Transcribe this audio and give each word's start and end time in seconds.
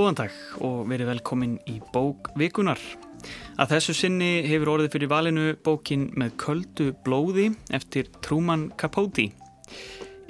Góðan 0.00 0.16
dag 0.16 0.36
og 0.64 0.86
verið 0.88 1.10
velkomin 1.10 1.58
í 1.68 1.74
bók 1.92 2.30
vikunar. 2.40 2.80
Að 3.60 3.74
þessu 3.74 3.92
sinni 3.98 4.28
hefur 4.48 4.70
orðið 4.72 4.94
fyrir 4.94 5.10
valinu 5.12 5.42
bókin 5.60 6.06
með 6.16 6.38
köldu 6.40 6.86
blóði 7.04 7.50
eftir 7.76 8.08
Truman 8.24 8.70
Capote. 8.80 9.26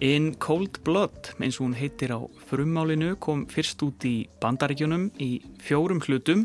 In 0.02 0.32
Cold 0.42 0.80
Blood, 0.82 1.30
eins 1.38 1.60
og 1.60 1.68
hún 1.68 1.76
heitir 1.78 2.10
á 2.10 2.18
frummálinu, 2.50 3.12
kom 3.22 3.45
fyrst 3.46 3.84
út 3.86 4.02
í 4.10 4.24
bandaríkjunum 4.42 5.04
í 5.22 5.36
fjórum 5.62 6.02
hlutum 6.02 6.42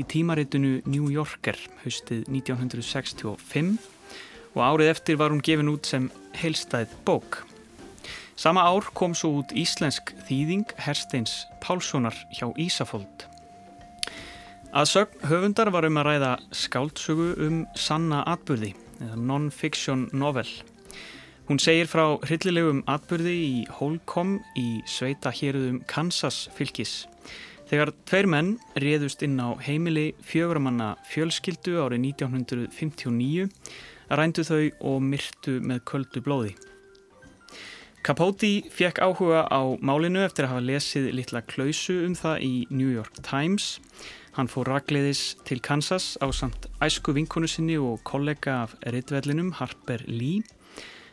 í 0.00 0.06
tímaritinu 0.08 0.78
New 0.88 1.10
Yorker 1.12 1.60
haustið 1.82 2.24
1965 2.24 3.76
og 4.54 4.64
árið 4.64 4.94
eftir 4.94 5.20
var 5.20 5.36
hún 5.36 5.44
gefin 5.44 5.74
út 5.74 5.92
sem 5.92 6.08
heilstæð 6.40 6.96
bók. 7.04 7.42
Sama 8.36 8.60
ár 8.68 8.84
kom 8.92 9.14
svo 9.16 9.38
út 9.40 9.52
íslensk 9.56 10.10
þýðing 10.28 10.68
Hersteins 10.84 11.46
Pálssonar 11.64 12.12
hjá 12.36 12.50
Ísafold. 12.60 13.24
Að 14.76 14.90
sögn 14.90 15.22
höfundar 15.30 15.70
var 15.72 15.86
um 15.88 15.96
að 15.96 16.08
ræða 16.10 16.32
skáldsögu 16.52 17.30
um 17.46 17.62
sanna 17.72 18.20
atbyrði, 18.28 18.74
eða 19.00 19.16
non-fiction 19.16 20.10
novel. 20.12 20.44
Hún 21.48 21.62
segir 21.62 21.88
frá 21.88 22.18
hryllilegum 22.26 22.84
atbyrði 22.84 23.34
í 23.40 23.64
Holcomb 23.78 24.44
í 24.60 24.82
sveita 24.84 25.32
héruðum 25.32 25.80
Kansas 25.88 26.50
fylgis. 26.58 27.06
Þegar 27.72 27.94
tveir 28.04 28.28
menn 28.28 28.54
réðust 28.76 29.24
inn 29.24 29.40
á 29.40 29.56
heimili 29.64 30.10
fjöguramanna 30.20 30.92
fjölskyldu 31.08 31.80
árið 31.80 32.04
1959, 32.12 33.48
rændu 34.12 34.44
þau 34.44 34.64
og 34.92 35.04
myrtu 35.08 35.56
með 35.64 35.86
köldu 35.88 36.20
blóði. 36.20 36.56
Capote 38.06 38.62
fekk 38.70 39.00
áhuga 39.02 39.40
á 39.50 39.66
málinu 39.82 40.20
eftir 40.22 40.46
að 40.46 40.52
hafa 40.52 40.62
lesið 40.62 41.08
litla 41.18 41.40
klausu 41.42 42.04
um 42.06 42.12
það 42.14 42.44
í 42.46 42.52
New 42.70 42.92
York 42.94 43.18
Times. 43.26 43.80
Hann 44.36 44.46
fór 44.46 44.70
ragleiðis 44.70 45.32
til 45.42 45.58
Kansas 45.58 46.12
á 46.22 46.30
samt 46.30 46.68
æsku 46.78 47.16
vinkonu 47.16 47.50
sinni 47.50 47.74
og 47.74 48.04
kollega 48.06 48.60
af 48.68 48.76
rittvellinum 48.94 49.50
Harper 49.58 50.06
Lee 50.06 50.46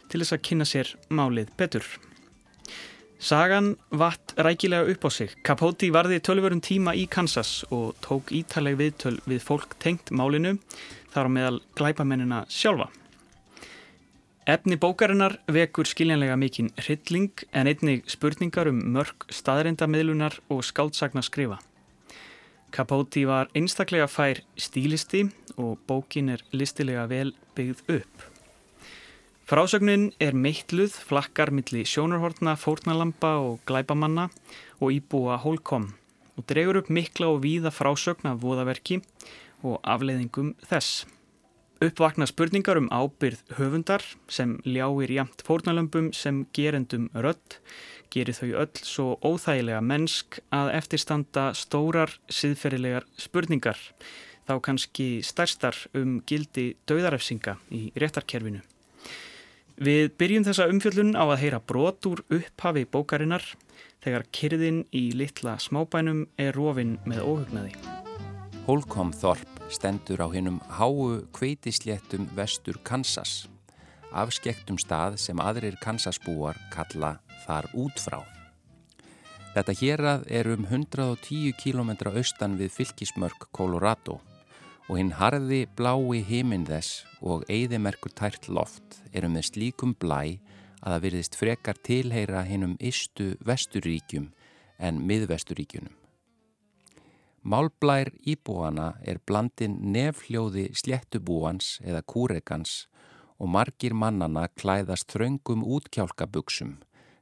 til 0.06 0.22
þess 0.22 0.38
að 0.38 0.46
kynna 0.46 0.70
sér 0.70 0.94
málið 1.10 1.50
betur. 1.58 1.90
Sagan 3.18 3.74
vatt 3.90 4.38
rækilega 4.38 4.86
upp 4.94 5.10
á 5.10 5.10
sig. 5.10 5.34
Capote 5.42 5.90
varði 5.90 6.22
tölvörum 6.22 6.62
tíma 6.62 6.94
í 6.94 7.08
Kansas 7.10 7.64
og 7.74 7.98
tók 8.06 8.30
ítaleg 8.30 8.78
viðtöl 8.78 9.18
við 9.26 9.42
fólk 9.42 9.80
tengt 9.82 10.14
málinu 10.14 10.60
þar 11.10 11.26
á 11.26 11.30
meðal 11.42 11.64
glæpamennina 11.74 12.46
sjálfa. 12.54 12.94
Efni 14.44 14.76
bókarinnar 14.76 15.38
vekur 15.48 15.88
skiljanlega 15.88 16.34
mikinn 16.36 16.74
hrylling 16.76 17.46
en 17.56 17.70
einnig 17.72 18.10
spurningar 18.12 18.68
um 18.68 18.82
mörg 18.92 19.24
staðrindamiðlunar 19.32 20.36
og 20.52 20.66
skáldsagna 20.68 21.24
skrifa. 21.24 21.62
Capote 22.76 23.24
var 23.30 23.48
einstaklega 23.56 24.10
fær 24.12 24.42
stílisti 24.60 25.22
og 25.56 25.80
bókin 25.88 26.34
er 26.36 26.44
listilega 26.52 27.06
vel 27.08 27.32
byggð 27.56 27.96
upp. 27.96 28.28
Frásögnin 29.48 30.10
er 30.20 30.36
meitluð, 30.36 30.92
flakkar 30.92 31.54
milli 31.56 31.86
sjónarhortna, 31.88 32.58
fórnalampa 32.60 33.38
og 33.40 33.64
glæbamanna 33.64 34.28
og 34.82 34.92
íbúa 34.92 35.40
hólkom 35.40 35.94
og 36.36 36.48
dregur 36.52 36.84
upp 36.84 36.92
mikla 36.92 37.32
og 37.32 37.46
víða 37.48 37.72
frásögn 37.72 38.28
af 38.28 38.44
voðaverki 38.44 39.00
og 39.64 39.80
afleiðingum 39.88 40.58
þess. 40.68 41.06
Uppvakna 41.82 42.28
spurningar 42.30 42.78
um 42.78 42.92
ábyrð 42.94 43.42
höfundar 43.58 44.04
sem 44.32 44.60
ljáir 44.66 45.12
jamt 45.12 45.42
fórnalömpum 45.44 46.12
sem 46.14 46.46
gerendum 46.54 47.10
rött 47.14 47.58
gerir 48.14 48.38
þau 48.38 48.52
öll 48.62 48.84
svo 48.86 49.08
óþægilega 49.26 49.82
mennsk 49.82 50.38
að 50.54 50.74
eftirstanda 50.78 51.48
stórar 51.58 52.14
siðferðilegar 52.30 53.08
spurningar 53.18 53.80
þá 54.48 54.60
kannski 54.62 55.08
stærstar 55.26 55.78
um 55.98 56.20
gildi 56.28 56.74
döðarefsinga 56.90 57.58
í 57.74 57.88
réttarkerfinu. 57.98 58.62
Við 59.84 60.12
byrjum 60.20 60.46
þessa 60.46 60.70
umfjöllun 60.70 61.16
á 61.18 61.26
að 61.26 61.40
heyra 61.42 61.60
brot 61.60 62.06
úr 62.06 62.22
upphafi 62.30 62.86
bókarinnar 62.86 63.48
þegar 64.06 64.28
kyrðin 64.36 64.84
í 64.94 65.10
litla 65.18 65.58
smábænum 65.58 66.28
er 66.38 66.54
rofin 66.54 67.00
með 67.10 67.26
óhugnaði. 67.26 68.03
Holcomb 68.64 69.12
Thorp 69.12 69.58
stendur 69.68 70.22
á 70.24 70.28
hinnum 70.32 70.62
háu 70.72 71.20
kveitisléttum 71.36 72.30
vestur 72.32 72.78
Kansas, 72.88 73.50
afskektum 74.16 74.78
stað 74.80 75.18
sem 75.20 75.40
aðrir 75.44 75.76
Kansasbúar 75.84 76.56
kalla 76.72 77.18
þar 77.44 77.68
út 77.76 78.00
frá. 78.00 78.22
Þetta 79.52 79.76
hérað 79.82 80.24
er 80.32 80.48
um 80.54 80.64
110 80.64 81.52
km 81.60 81.92
austan 82.14 82.56
við 82.56 82.72
fylgismörk 82.78 83.50
Colorado 83.52 84.22
og 84.88 84.96
hinn 84.96 85.12
harði 85.20 85.66
blái 85.76 86.22
heiminn 86.24 86.64
þess 86.70 87.04
og 87.20 87.44
eigðimerkur 87.52 88.16
tært 88.16 88.48
loft 88.48 89.02
eru 89.12 89.28
með 89.28 89.50
slíkum 89.50 89.92
blæ 90.00 90.40
að 90.80 90.88
það 90.88 91.04
virðist 91.08 91.36
frekar 91.36 91.84
tilheyra 91.84 92.46
hinnum 92.48 92.78
istu 92.80 93.34
vesturíkjum 93.44 94.32
en 94.80 95.04
miðvesturíkjunum. 95.04 96.03
Málblær 97.44 98.14
íbúana 98.24 98.94
er 99.04 99.18
blandin 99.28 99.76
nefljóði 99.92 100.70
sléttubúans 100.80 101.82
eða 101.84 102.00
kúrekans 102.08 102.86
og 103.36 103.52
margir 103.52 103.92
mannana 103.92 104.46
klæðast 104.56 105.12
þröngum 105.12 105.66
útkjálkabuksum, 105.76 106.78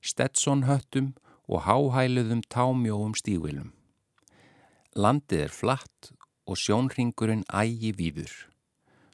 stetsonhöttum 0.06 1.16
og 1.50 1.66
háhæluðum 1.66 2.44
támjóum 2.54 3.16
stígvilum. 3.18 3.72
Landið 4.94 5.48
er 5.48 5.56
flatt 5.56 6.12
og 6.46 6.60
sjónringurinn 6.60 7.42
ægi 7.50 7.90
víður. 7.98 8.36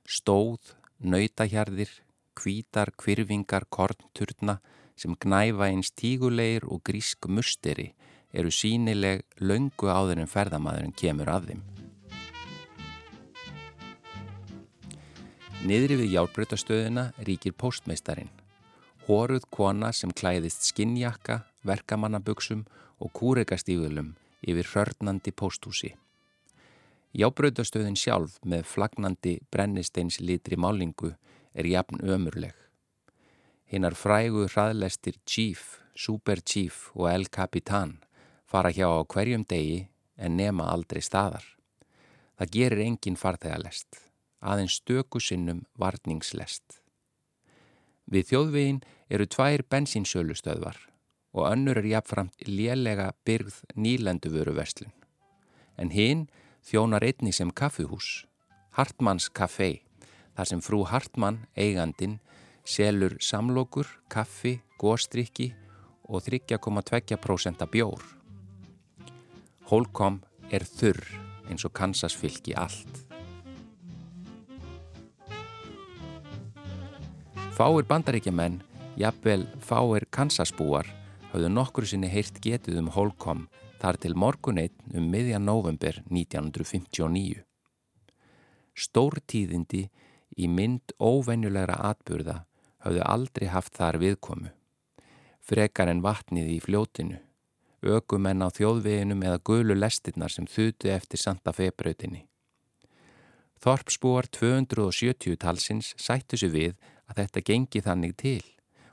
Stóð, 0.04 0.76
nautahjarðir, 1.00 1.92
kvítar, 2.36 2.92
kvirfingar, 3.00 3.64
kornturna 3.72 4.60
sem 5.00 5.16
gnæfa 5.16 5.70
einn 5.72 5.88
stígulegir 5.88 6.68
og 6.68 6.84
grísk 6.84 7.32
musteri 7.32 7.94
eru 8.38 8.52
sínileg 8.54 9.24
löngu 9.42 9.90
áður 9.90 10.22
en 10.22 10.30
ferðamadurinn 10.30 10.94
kemur 10.98 11.30
að 11.34 11.52
þeim. 11.52 11.64
Niðri 15.68 15.98
við 16.04 16.14
hjálpbreytastöðuna 16.14 17.08
ríkir 17.26 17.56
postmeistarin. 17.58 18.30
Hóruð 19.08 19.48
kona 19.50 19.90
sem 19.96 20.14
klæðist 20.14 20.68
skinnjakka, 20.70 21.42
verkamannabugsum 21.66 22.66
og 23.02 23.12
kúrekastígulum 23.18 24.14
yfir 24.46 24.70
hörnandi 24.76 25.34
posthúsi. 25.34 25.96
Jábrautastöðin 27.18 27.98
sjálf 27.98 28.38
með 28.46 28.68
flagnandi 28.70 29.38
brennisteins 29.52 30.20
litri 30.22 30.60
málingu 30.60 31.16
er 31.58 31.66
jafn 31.66 32.04
ömurleg. 32.06 32.54
Hinnar 33.68 33.98
frægu 33.98 34.46
hraðlestir 34.46 35.18
Chief, 35.26 35.80
Super 35.96 36.44
Chief 36.46 36.92
og 36.94 37.10
El 37.10 37.26
Capitan 37.34 37.98
fara 38.48 38.72
hjá 38.72 38.88
á 38.88 39.04
hverjum 39.04 39.44
degi 39.44 39.88
en 40.18 40.38
nema 40.40 40.72
aldrei 40.72 41.04
staðar. 41.04 41.44
Það 42.38 42.54
gerir 42.54 42.84
engin 42.86 43.20
farþegalest, 43.20 44.02
aðeins 44.42 44.80
stöku 44.80 45.20
sinnum 45.20 45.66
varningslest. 45.80 46.82
Við 48.08 48.30
þjóðvegin 48.32 48.84
eru 49.12 49.28
tvær 49.28 49.64
bensínsölustöðvar 49.68 50.78
og 51.38 51.50
önnur 51.52 51.82
er 51.82 51.90
jafnframt 51.92 52.48
lélega 52.48 53.12
byrgð 53.28 53.60
nýlendu 53.76 54.32
vöru 54.34 54.56
verslun. 54.58 54.94
En 55.78 55.92
hinn 55.94 56.28
þjónar 56.66 57.06
einni 57.06 57.34
sem 57.36 57.52
kaffuhús, 57.52 58.26
Hartmanns 58.78 59.30
Café, 59.30 59.84
þar 60.38 60.50
sem 60.50 60.62
frú 60.62 60.84
Hartmann, 60.88 61.44
eigandin, 61.58 62.20
selur 62.66 63.18
samlokur, 63.24 63.88
kaffi, 64.10 64.60
góstrykki 64.80 65.52
og 66.08 66.24
3,2% 66.26 67.68
bjór. 67.74 68.17
Holcomb 69.68 70.22
er 70.48 70.64
þurr 70.64 71.02
eins 71.52 71.66
og 71.68 71.74
Kansas 71.76 72.14
fylgi 72.16 72.54
allt. 72.56 73.02
Fáir 77.58 77.84
bandaríkjaman, 77.90 78.62
jafnvel 78.96 79.44
fáir 79.60 80.06
Kansasbúar, 80.14 80.88
hafðu 81.34 81.52
nokkru 81.52 81.90
sinni 81.90 82.08
heyrt 82.08 82.40
getið 82.40 82.80
um 82.80 82.92
Holcomb 82.96 83.52
þar 83.82 84.00
til 84.00 84.16
morguneitt 84.16 84.78
um 84.96 85.12
miðjan 85.12 85.44
november 85.44 86.00
1959. 86.08 87.44
Stórtíðindi 88.78 89.88
í 90.38 90.48
mynd 90.48 90.96
óvenjulegra 90.96 91.82
atburða 91.92 92.44
hafðu 92.86 93.04
aldrei 93.04 93.50
haft 93.52 93.76
þar 93.76 94.00
viðkomu. 94.00 94.54
Frekar 95.44 95.92
en 95.92 96.06
vatnið 96.06 96.56
í 96.56 96.60
fljótinu 96.64 97.20
ökumenn 97.86 98.42
á 98.42 98.50
þjóðveginum 98.50 99.22
eða 99.24 99.44
gulu 99.46 99.76
lestirnar 99.78 100.34
sem 100.34 100.48
þutu 100.50 100.90
eftir 100.90 101.22
Santa 101.22 101.54
Fe-brautinni. 101.54 102.26
Þorpsbúar 103.62 104.28
270 104.30 105.38
talsins 105.42 105.94
sættu 105.98 106.38
sig 106.38 106.54
við 106.54 106.76
að 107.10 107.24
þetta 107.24 107.46
gengi 107.50 107.82
þannig 107.82 108.14
til, 108.18 108.44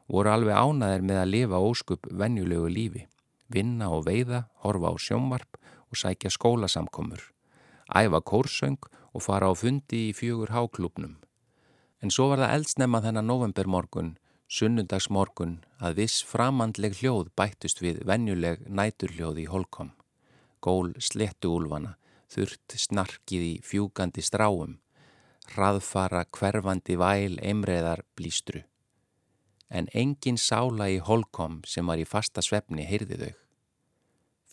voru 0.08 0.32
alveg 0.32 0.56
ánaðir 0.56 1.04
með 1.04 1.20
að 1.20 1.32
lifa 1.32 1.60
óskup 1.60 2.08
vennjulegu 2.10 2.70
lífi, 2.72 3.04
vinna 3.48 3.90
og 3.92 4.06
veiða, 4.08 4.46
horfa 4.64 4.92
á 4.92 4.94
sjómvarp 4.96 5.60
og 5.90 6.00
sækja 6.00 6.32
skólasamkomur, 6.32 7.20
æfa 7.92 8.20
kórsöng 8.20 8.81
og 9.12 9.22
fara 9.22 9.48
á 9.48 9.54
fundi 9.54 10.08
í 10.10 10.16
fjögur 10.16 10.52
háklúpnum. 10.52 11.16
En 12.00 12.10
svo 12.12 12.31
var 12.32 12.42
það 12.42 12.56
eldsnemma 12.58 13.00
þennan 13.04 13.28
novembermorgun, 13.28 14.16
sunnundagsmorgun, 14.55 15.59
að 15.83 16.01
viss 16.03 16.23
framandleg 16.27 16.97
hljóð 17.01 17.31
bættust 17.39 17.83
við 17.83 18.03
venjuleg 18.09 18.62
næturhljóð 18.69 19.43
í 19.45 19.47
holkom. 19.51 19.93
Gól 20.65 20.95
slettuúlvana, 21.03 21.97
þurft 22.31 22.77
snarkið 22.87 23.47
í 23.51 23.55
fjúgandi 23.67 24.25
stráum, 24.25 24.79
hraðfara 25.55 26.25
hverfandi 26.31 26.97
væl 27.01 27.41
eimreðar 27.43 28.05
blístru. 28.17 28.62
En 29.69 29.91
engin 29.93 30.39
sála 30.39 30.89
í 30.93 31.01
holkom 31.03 31.62
sem 31.67 31.87
var 31.87 31.99
í 31.99 32.06
fasta 32.09 32.45
svefni 32.45 32.87
heyrði 32.87 33.19
þau 33.25 33.35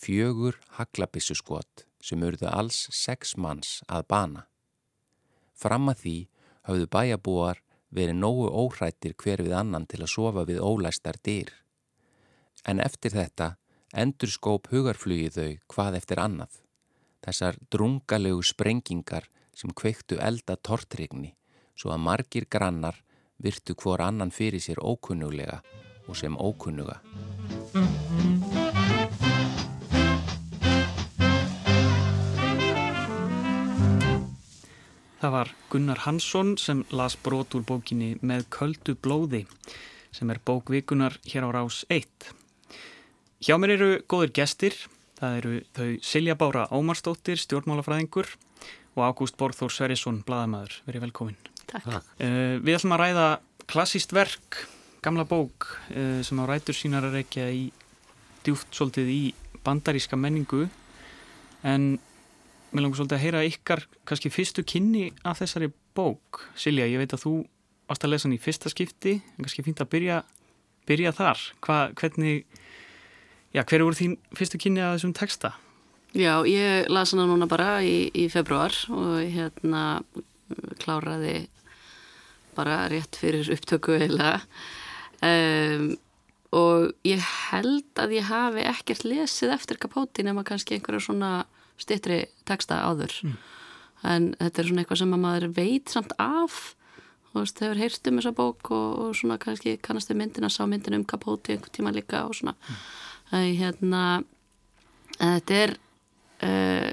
fjögur 0.02 0.58
haglabissu 0.78 1.36
skot 1.38 1.86
sem 2.02 2.24
urðu 2.26 2.50
alls 2.50 2.88
sex 2.96 3.36
manns 3.38 3.82
að 3.86 4.08
bana. 4.10 4.46
Fram 5.54 5.92
að 5.92 6.00
því 6.04 6.16
hafðu 6.66 6.88
bæjabúar 6.96 7.62
verið 7.92 8.18
nógu 8.20 8.48
óhrættir 8.50 9.16
hver 9.20 9.44
við 9.46 9.58
annan 9.58 9.86
til 9.86 10.02
að 10.02 10.14
sofa 10.14 10.46
við 10.48 10.64
ólæstar 10.64 11.20
dyr. 11.24 11.52
En 12.66 12.80
eftir 12.80 13.16
þetta 13.16 13.56
endur 13.94 14.32
skóp 14.32 14.72
hugarflugið 14.72 15.38
þau 15.38 15.52
hvað 15.76 16.00
eftir 16.00 16.22
annað. 16.24 16.54
Þessar 17.22 17.60
drungalegu 17.70 18.42
sprengingar 18.44 19.28
sem 19.54 19.74
kveiktu 19.76 20.18
elda 20.22 20.56
tortrygni 20.58 21.36
svo 21.76 21.94
að 21.94 22.04
margir 22.06 22.48
grannar 22.50 22.98
virtu 23.42 23.76
hvor 23.76 24.02
annan 24.06 24.32
fyrir 24.32 24.62
sér 24.62 24.82
ókunnuglega 24.82 25.62
og 26.08 26.18
sem 26.18 26.38
ókunnuga. 26.38 27.00
Það 35.22 35.34
var 35.36 35.50
Gunnar 35.70 36.00
Hansson 36.02 36.56
sem 36.58 36.80
las 36.90 37.14
brot 37.14 37.54
úr 37.54 37.62
bókinni 37.62 38.16
Með 38.26 38.48
köldu 38.50 38.96
blóði 38.98 39.44
sem 40.10 40.32
er 40.34 40.40
bókvikunar 40.42 41.20
hér 41.30 41.46
á 41.46 41.50
rás 41.54 41.84
1. 41.94 42.32
Hjá 43.46 43.56
mér 43.62 43.76
eru 43.76 43.90
góðir 44.10 44.34
gestir, 44.34 44.74
það 45.22 45.38
eru 45.38 45.54
þau 45.78 45.92
Silja 46.04 46.36
Bára 46.36 46.66
Ómarsdóttir, 46.74 47.38
stjórnmálafræðingur 47.38 48.34
og 48.98 49.06
Ágúst 49.06 49.38
Borþór 49.38 49.72
Sverrisson, 49.72 50.20
bladamæður. 50.26 50.82
Verið 50.90 51.06
velkomin. 51.06 51.40
Takk. 51.70 52.02
Uh, 52.18 52.58
við 52.60 52.80
ætlum 52.80 52.98
að 52.98 53.04
ræða 53.06 53.30
klassíst 53.72 54.18
verk, 54.18 54.64
gamla 55.06 55.24
bók 55.30 55.70
uh, 55.94 56.20
sem 56.26 56.42
á 56.42 56.50
rætur 56.50 56.76
sínar 56.76 57.08
að 57.08 57.22
reykja 57.22 57.48
í 57.54 57.68
djúft 58.42 58.74
svolítið 58.74 59.14
í 59.14 59.24
bandaríska 59.62 60.18
menningu 60.18 60.66
en 61.62 61.94
Mér 62.72 62.86
langar 62.86 63.02
svolítið 63.02 63.18
að 63.18 63.24
heyra 63.26 63.42
ykkar 63.48 63.82
kannski 64.08 64.32
fyrstu 64.32 64.64
kynni 64.64 65.10
af 65.28 65.42
þessari 65.42 65.72
bók. 65.98 66.46
Silja, 66.56 66.88
ég 66.88 67.02
veit 67.02 67.12
að 67.16 67.26
þú 67.26 67.34
ást 67.92 68.06
að 68.06 68.14
lesa 68.14 68.28
hann 68.28 68.36
í 68.38 68.40
fyrsta 68.40 68.72
skipti, 68.72 69.18
en 69.20 69.44
kannski 69.44 69.66
fínt 69.66 69.84
að 69.84 69.90
byrja, 69.92 70.22
byrja 70.88 71.12
þar. 71.18 71.42
Hva, 71.66 71.80
hvernig, 72.00 72.46
já, 73.52 73.66
hver 73.66 73.82
eru 73.82 73.98
þín 73.98 74.16
fyrstu 74.40 74.62
kynni 74.64 74.84
af 74.86 74.96
þessum 74.96 75.16
texta? 75.20 75.56
Já, 76.16 76.44
ég 76.48 76.88
las 76.92 77.12
hana 77.12 77.28
núna 77.28 77.48
bara 77.52 77.82
í, 77.84 78.08
í 78.16 78.28
februar 78.32 78.76
og 78.92 79.20
hérna 79.20 80.02
kláraði 80.80 81.46
bara 82.56 82.86
rétt 82.92 83.16
fyrir 83.20 83.48
upptöku 83.54 83.96
eða 83.96 84.34
um, 85.24 85.94
og 86.52 86.92
ég 87.08 87.24
held 87.52 88.00
að 88.00 88.18
ég 88.18 88.28
hafi 88.28 88.66
ekkert 88.68 89.06
lesið 89.08 89.56
eftir 89.56 89.80
kapóti 89.80 90.26
nema 90.28 90.44
kannski 90.48 90.76
einhverja 90.76 91.06
svona 91.08 91.32
stittri 91.82 92.22
texta 92.48 92.84
áður. 92.86 93.18
Mm. 93.26 93.40
en 94.02 94.24
þetta 94.40 94.62
er 94.62 94.68
svona 94.68 94.82
eitthvað 94.82 95.02
sem 95.04 95.14
að 95.14 95.24
maður 95.26 95.48
veit 95.58 95.92
samt 95.94 96.14
af. 96.18 96.76
Þú 97.32 97.40
veist, 97.40 97.62
hefur 97.64 97.80
heyrt 97.80 98.08
um 98.10 98.18
þessa 98.20 98.32
bók 98.36 98.72
og, 98.76 98.88
og 99.00 99.12
svona 99.16 99.38
kannski 99.40 99.78
kannast 99.80 100.10
við 100.12 100.18
myndina, 100.20 100.50
sá 100.52 100.66
myndina 100.68 100.98
um 101.00 101.06
Kapóti 101.08 101.54
einhver 101.54 101.72
tíma 101.72 101.94
líka 101.96 102.26
og 102.28 102.36
svona. 102.36 102.56
Mm. 102.58 102.82
að 103.32 103.46
hérna 103.62 104.02
þetta 105.22 105.60
er 105.64 105.74
uh, 106.44 106.92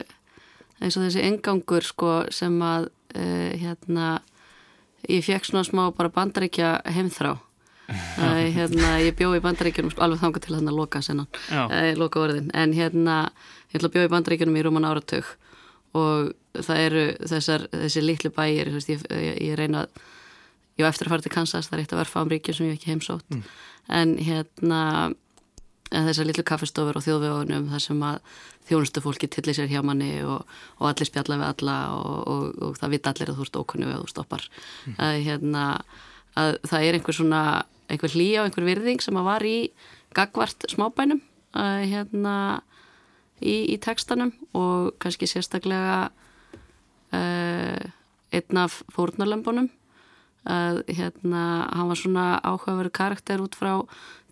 eins 0.79 0.97
og 0.97 1.05
þessi 1.07 1.25
engangur 1.27 1.87
sko 1.87 2.13
sem 2.35 2.55
að 2.63 2.89
uh, 3.17 3.51
hérna 3.59 4.19
ég 5.09 5.25
fekk 5.27 5.49
svona 5.49 5.67
smá 5.67 5.89
bara 5.97 6.13
bandaríkja 6.13 6.79
heimþrá. 6.87 7.37
Uh, 7.89 8.51
hérna, 8.53 8.99
ég 9.01 9.15
bjóð 9.17 9.39
í 9.39 9.41
bandaríkjunum 9.41 9.93
sko, 9.95 10.03
alveg 10.05 10.21
þanga 10.21 10.41
til 10.45 10.51
að 10.51 10.59
hérna 10.59 10.73
loka 10.77 11.01
sennan 11.01 11.29
loka 11.97 12.21
orðin, 12.21 12.51
en 12.53 12.75
hérna 12.77 13.15
ég 13.69 13.79
ætla 13.79 13.91
að 13.91 13.95
bjóða 13.97 14.09
í 14.09 14.13
bandaríkjunum 14.15 14.59
í 14.59 14.65
rúman 14.67 14.89
áratug 14.89 15.29
og 15.99 16.33
það 16.59 16.83
eru 16.85 17.05
þessar, 17.31 17.69
þessi 17.73 18.05
litlu 18.05 18.33
bæir 18.35 18.71
ég, 18.73 19.07
ég, 19.09 19.39
ég 19.51 19.57
reyna 19.59 19.87
ég 20.79 20.85
var 20.85 20.93
eftir 20.93 21.09
að 21.09 21.15
fara 21.15 21.25
til 21.25 21.35
Kansas, 21.35 21.71
það 21.71 21.79
er 21.79 21.85
eitt 21.85 21.95
af 21.95 22.03
verðfáum 22.03 22.33
ríkjum 22.33 22.59
sem 22.59 22.69
ég 22.69 22.79
ekki 22.79 22.93
heimsótt 22.93 23.35
mm. 23.35 23.49
en 23.99 24.15
hérna 24.23 24.83
þessar 25.89 26.29
litlu 26.29 26.45
kaffestofur 26.47 26.99
og 27.01 27.05
þjóðvegunum 27.05 27.71
þar 27.73 27.83
sem 27.83 28.03
að 28.05 28.19
þjónustu 28.69 29.01
fólki 29.01 29.31
tillir 29.33 29.57
sér 29.57 29.71
hjá 29.71 29.81
manni 29.85 30.11
og, 30.21 30.45
og 30.77 30.91
allir 30.91 31.09
spjalla 31.09 31.39
við 31.41 31.49
alla 31.49 31.77
og, 31.97 32.19
og, 32.29 32.43
og 32.67 32.77
það 32.81 32.95
vita 32.95 33.15
allir 33.15 33.33
að 33.33 33.39
þú 33.39 33.47
ert 33.47 33.59
ókunni 33.63 33.89
og 33.89 34.03
þú 34.03 34.13
stoppar 34.13 34.45
mm. 34.45 34.99
að, 35.07 35.21
hérna, 35.25 35.65
að 36.37 36.59
það 36.69 36.89
er 36.89 36.99
einhver 36.99 37.17
svona 37.17 37.43
einhver 37.89 38.13
hlýja 38.13 38.43
og 38.43 38.51
einhver 38.51 38.69
virðing 38.69 39.01
sem 39.05 39.17
að 39.17 39.29
var 39.31 39.47
í 39.49 39.59
gagvart 40.17 40.69
smábænum 40.69 41.23
að 41.57 41.79
hérna 41.95 42.35
í, 43.41 43.75
í 43.75 43.77
tekstanum 43.83 44.33
og 44.57 44.95
kannski 45.03 45.29
sérstaklega 45.31 46.09
uh, 47.15 47.83
einn 48.35 48.61
af 48.61 48.83
fórnarlömbunum 48.95 49.71
að 50.49 50.83
hérna 50.89 51.43
hann 51.75 51.91
var 51.91 51.99
svona 51.99 52.27
áhugaveru 52.41 52.91
karakter 52.95 53.43
út 53.43 53.57
frá 53.59 53.83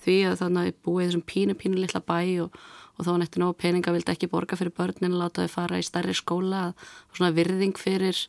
því 0.05 0.17
að 0.31 0.41
þannig 0.43 0.69
að 0.71 0.83
búið 0.87 1.09
þessum 1.09 1.25
pínu 1.29 1.57
pínu 1.59 1.81
litla 1.81 2.01
bæ 2.01 2.19
og, 2.45 2.59
og 2.97 3.05
þá 3.05 3.11
hann 3.11 3.25
eftir 3.27 3.43
nógu 3.43 3.57
peninga 3.61 3.95
vildi 3.95 4.13
ekki 4.15 4.31
borga 4.33 4.59
fyrir 4.59 4.75
börnin 4.77 5.17
láta 5.19 5.45
þau 5.45 5.55
fara 5.57 5.81
í 5.81 5.87
stærri 5.87 6.15
skóla 6.17 6.71
svona 7.11 7.35
virðing 7.37 7.77
fyrir 7.81 8.21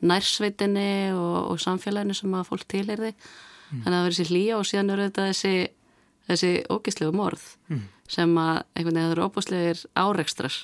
nærsveitinni 0.00 1.12
og, 1.14 1.52
og 1.52 1.62
samfélaginu 1.62 2.16
sem 2.16 2.34
að 2.34 2.48
fólk 2.48 2.66
tilherði 2.72 3.12
mm. 3.12 3.82
þannig 3.84 3.94
að 3.94 3.98
það 3.98 4.08
verið 4.08 4.18
sér 4.20 4.32
hlýja 4.34 4.58
og 4.58 4.68
síðan 4.68 4.94
eru 4.94 5.08
þetta 5.08 5.28
þessi 5.30 5.54
þessi 6.30 6.52
ógislegu 6.70 7.16
morð 7.16 7.46
mm. 7.70 7.86
Sem 8.10 8.34
að 8.40 8.62
einhvern 8.74 8.98
veginn 8.98 9.14
eru 9.14 9.26
óbúslegir 9.28 9.84
áreikstrar 9.98 10.56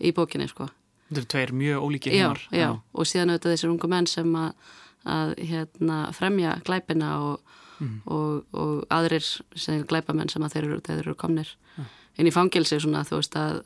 í 0.00 0.12
bókinni 0.16 0.48
sko. 0.50 0.70
Þetta 1.06 1.20
eru 1.20 1.30
tveir 1.32 1.52
mjög 1.54 1.84
ólíki 1.86 2.14
heimar. 2.14 2.40
Já, 2.50 2.58
já, 2.58 2.70
og 2.92 3.06
síðan 3.06 3.34
auðvitað 3.34 3.54
þessir 3.54 3.72
ungu 3.74 3.90
menn 3.92 4.08
sem 4.10 4.32
að, 4.40 4.72
að 5.16 5.34
hérna, 5.50 5.98
fremja 6.16 6.56
glæpina 6.66 7.10
og, 7.28 7.60
mm. 7.78 8.00
og, 8.10 8.56
og 8.56 8.80
aðrir 8.96 9.28
sem 9.54 9.84
glæpamenn 9.86 10.32
sem 10.32 10.42
að 10.46 10.56
þeir 10.56 10.64
eru, 10.64 10.80
þeir 10.88 11.02
eru 11.04 11.14
komnir 11.20 11.52
já. 11.76 11.84
inn 12.16 12.30
í 12.30 12.34
fangilsi 12.34 12.80
svona 12.82 13.04
þú 13.06 13.20
veist 13.20 13.38
að 13.38 13.60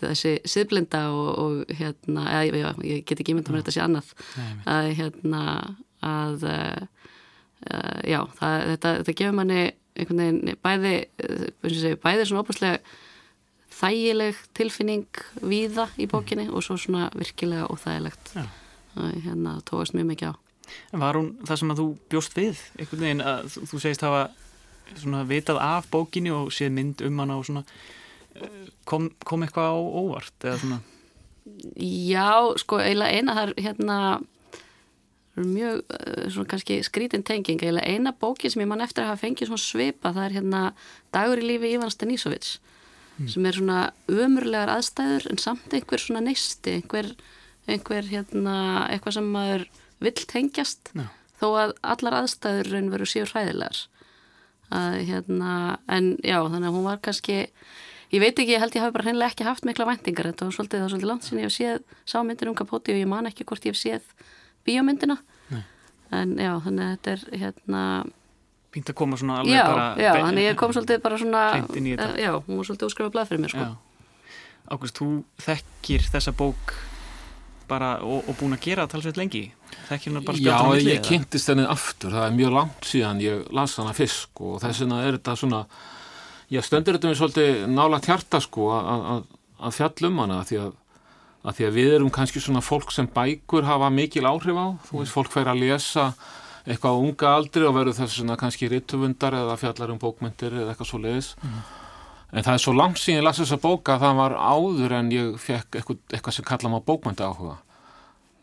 þessi 0.00 0.34
siðblinda 0.48 1.02
og, 1.12 1.28
og 1.42 1.76
hérna, 1.76 2.24
eða, 2.38 2.62
já, 2.62 2.70
ég 2.94 3.04
get 3.08 3.20
ekki 3.20 3.34
ímyndum 3.34 3.58
að 3.58 3.64
þetta 3.64 3.76
sé 3.76 3.84
annað 3.84 4.14
Nei, 4.38 4.48
að 4.76 4.90
hérna 5.00 5.44
að 6.00 6.48
uh, 6.48 6.80
já, 8.08 8.20
það, 8.38 8.56
þetta, 8.72 8.94
þetta 9.02 9.16
gefur 9.20 9.36
manni 9.36 9.62
einhvern 9.98 10.20
veginn 10.22 10.58
bæði, 10.64 10.94
segi, 11.66 11.94
bæði 12.02 12.26
svona 12.28 12.44
óbúslega 12.44 12.80
þægileg 13.80 14.38
tilfinning 14.56 15.22
víða 15.40 15.88
í 16.00 16.08
bókinni 16.10 16.48
mm. 16.48 16.54
og 16.54 16.64
svo 16.66 16.76
svona 16.80 17.08
virkilega 17.16 17.68
óþægilegt 17.72 18.34
ja. 18.36 18.46
hérna 19.24 19.58
tóast 19.68 19.96
mjög 19.96 20.12
mikið 20.12 20.32
á 20.32 20.36
Var 20.94 21.16
hún 21.18 21.32
það 21.42 21.58
sem 21.58 21.72
að 21.72 21.80
þú 21.80 21.86
bjóst 22.12 22.36
við 22.36 22.60
einhvern 22.78 23.04
veginn 23.04 23.24
að 23.26 23.48
þú, 23.50 23.64
þú 23.70 23.80
segist 23.82 24.04
hafa 24.06 24.22
svona 24.92 25.24
vitað 25.26 25.58
af 25.64 25.88
bókinni 25.90 26.32
og 26.34 26.52
séð 26.54 26.74
mynd 26.76 27.02
um 27.06 27.22
hana 27.22 27.38
og 27.40 27.46
svona 27.48 27.64
eh, 28.36 28.70
kom, 28.84 29.10
kom 29.26 29.46
eitthvað 29.46 29.74
á 29.74 29.78
óvart 29.78 30.46
eða 30.46 30.60
svona 30.62 30.80
Já, 31.80 32.30
sko 32.60 32.78
eiginlega 32.78 33.16
eina 33.16 33.34
þar 33.34 33.54
hérna 33.58 33.96
mjög 35.38 35.82
eh, 35.94 36.26
svona 36.30 36.48
kannski 36.50 36.80
skrítin 36.86 37.24
tenging 37.26 37.62
eða 37.62 37.84
eina 37.86 38.12
bóki 38.12 38.50
sem 38.50 38.62
ég 38.64 38.70
mann 38.70 38.82
eftir 38.84 39.04
að 39.04 39.12
hafa 39.12 39.24
fengið 39.24 39.50
svona 39.50 39.62
svipa 39.62 40.12
það 40.16 40.24
er 40.24 40.36
hérna 40.38 40.62
Dagur 41.14 41.42
í 41.42 41.46
lífi 41.46 41.74
Ívans 41.76 41.98
Denísovits 42.00 42.56
mm. 43.18 43.28
sem 43.30 43.46
er 43.46 43.58
svona 43.58 43.78
ömurlegar 44.10 44.72
aðstæður 44.74 45.28
en 45.30 45.42
samt 45.42 45.76
einhver 45.76 46.02
svona 46.02 46.24
neisti 46.24 46.80
einhver, 46.80 47.12
einhver 47.70 48.10
hérna 48.10 48.56
eitthvað 48.90 49.20
sem 49.20 49.30
maður 49.36 49.68
vill 50.02 50.26
tengjast 50.26 50.92
no. 50.98 51.06
þó 51.40 51.46
að 51.52 51.76
allar 51.94 52.20
aðstæður 52.24 52.90
veru 52.90 53.08
síður 53.08 53.36
hræðilegar 53.36 53.84
að 54.70 54.98
hérna 55.08 55.54
en 55.90 56.12
já 56.22 56.38
þannig 56.42 56.68
að 56.68 56.76
hún 56.76 56.90
var 56.90 57.00
kannski 57.04 57.44
Ég 58.10 58.18
veit 58.18 58.34
ekki, 58.34 58.56
ég 58.56 58.58
held 58.58 58.74
ég 58.74 58.82
hafi 58.82 58.94
bara 58.96 59.04
hreinlega 59.06 59.30
ekki 59.30 59.44
haft 59.46 59.66
mikla 59.68 59.84
væntingar, 59.86 60.26
þetta 60.32 60.48
var 60.48 60.54
svolítið, 60.56 60.80
svolítið 60.90 61.06
langt 61.06 61.26
sinni 61.28 61.44
ég 61.44 61.46
hef 61.46 61.54
séð 61.54 62.08
sámyndir 62.10 62.48
um 62.50 62.56
kapóti 62.58 62.90
og 62.90 62.98
ég 62.98 63.06
man 63.06 63.28
ekki 63.30 63.44
hvort 63.46 63.68
ég 63.68 63.76
hef 63.76 63.78
séð 63.78 64.08
bíómyndina 64.68 65.18
en 66.10 66.32
já, 66.42 66.52
þannig 66.64 66.84
að 66.86 66.96
þetta 66.96 67.12
er 67.14 67.42
hérna 67.44 67.82
Pínt 68.70 68.90
að 68.90 68.96
koma 69.00 69.16
svona 69.18 69.40
alveg 69.42 69.56
já, 69.56 69.64
bara 69.66 69.86
já, 69.98 70.10
þannig 70.14 70.44
ég 70.46 70.56
kom 70.58 70.72
svolítið 70.74 71.00
bara 71.02 71.16
svona 71.18 71.42
eh, 71.58 72.20
já, 72.22 72.30
hún 72.38 72.60
var 72.60 72.66
svolítið 72.68 72.86
úskrifað 72.86 73.14
blað 73.16 73.30
fyrir 73.30 73.42
mér 73.42 73.50
sko. 73.54 73.64
Já. 73.66 74.34
Ágúst, 74.70 75.00
þú 75.00 75.08
þekkir 75.42 76.04
þessa 76.12 76.34
bók 76.38 76.74
bara 77.70 77.88
og, 78.06 78.28
og 78.30 78.36
búin 78.38 78.54
að 78.54 78.62
gera 78.68 78.84
það 78.84 78.92
talsveit 78.94 79.18
lengi 79.18 79.42
þekkir 79.88 80.14
hún 80.14 80.26
bara 80.26 80.38
Já, 80.38 80.42
spjátt 80.44 80.62
á 80.62 80.70
milli 80.70 80.90
ég 80.92 81.00
eða? 81.00 81.08
kynntist 81.08 81.50
henni 81.50 81.66
aftur, 81.70 82.14
það 82.14 82.26
er 82.28 82.36
mjög 82.38 82.54
langt 82.58 82.90
síðan 82.90 83.22
ég 83.24 83.42
las 83.58 83.76
hana 83.80 83.94
fisk 83.96 84.42
og 84.46 84.60
þess 84.62 84.84
vegna 84.84 85.00
er 85.06 85.18
þetta 85.18 85.36
svona, 85.42 85.60
ég 86.54 86.66
stöndur 86.66 86.98
þetta 86.98 87.10
mér 87.10 87.20
svolítið 87.20 87.64
nála 87.74 88.00
hjarta 88.06 88.42
sko 88.42 88.70
að, 88.76 89.04
að, 89.14 89.24
að 89.66 89.76
fjallum 89.78 90.22
hana 90.24 90.40
því 90.46 90.60
að, 90.64 90.72
að 91.40 91.56
því 91.56 91.66
að 91.66 91.76
við 91.78 91.94
erum 91.96 92.12
kannski 92.12 92.42
svona 92.42 92.62
fólk 92.64 92.92
sem 92.92 93.08
bækur 93.08 93.64
hafa 93.68 93.88
mikil 93.94 94.26
áhrif 94.28 94.58
á, 94.60 94.68
þú 94.88 95.00
veist, 95.00 95.14
fólk 95.14 95.32
fær 95.32 95.52
að 95.52 95.62
lesa 95.64 96.10
eitthvað 96.66 96.96
á 96.96 97.00
unga 97.00 97.30
aldri 97.38 97.64
og 97.64 97.76
verður 97.78 97.96
þess 97.96 98.18
svona 98.18 98.36
kannski 98.40 98.68
rituvundar 98.68 99.36
eða 99.38 99.56
fjallar 99.60 99.94
um 99.94 100.00
bókmyndir 100.00 100.52
eða 100.52 100.74
eitthvað 100.74 100.90
svo 100.90 101.00
leiðis. 101.00 101.30
En 102.30 102.44
það 102.46 102.52
er 102.52 102.62
svo 102.62 102.74
langt 102.76 103.00
síðan 103.00 103.22
ég 103.22 103.26
las 103.26 103.40
þessa 103.40 103.58
bóka 103.58 103.96
að 103.96 104.04
það 104.04 104.20
var 104.20 104.36
áður 104.36 104.94
en 105.00 105.10
ég 105.14 105.32
fekk 105.40 105.80
eitthvað, 105.80 105.98
eitthvað 106.12 106.36
sem 106.36 106.46
kalla 106.46 106.72
maður 106.74 106.88
bókmynda 106.92 107.30
áhuga 107.32 107.56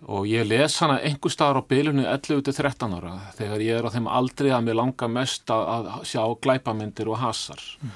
og 0.06 0.28
ég 0.30 0.46
les 0.46 0.76
hana 0.84 1.00
einhver 1.02 1.34
staðar 1.34 1.64
á 1.66 1.70
bylunni 1.70 2.04
11-13 2.06 2.98
ára 3.00 3.16
þegar 3.38 3.64
ég 3.66 3.80
er 3.80 3.88
á 3.88 3.94
þeim 3.96 4.10
aldrei 4.12 4.52
að 4.54 4.68
mér 4.68 4.78
langar 4.78 5.10
mest 5.10 5.50
að, 5.50 5.64
að 5.74 6.04
sjá 6.06 6.22
glæpamyndir 6.44 7.10
og 7.10 7.18
hasar 7.24 7.64
mm. 7.82 7.96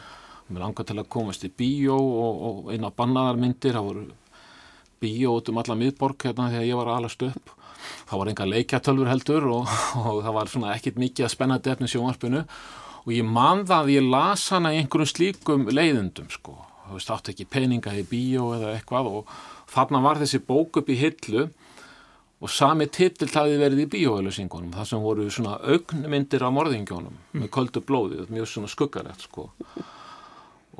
mér 0.50 0.66
langar 0.66 0.88
til 0.90 0.98
að 0.98 1.12
komast 1.14 1.46
í 1.46 1.52
bíó 1.54 2.00
og, 2.00 2.42
og 2.48 2.72
eina 2.74 2.90
bannaðarmyndir 2.90 3.78
það 3.78 3.90
voru 3.90 4.08
bíó 5.02 5.36
út 5.40 5.50
um 5.50 5.60
alla 5.62 5.78
miðborg 5.78 6.28
hérna 6.28 6.52
þegar 6.52 6.68
ég 6.68 6.80
var 6.80 6.92
alast 6.94 7.26
upp. 7.26 7.54
Það 8.08 8.20
var 8.22 8.32
enga 8.32 8.48
leikjatölfur 8.52 9.10
heldur 9.10 9.48
og, 9.50 9.72
og 10.06 10.20
það 10.26 10.36
var 10.38 10.52
svona 10.52 10.76
ekkit 10.76 11.00
mikið 11.02 11.28
að 11.28 11.34
spennandi 11.36 11.74
efni 11.74 11.90
sjónvarpinu. 11.92 12.44
Og 13.02 13.16
ég 13.16 13.26
man 13.26 13.64
það 13.66 13.80
að 13.80 13.96
ég 13.96 14.12
las 14.14 14.44
hana 14.54 14.76
í 14.76 14.82
einhverjum 14.82 15.10
slíkum 15.10 15.66
leiðundum 15.74 16.28
sko, 16.30 16.54
þú 16.86 17.00
veist, 17.00 17.14
áttu 17.16 17.34
ekki 17.34 17.50
peninga 17.50 17.96
í 17.98 18.06
bíó 18.06 18.52
eða 18.60 18.76
eitthvað 18.76 19.10
og 19.10 19.32
þarna 19.72 20.04
var 20.06 20.22
þessi 20.22 20.42
bók 20.46 20.78
upp 20.82 20.92
í 20.92 21.00
hillu 21.00 21.48
og 22.42 22.50
sami 22.50 22.86
titill 22.94 23.30
hafi 23.34 23.58
verið 23.58 23.84
í 23.84 23.88
bíóauðlýsingunum 23.96 24.74
það 24.74 24.88
sem 24.92 25.02
voru 25.02 25.26
svona 25.34 25.58
augnmyndir 25.62 26.46
af 26.46 26.54
morðingjónum 26.54 27.18
með 27.38 27.50
köldu 27.58 27.82
blóði. 27.86 28.22
Mjög 28.30 28.54
svona 28.54 28.70
skuggalegt 28.70 29.26
sko 29.26 29.50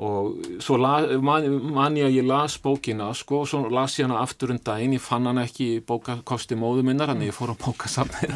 og 0.02 0.58
svo 0.62 0.78
man, 1.22 1.46
man 1.74 1.96
ég 1.98 2.08
að 2.08 2.16
ég 2.16 2.26
las 2.26 2.56
bókina 2.62 3.12
sko 3.14 3.42
og 3.42 3.50
svo 3.50 3.60
las 3.70 3.98
ég 4.00 4.08
hana 4.08 4.22
aftur 4.24 4.54
um 4.54 4.58
daginn 4.58 4.96
ég 4.96 5.04
fann 5.04 5.28
hana 5.28 5.44
ekki 5.46 5.68
í 5.76 5.82
bókakosti 5.86 6.58
móðu 6.58 6.82
minnar 6.86 7.12
þannig 7.12 7.30
ég 7.30 7.36
fór 7.36 7.54
á 7.54 7.62
bókasafnir 7.62 8.34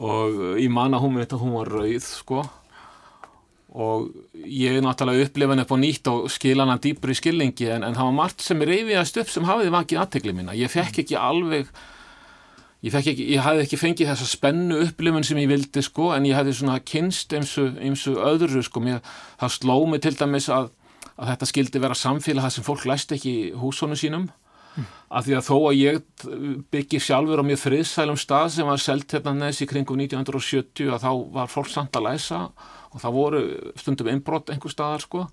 og 0.00 0.40
ég 0.60 0.72
man 0.72 0.96
að 0.96 1.04
hún 1.04 1.14
með 1.16 1.26
þetta 1.26 1.42
hún 1.42 1.54
var 1.58 1.70
rauð 1.74 2.06
sko. 2.06 2.42
Og 3.70 4.08
ég 4.34 4.80
náttúrulega 4.82 5.28
upplifan 5.28 5.62
upp 5.62 5.74
á 5.76 5.78
nýtt 5.78 6.08
og 6.10 6.30
skil 6.32 6.56
hana 6.58 6.80
dýpur 6.82 7.12
í 7.12 7.18
skilningi 7.18 7.68
en, 7.70 7.84
en 7.86 7.94
það 7.94 8.08
var 8.08 8.16
margt 8.16 8.42
sem 8.42 8.64
reyfiðast 8.66 9.20
upp 9.22 9.30
sem 9.30 9.46
hafiði 9.46 9.74
vakið 9.76 10.00
aðtegli 10.02 10.34
mína. 10.34 10.56
Ég 10.58 10.72
fekk 10.72 11.04
ekki 11.04 11.18
alveg 11.20 11.70
ég, 12.86 12.96
ekki, 13.00 13.14
ég 13.34 13.44
hafði 13.44 13.64
ekki 13.66 13.80
fengið 13.80 14.12
þessa 14.12 14.28
spennu 14.30 14.80
upplifun 14.86 15.26
sem 15.26 15.40
ég 15.42 15.50
vildi 15.50 15.84
sko 15.84 16.10
en 16.16 16.28
ég 16.28 16.38
hafði 16.38 16.56
svona 16.58 16.80
kynst 16.80 17.32
eins 17.36 17.56
og 17.58 18.20
öðru 18.32 18.64
sko. 18.66 18.82
Mér, 18.84 19.00
það 19.40 19.56
sló 19.56 19.78
mig 19.90 20.04
til 20.04 20.16
dæmis 20.18 20.50
að, 20.52 20.70
að 21.16 21.34
þetta 21.34 21.50
skildi 21.52 21.82
vera 21.82 21.98
samfélag 21.98 22.46
það 22.46 22.56
sem 22.56 22.68
fólk 22.68 22.86
læst 22.90 23.16
ekki 23.16 23.34
húsónu 23.60 23.98
sínum. 23.98 24.30
Mm. 24.70 24.84
af 25.10 25.24
því 25.26 25.32
að 25.34 25.46
þó 25.48 25.56
að 25.58 25.78
ég 25.80 25.96
byggi 26.70 26.98
sjálfur 27.02 27.40
á 27.42 27.44
mjög 27.48 27.58
friðsælum 27.64 28.18
stað 28.20 28.52
sem 28.54 28.68
var 28.70 28.78
selt 28.78 29.10
hérna 29.10 29.32
neðs 29.34 29.64
í 29.64 29.66
kringum 29.66 29.98
1970 29.98 30.92
að 30.94 31.02
þá 31.02 31.10
var 31.34 31.50
fólk 31.50 31.70
samt 31.72 31.98
að 31.98 32.06
læsa 32.06 32.38
og 32.90 33.02
það 33.02 33.16
voru 33.16 33.40
stundum 33.80 34.12
innbrott 34.12 34.52
einhver 34.52 34.70
staðar 34.70 35.02
sko. 35.02 35.24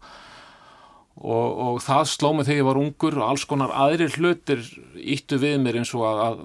Og, 1.17 1.47
og 1.67 1.77
það 1.85 2.09
sló 2.09 2.31
mig 2.33 2.47
þegar 2.47 2.59
ég 2.61 2.67
var 2.67 2.81
ungur 2.81 3.19
og 3.21 3.27
alls 3.27 3.45
konar 3.49 3.73
aðrir 3.73 4.17
hlutir 4.17 4.65
íttu 4.97 5.37
við 5.41 5.61
mér 5.61 5.79
eins 5.81 5.93
og 5.97 6.05
að, 6.09 6.23
að 6.25 6.43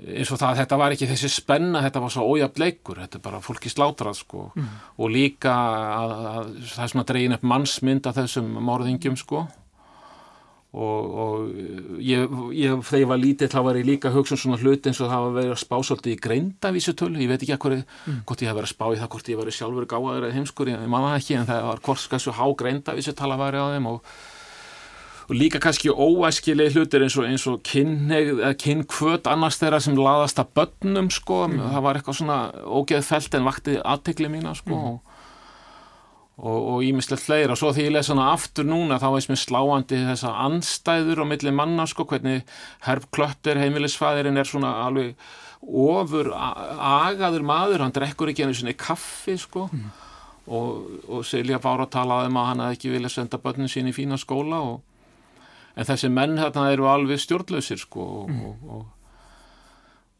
eins 0.00 0.30
og 0.32 0.40
það 0.40 0.50
að 0.50 0.60
þetta 0.62 0.78
var 0.80 0.94
ekki 0.94 1.08
þessi 1.10 1.30
spenna, 1.32 1.82
þetta 1.84 2.02
var 2.04 2.12
svo 2.14 2.26
ójafn 2.32 2.62
leikur, 2.62 3.00
þetta 3.02 3.18
er 3.18 3.24
bara 3.24 3.42
fólki 3.44 3.72
slátrað 3.72 4.20
sko 4.20 4.44
mm. 4.54 4.68
og 4.98 5.12
líka 5.12 5.54
að, 5.54 6.14
að 6.32 6.52
það 6.74 6.84
er 6.84 6.92
svona 6.94 7.08
dregin 7.08 7.36
upp 7.36 7.50
mannsmynd 7.54 8.08
af 8.08 8.18
þessum 8.20 8.54
morðingjum 8.68 9.18
sko 9.20 9.44
og, 10.72 11.16
og 11.22 11.48
ég, 12.00 12.30
ég, 12.56 12.76
þegar 12.88 13.02
ég 13.02 13.08
var 13.10 13.20
lítið 13.20 13.52
þá 13.52 13.58
var 13.66 13.78
ég 13.80 13.88
líka 13.88 14.12
hugsa 14.14 14.36
um 14.38 14.40
svona 14.40 14.60
hlut 14.62 14.86
eins 14.88 15.00
og 15.04 15.10
það 15.10 15.24
var 15.26 15.34
verið 15.36 15.54
að 15.54 15.60
spá 15.60 15.74
svolítið 15.84 16.14
í 16.14 16.20
greindavísutölu, 16.26 17.20
ég 17.20 17.32
veit 17.32 17.42
ekki 17.42 17.56
að 17.56 17.64
hverju, 17.66 17.82
mm. 17.84 18.22
hvort 18.28 18.44
ég 18.44 18.48
hef 18.48 18.58
verið 18.60 18.70
að 18.70 18.74
spá 18.74 18.86
í 18.88 19.00
það, 19.00 19.10
hvort 19.12 19.32
ég 19.32 19.42
verið 19.42 19.58
sjálfur 19.58 19.88
gáðaður 19.90 20.28
eða 20.28 20.38
heimskur, 20.38 20.72
ég 20.72 20.86
manna 20.86 21.12
það 21.12 21.18
ekki 21.20 21.36
en 21.40 21.50
það 21.50 21.66
var 21.68 21.82
hvort 21.88 22.04
skassu 22.06 22.36
há 22.38 22.44
greindavísutala 22.62 23.38
væri 23.42 23.60
á 23.60 23.66
þeim 23.74 23.90
og 23.92 24.14
og 25.28 25.36
líka 25.36 25.60
kannski 25.62 25.92
óæskilegi 25.92 26.76
hlutir 26.76 27.04
eins 27.04 27.16
og, 27.18 27.28
eins 27.28 27.46
og 27.46 27.62
kynnkvöt 27.62 29.30
annars 29.30 29.60
þeirra 29.60 29.80
sem 29.82 29.98
laðast 29.98 30.40
að 30.42 30.52
börnum 30.58 31.10
sko, 31.12 31.46
mm. 31.48 31.62
það 31.74 31.86
var 31.86 31.98
eitthvað 31.98 32.18
svona 32.18 32.38
ógeð 32.66 33.06
felt 33.06 33.38
en 33.38 33.48
vakti 33.48 33.78
aðtegli 33.78 34.30
mína 34.32 34.54
sko 34.58 34.78
mm. 34.78 34.98
og 36.52 36.82
ímislegt 36.86 37.22
fleira 37.22 37.54
og 37.54 37.60
svo 37.60 37.70
því 37.74 37.86
ég 37.88 37.96
lesa 37.96 38.14
hana 38.16 38.32
aftur 38.34 38.66
núna 38.68 39.00
þá 39.02 39.08
veist 39.14 39.32
mér 39.32 39.42
sláandi 39.44 40.02
þessa 40.10 40.34
anstæður 40.48 41.22
á 41.22 41.24
milli 41.30 41.54
manna 41.54 41.86
sko, 41.90 42.06
hvernig 42.10 42.42
Herb 42.86 43.08
Klötter 43.14 43.60
heimilisfæðirinn 43.62 44.40
er 44.40 44.48
svona 44.48 44.74
alveg 44.86 45.14
ofur 45.62 46.32
agaður 46.34 47.44
maður, 47.46 47.84
hann 47.84 47.94
drekkur 47.94 48.32
ekki 48.32 48.48
einu 48.48 48.56
svona 48.58 48.74
kaffi 48.74 49.36
sko 49.38 49.68
mm. 49.70 49.90
og, 50.50 50.96
og 51.06 51.26
Silja 51.26 51.62
Bára 51.62 51.86
talaði 51.86 52.32
um 52.32 52.40
að 52.40 52.48
hann 52.48 52.64
hefði 52.64 52.78
ekki 52.80 52.96
viljað 52.96 53.14
senda 53.14 53.38
börnin 53.38 53.70
sín 53.70 53.90
í 53.92 53.94
fína 53.94 54.18
skóla 54.18 54.58
og 54.72 54.80
en 55.76 55.88
þessi 55.88 56.10
menn 56.12 56.38
hérna 56.40 56.68
eru 56.72 56.88
alveg 56.90 57.20
stjórnlausir 57.22 57.80
sko 57.80 58.06
og, 58.22 58.32
mm. 58.32 58.72
og, 58.76 58.82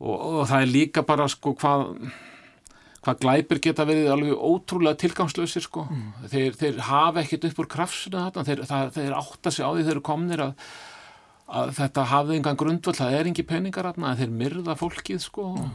og, 0.01 0.15
og 0.15 0.45
það 0.51 0.61
er 0.61 0.71
líka 0.73 1.05
bara 1.07 1.29
sko 1.31 1.57
hvað 1.61 1.89
hvað 3.03 3.19
glæpir 3.25 3.61
geta 3.63 3.87
verið 3.87 4.13
alveg 4.15 4.33
ótrúlega 4.39 5.01
tilgangslausir 5.03 5.65
sko. 5.65 5.87
Mm. 5.91 6.27
þeir, 6.31 6.59
þeir 6.59 6.81
hafa 6.87 7.23
ekkit 7.25 7.49
upp 7.51 7.63
úr 7.65 7.71
krafsuna 7.71 8.27
þetta 8.29 8.45
þeir, 8.49 8.65
það, 8.71 8.91
þeir 8.97 9.15
átta 9.19 9.55
sig 9.55 9.67
á 9.67 9.71
því 9.71 9.87
þeir 9.87 9.95
eru 9.97 10.05
komnir 10.07 10.43
að, 10.45 10.67
að 11.61 11.73
þetta 11.81 12.09
hafði 12.13 12.37
engan 12.39 12.61
grundvöld 12.63 13.01
það 13.01 13.17
er 13.19 13.31
engi 13.33 13.47
peningar 13.49 13.91
aðna 13.91 14.15
þeir 14.21 14.37
myrða 14.43 14.77
fólkið 14.79 15.25
sko. 15.25 15.49
Mm. 15.59 15.73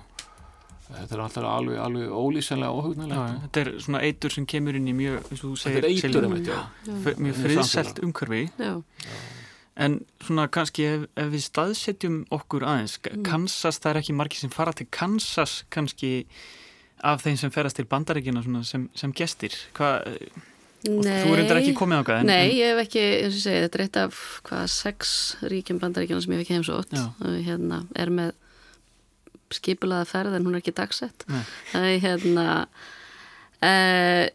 þetta 0.88 1.18
er 1.18 1.24
alltaf 1.26 1.50
alveg, 1.52 1.82
alveg 1.84 2.14
ólýsenlega 2.16 2.78
óhugnilegt 2.80 3.42
þetta 3.44 3.64
er 3.66 3.74
svona 3.84 4.06
eitur 4.08 4.38
sem 4.38 4.48
kemur 4.48 4.80
inn 4.80 4.88
í 4.88 4.96
mjög 4.96 5.28
þetta 5.36 5.82
er 5.82 5.90
eitur 5.92 6.30
um 6.30 6.38
þetta 6.38 7.18
mjög 7.20 7.42
friðselt 7.44 8.06
umhverfi. 8.08 8.46
Já 8.56 8.78
En 9.78 10.00
svona 10.26 10.48
kannski 10.50 10.86
ef, 10.90 11.06
ef 11.22 11.28
við 11.30 11.44
staðsetjum 11.46 12.22
okkur 12.34 12.66
aðeins, 12.66 12.98
mm. 13.04 13.24
Kansas, 13.28 13.78
það 13.84 13.92
er 13.92 14.00
ekki 14.02 14.16
margir 14.18 14.42
sem 14.42 14.54
fara 14.54 14.74
til 14.74 14.88
Kansas 14.90 15.60
kannski 15.74 16.12
af 17.06 17.22
þeim 17.22 17.38
sem 17.38 17.54
ferast 17.54 17.78
til 17.78 17.86
bandaríkina 17.90 18.42
sem, 18.66 18.88
sem 18.98 19.14
gestir. 19.14 19.54
Hvað, 19.78 20.18
þú 20.82 20.98
er 21.06 21.44
endur 21.44 21.62
ekki 21.62 21.76
komið 21.78 22.02
á 22.02 22.04
hvað? 22.10 22.26
Nei, 22.26 22.40
en, 22.40 22.56
ég 22.58 22.74
hef 22.74 22.84
ekki, 22.88 23.06
eins 23.22 23.38
og 23.38 23.46
segi, 23.46 23.64
þetta 23.68 23.80
er 23.80 23.86
eitt 23.86 24.02
af 24.02 24.26
hvað 24.50 24.66
sex 24.74 25.16
ríkjum 25.54 25.82
bandaríkina 25.84 26.26
sem 26.26 26.34
ég 26.34 26.42
hef 26.42 26.48
ekki 26.48 26.58
heimsótt. 26.58 26.98
Hérna 27.46 27.84
er 27.94 28.14
með 28.18 28.34
skipulaða 29.54 30.10
ferð 30.10 30.40
en 30.40 30.48
hún 30.48 30.58
er 30.58 30.66
ekki 30.66 30.78
dagsett. 30.82 31.28
Það 31.72 31.92
er 31.94 32.06
hérna... 32.08 32.48
Uh, 33.58 34.28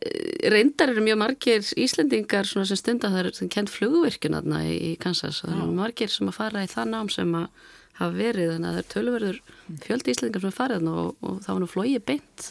reyndar 0.51 0.91
eru 0.91 1.03
mjög 1.05 1.19
margir 1.21 1.67
Íslendingar 1.79 2.49
sem 2.49 2.65
stundar 2.75 3.13
það 3.13 3.21
er 3.21 3.37
sem 3.37 3.51
kent 3.55 3.71
flugvirkjun 3.71 4.35
aðna 4.35 4.65
í, 4.67 4.97
Kansas. 4.99 5.45
Og 5.45 5.53
það 5.53 5.61
eru 5.61 5.77
margir 5.77 6.11
sem 6.11 6.31
að 6.33 6.39
fara 6.41 6.65
í 6.67 6.71
það 6.73 6.91
nám 6.91 7.13
sem 7.15 7.37
að 7.39 7.69
hafa 8.01 8.17
verið 8.17 8.51
þannig 8.51 8.67
að 8.67 8.75
það 8.75 8.81
er 8.83 8.89
tölverður 8.97 9.39
fjöldi 9.85 10.15
Íslendingar 10.17 10.43
sem 10.43 10.51
er 10.51 10.57
farið 10.59 10.91
og, 10.91 11.15
og 11.23 11.39
það 11.45 11.53
var 11.53 11.63
nú 11.63 11.71
flóið 11.71 12.03
beint 12.11 12.49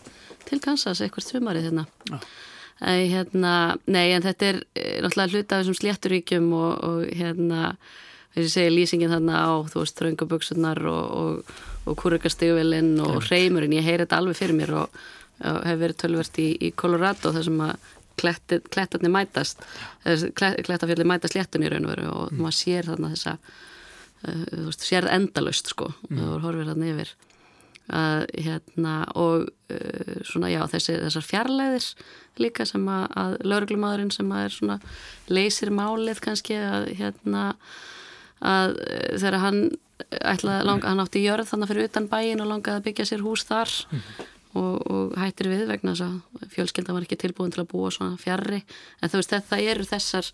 til 0.47 0.61
Kansas 0.63 1.03
eitthvað 1.03 1.27
strumarið 1.27 1.67
hérna. 1.67 1.85
Uh, 2.07 3.03
hérna 3.17 3.55
nei 3.91 4.07
en 4.15 4.23
þetta 4.23 4.53
er 4.53 4.63
náttúrulega 5.03 5.35
hluta 5.35 5.57
af 5.57 5.65
þessum 5.65 5.79
slétturíkjum 5.81 6.51
og, 6.55 6.71
og 6.87 7.03
hérna 7.19 7.75
þess 8.31 8.47
að 8.47 8.53
segja 8.55 8.75
lýsingin 8.77 9.11
þarna 9.11 9.43
á 9.43 9.51
þú 9.67 9.83
veist 9.83 9.99
þröngaböksunar 9.99 10.79
og, 10.87 11.15
og, 11.19 11.55
og 11.83 11.97
kurrikastegvelin 11.99 12.93
og 13.03 13.25
hreimurinn, 13.25 13.75
ég 13.75 13.83
heyri 13.83 14.05
þetta 14.05 14.21
alveg 14.21 14.39
fyrir 14.39 14.55
mér 14.55 14.77
og 14.85 15.01
hefur 15.41 15.81
verið 15.85 15.99
tölvert 16.03 16.39
í, 16.41 16.49
í 16.61 16.71
Colorado 16.77 17.33
þar 17.35 17.47
sem 17.47 17.65
að 17.65 17.89
klettarnir 18.21 19.11
mætast 19.11 19.63
klettafjallir 20.05 21.07
mætast 21.07 21.35
léttun 21.37 21.65
í 21.65 21.71
raun 21.71 21.87
og 21.87 21.93
veru 21.95 22.07
og 22.11 22.31
mm. 22.31 22.39
maður 22.43 22.57
sér 22.57 22.89
þarna 22.89 23.11
þessa 23.15 23.35
uh, 23.37 24.47
veist, 24.67 24.85
sér 24.85 25.09
endalust 25.11 25.71
sko 25.73 25.91
mm. 26.09 26.23
og 26.25 26.45
horfir 26.45 26.71
þarna 26.71 26.89
yfir 26.91 27.13
uh, 27.91 28.23
hérna 28.35 28.95
og 29.19 29.47
uh, 29.49 30.17
svona 30.27 30.51
já 30.51 30.61
þessi, 30.73 30.97
þessar 31.05 31.29
fjarlæðir 31.29 31.87
líka 32.41 32.67
sem 32.67 32.89
að, 32.89 33.05
að 33.23 33.37
lauruglumadurinn 33.53 34.13
sem 34.13 34.35
að 34.35 34.47
er 34.47 34.57
svona 34.57 34.81
leysir 35.31 35.73
málið 35.75 36.21
kannski 36.27 36.59
að 36.59 36.91
hérna 36.99 37.47
að 38.41 38.77
þegar 39.21 39.35
hann 39.37 39.57
ætlaði, 40.01 40.65
langa, 40.65 40.89
hann 40.89 41.01
átti 41.03 41.21
jörð 41.21 41.51
þannig 41.51 41.69
fyrir 41.69 41.89
utan 41.91 42.07
bæin 42.09 42.41
og 42.41 42.47
langaði 42.49 42.79
að 42.79 42.85
byggja 42.87 43.05
sér 43.11 43.25
hús 43.25 43.43
þar 43.45 43.73
mm 43.91 44.29
og, 44.57 44.73
og 44.91 45.13
hættir 45.19 45.51
við 45.51 45.67
vegna 45.69 45.93
þess 45.95 46.07
að 46.07 46.49
fjölskylda 46.55 46.95
var 46.95 47.05
ekki 47.05 47.19
tilbúin 47.21 47.53
til 47.53 47.63
að 47.63 47.71
búa 47.73 47.91
svona 47.93 48.19
fjarrri 48.21 48.61
en 48.61 49.11
þú 49.11 49.21
veist 49.21 49.35
þetta 49.35 49.61
eru 49.73 49.87
þessar 49.87 50.31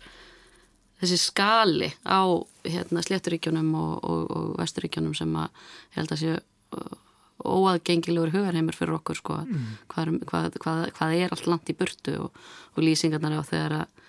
þessi 0.98 1.18
skali 1.22 1.90
á 2.02 2.22
hérna, 2.66 3.02
slétturíkjunum 3.06 3.68
og, 3.78 3.92
og, 4.02 4.24
og 4.34 4.48
vesturíkjunum 4.58 5.14
sem 5.16 5.36
að 5.38 5.68
held 5.96 6.14
að 6.14 6.22
séu 6.22 6.34
uh, 6.38 6.96
óaðgengilegur 7.38 8.32
hugarheimur 8.34 8.74
fyrir 8.74 8.96
okkur 8.96 9.20
sko, 9.20 9.36
mm. 9.46 9.68
hvað, 9.92 10.16
hvað, 10.26 10.58
hvað, 10.64 10.82
hvað 10.96 11.14
er 11.20 11.34
allt 11.34 11.46
langt 11.46 11.70
í 11.70 11.76
burtu 11.78 12.16
og, 12.24 12.42
og 12.74 12.82
lýsingarnar 12.82 13.38
á 13.38 13.42
þegar 13.46 13.76
að 13.82 14.04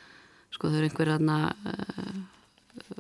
sko 0.56 0.72
þau 0.72 0.80
eru 0.80 0.90
einhver 0.90 1.14
aðna 1.14 1.40
uh, 1.54 2.20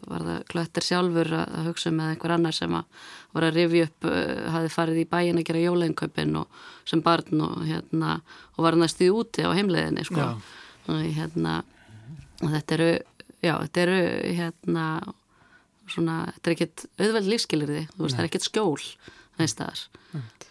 var 0.09 0.25
það 0.27 0.43
klöttir 0.51 0.85
sjálfur 0.85 1.31
að 1.39 1.69
hugsa 1.69 1.93
með 1.95 2.13
einhver 2.13 2.35
annar 2.35 2.55
sem 2.55 2.75
að 2.79 3.05
var 3.35 3.47
að 3.47 3.59
rifja 3.59 3.87
upp, 3.89 4.09
uh, 4.09 4.47
hafi 4.55 4.73
farið 4.73 5.01
í 5.03 5.07
bæin 5.09 5.41
að 5.41 5.47
gera 5.49 5.65
jólenköpin 5.65 6.39
og 6.41 6.63
sem 6.89 7.03
barn 7.05 7.45
og 7.45 7.61
hérna, 7.67 8.19
og 8.55 8.65
var 8.65 8.79
næstuði 8.79 9.11
úti 9.13 9.45
á 9.45 9.53
heimleginni 9.53 10.05
sko. 10.07 10.31
Og 10.89 11.01
hérna 11.15 11.61
og 12.39 12.53
þetta 12.53 12.77
eru, 12.77 12.91
já, 13.43 13.53
þetta 13.53 13.81
eru 13.85 13.99
hérna 14.39 14.85
svona, 15.89 16.19
þetta 16.35 16.49
er 16.49 16.55
ekkert 16.55 16.85
auðveld 16.99 17.31
lífskilir 17.33 17.73
því, 17.73 17.83
þú 17.93 18.05
veist, 18.05 18.15
það 18.15 18.23
er 18.23 18.29
ekkert 18.29 18.47
skjól 18.47 18.79
þeir 19.39 19.51
staðar 19.53 19.83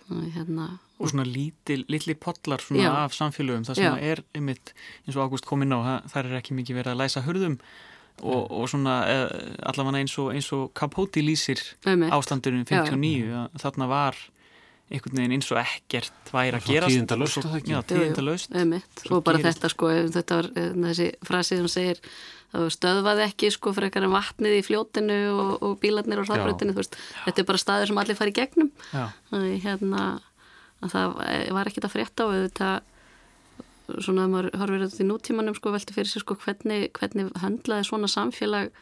og 0.08 0.28
hérna 0.34 0.68
og 0.98 1.12
svona 1.12 1.26
lítil, 1.28 1.84
litli 1.90 2.16
potlar 2.18 2.62
svona 2.62 3.04
af 3.04 3.14
samfélögum, 3.14 3.66
það 3.68 3.78
sem 3.78 4.00
er 4.02 4.22
einmitt 4.34 4.72
eins 5.04 5.14
og 5.14 5.28
Ágúst 5.28 5.46
kom 5.46 5.62
inn 5.62 5.74
á, 5.74 6.02
það 6.10 6.24
er 6.24 6.40
ekki 6.40 6.56
mikið 6.58 6.80
verið 6.80 6.94
að 6.94 7.02
læsa 7.04 7.22
hörðum 7.26 7.58
og, 8.22 8.48
og 8.50 8.70
svona 8.70 8.96
eh, 9.10 9.52
allavega 9.70 10.02
eins 10.02 10.16
og, 10.20 10.32
eins 10.34 10.50
og 10.56 10.72
Capote 10.78 11.22
lýsir 11.24 11.62
ástandunum 11.84 12.66
59 12.68 13.60
þarna 13.62 13.88
var 13.90 14.18
einhvern 14.88 15.20
veginn 15.20 15.36
eins 15.36 15.50
og 15.52 15.60
ekkert 15.60 16.32
væri 16.32 16.56
að 16.56 16.70
gera 16.70 16.88
tíðindalöst 16.88 17.44
já, 17.68 17.78
og 19.12 19.22
bara 19.26 19.40
gerist. 19.42 19.58
þetta 19.58 19.70
sko 19.74 19.92
þetta 20.16 20.40
var 20.40 20.50
eh, 20.54 20.74
þessi 20.88 21.08
frasi 21.28 21.60
sem 21.60 21.70
segir 21.72 22.02
stöðvaði 22.48 23.26
ekki 23.26 23.50
sko 23.52 23.74
fyrir 23.76 23.90
eitthvað 23.90 24.14
vatnið 24.14 24.54
í 24.56 24.64
fljótinu 24.64 25.18
og, 25.34 25.50
og 25.66 25.74
bílarnir 25.82 26.22
og 26.22 26.30
hraðbrötinu 26.30 26.72
þetta 26.72 27.34
er 27.42 27.48
bara 27.50 27.60
staður 27.60 27.90
sem 27.90 28.00
allir 28.00 28.16
fari 28.16 28.32
í 28.32 28.38
gegnum. 28.38 28.70
Þannig, 29.28 29.58
hérna, 29.66 30.04
það 30.80 31.18
var 31.58 31.68
ekkit 31.68 31.84
að 31.84 31.92
frétta 31.92 32.24
og 32.24 32.38
þetta 32.46 32.70
svona 33.96 34.26
að 34.26 34.32
maður 34.34 34.50
horfir 34.60 34.84
þetta 34.84 35.02
í 35.02 35.08
nútímanum 35.08 35.56
sko 35.56 35.72
velti 35.72 35.96
fyrir 35.96 36.10
sig 36.10 36.24
sko 36.24 36.36
hvernig, 36.42 36.90
hvernig 36.98 37.32
höndlaði 37.42 37.88
svona 37.88 38.10
samfélag 38.10 38.72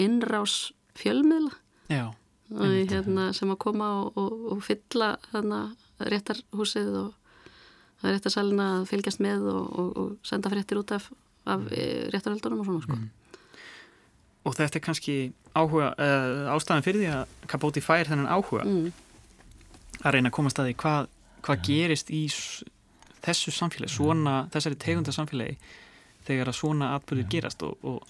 innrás 0.00 0.72
fjölmiðla 0.98 1.52
Já, 1.90 2.06
og, 2.54 2.76
hérna, 2.90 3.30
sem 3.36 3.52
að 3.52 3.60
koma 3.66 3.90
og, 4.00 4.20
og, 4.20 4.44
og 4.54 4.62
fylla 4.64 5.12
þarna 5.30 5.62
réttarhúsið 6.10 6.92
og 7.02 8.06
réttarsalina 8.06 8.68
að 8.78 8.88
fylgjast 8.94 9.20
með 9.20 9.48
og 9.52 10.26
senda 10.26 10.52
fréttir 10.52 10.80
út 10.80 10.94
af, 10.96 11.10
af 11.44 11.66
mm. 11.66 12.10
réttarhaldunum 12.14 12.62
og 12.62 12.70
svona 12.70 12.84
sko 12.86 12.98
mm. 12.98 13.08
Og 14.48 14.54
þetta 14.56 14.78
er 14.78 14.80
kannski 14.80 15.14
áhuga, 15.52 15.90
uh, 16.00 16.46
ástæðan 16.54 16.84
fyrir 16.86 17.02
því 17.02 17.08
að 17.12 17.32
Capote 17.50 17.82
fær 17.84 18.08
þennan 18.08 18.30
áhuga 18.30 18.64
mm. 18.64 18.86
að 20.00 20.14
reyna 20.14 20.30
að 20.30 20.36
komast 20.38 20.62
að 20.62 20.70
því 20.70 20.76
hvað, 20.80 21.10
hvað 21.44 21.66
gerist 21.66 22.12
í 22.14 22.22
þessu 23.24 23.54
samfélagi, 23.54 23.94
svona, 23.94 24.34
þessari 24.52 24.78
tegunda 24.80 25.14
samfélagi 25.14 25.56
þegar 26.26 26.52
að 26.52 26.58
svona 26.58 26.92
atbyrðir 26.98 27.30
gerast 27.32 27.64
og, 27.66 27.80
og, 27.86 28.04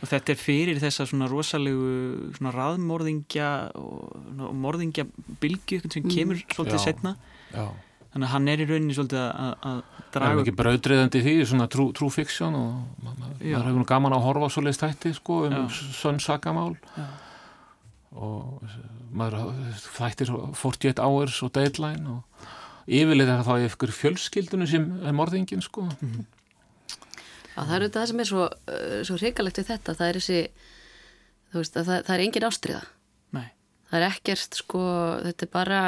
og 0.00 0.10
þetta 0.10 0.34
er 0.34 0.40
fyrir 0.40 0.80
þessa 0.82 1.06
svona 1.08 1.28
rosalegu 1.30 2.32
svona 2.38 2.54
raðmorðingja 2.56 3.52
og, 3.78 4.16
og 4.48 4.58
morðingja 4.58 5.06
bylgu 5.42 5.82
sem 5.84 6.02
mm. 6.02 6.10
kemur 6.10 6.42
svolítið 6.46 6.78
já, 6.78 6.84
setna 6.86 7.14
já. 7.52 7.64
þannig 8.12 8.28
að 8.28 8.34
hann 8.34 8.52
er 8.52 8.64
í 8.64 8.68
rauninni 8.70 8.98
svolítið 8.98 9.24
að, 9.24 9.56
að 9.70 9.80
draga 10.10 10.30
Það 10.30 10.36
er 10.36 10.44
ekki 10.44 10.56
brautriðandi 10.60 11.24
því, 11.26 11.34
svona 11.52 11.68
true, 11.70 11.96
true 11.96 12.14
fiction 12.14 12.58
og 12.58 13.02
maður 13.06 13.66
hefur 13.68 13.90
gaman 13.92 14.16
að 14.16 14.24
horfa 14.28 14.52
svo 14.52 14.64
leiðst 14.66 14.86
hætti 14.86 15.14
sko 15.16 15.42
um 15.48 15.68
sönnsakamál 15.74 16.72
og 18.10 18.64
maður 19.14 19.52
þættir 19.94 20.32
48 20.58 21.04
hours 21.04 21.38
og 21.46 21.52
deadline 21.54 22.16
og 22.16 22.29
yfirleitt 22.90 23.30
er 23.30 23.46
það 23.46 23.66
ykkur 23.68 23.92
fjölskyldunum 23.94 24.68
sem 24.70 24.86
er 25.06 25.16
morðingin 25.16 25.62
sko. 25.62 25.86
Mm 25.86 26.12
-hmm. 26.12 26.28
Já 27.50 27.60
það 27.66 27.74
er 27.74 27.82
auðvitað 27.82 28.00
það 28.00 28.10
sem 28.10 28.20
er 28.20 28.28
svo, 28.30 28.44
uh, 28.46 29.00
svo 29.04 29.16
hrigalegt 29.18 29.58
við 29.58 29.70
þetta, 29.70 29.94
það 29.98 30.08
er 30.08 30.18
þessi 30.18 30.40
veist, 31.52 31.74
það, 31.74 32.04
það 32.06 32.14
er 32.14 32.24
engin 32.24 32.46
ástriða 32.46 32.82
Nei. 33.36 33.48
það 33.90 33.98
er 33.98 34.06
ekkert 34.06 34.58
sko 34.60 34.82
þetta 35.26 35.46
er 35.46 35.50
bara 35.52 35.80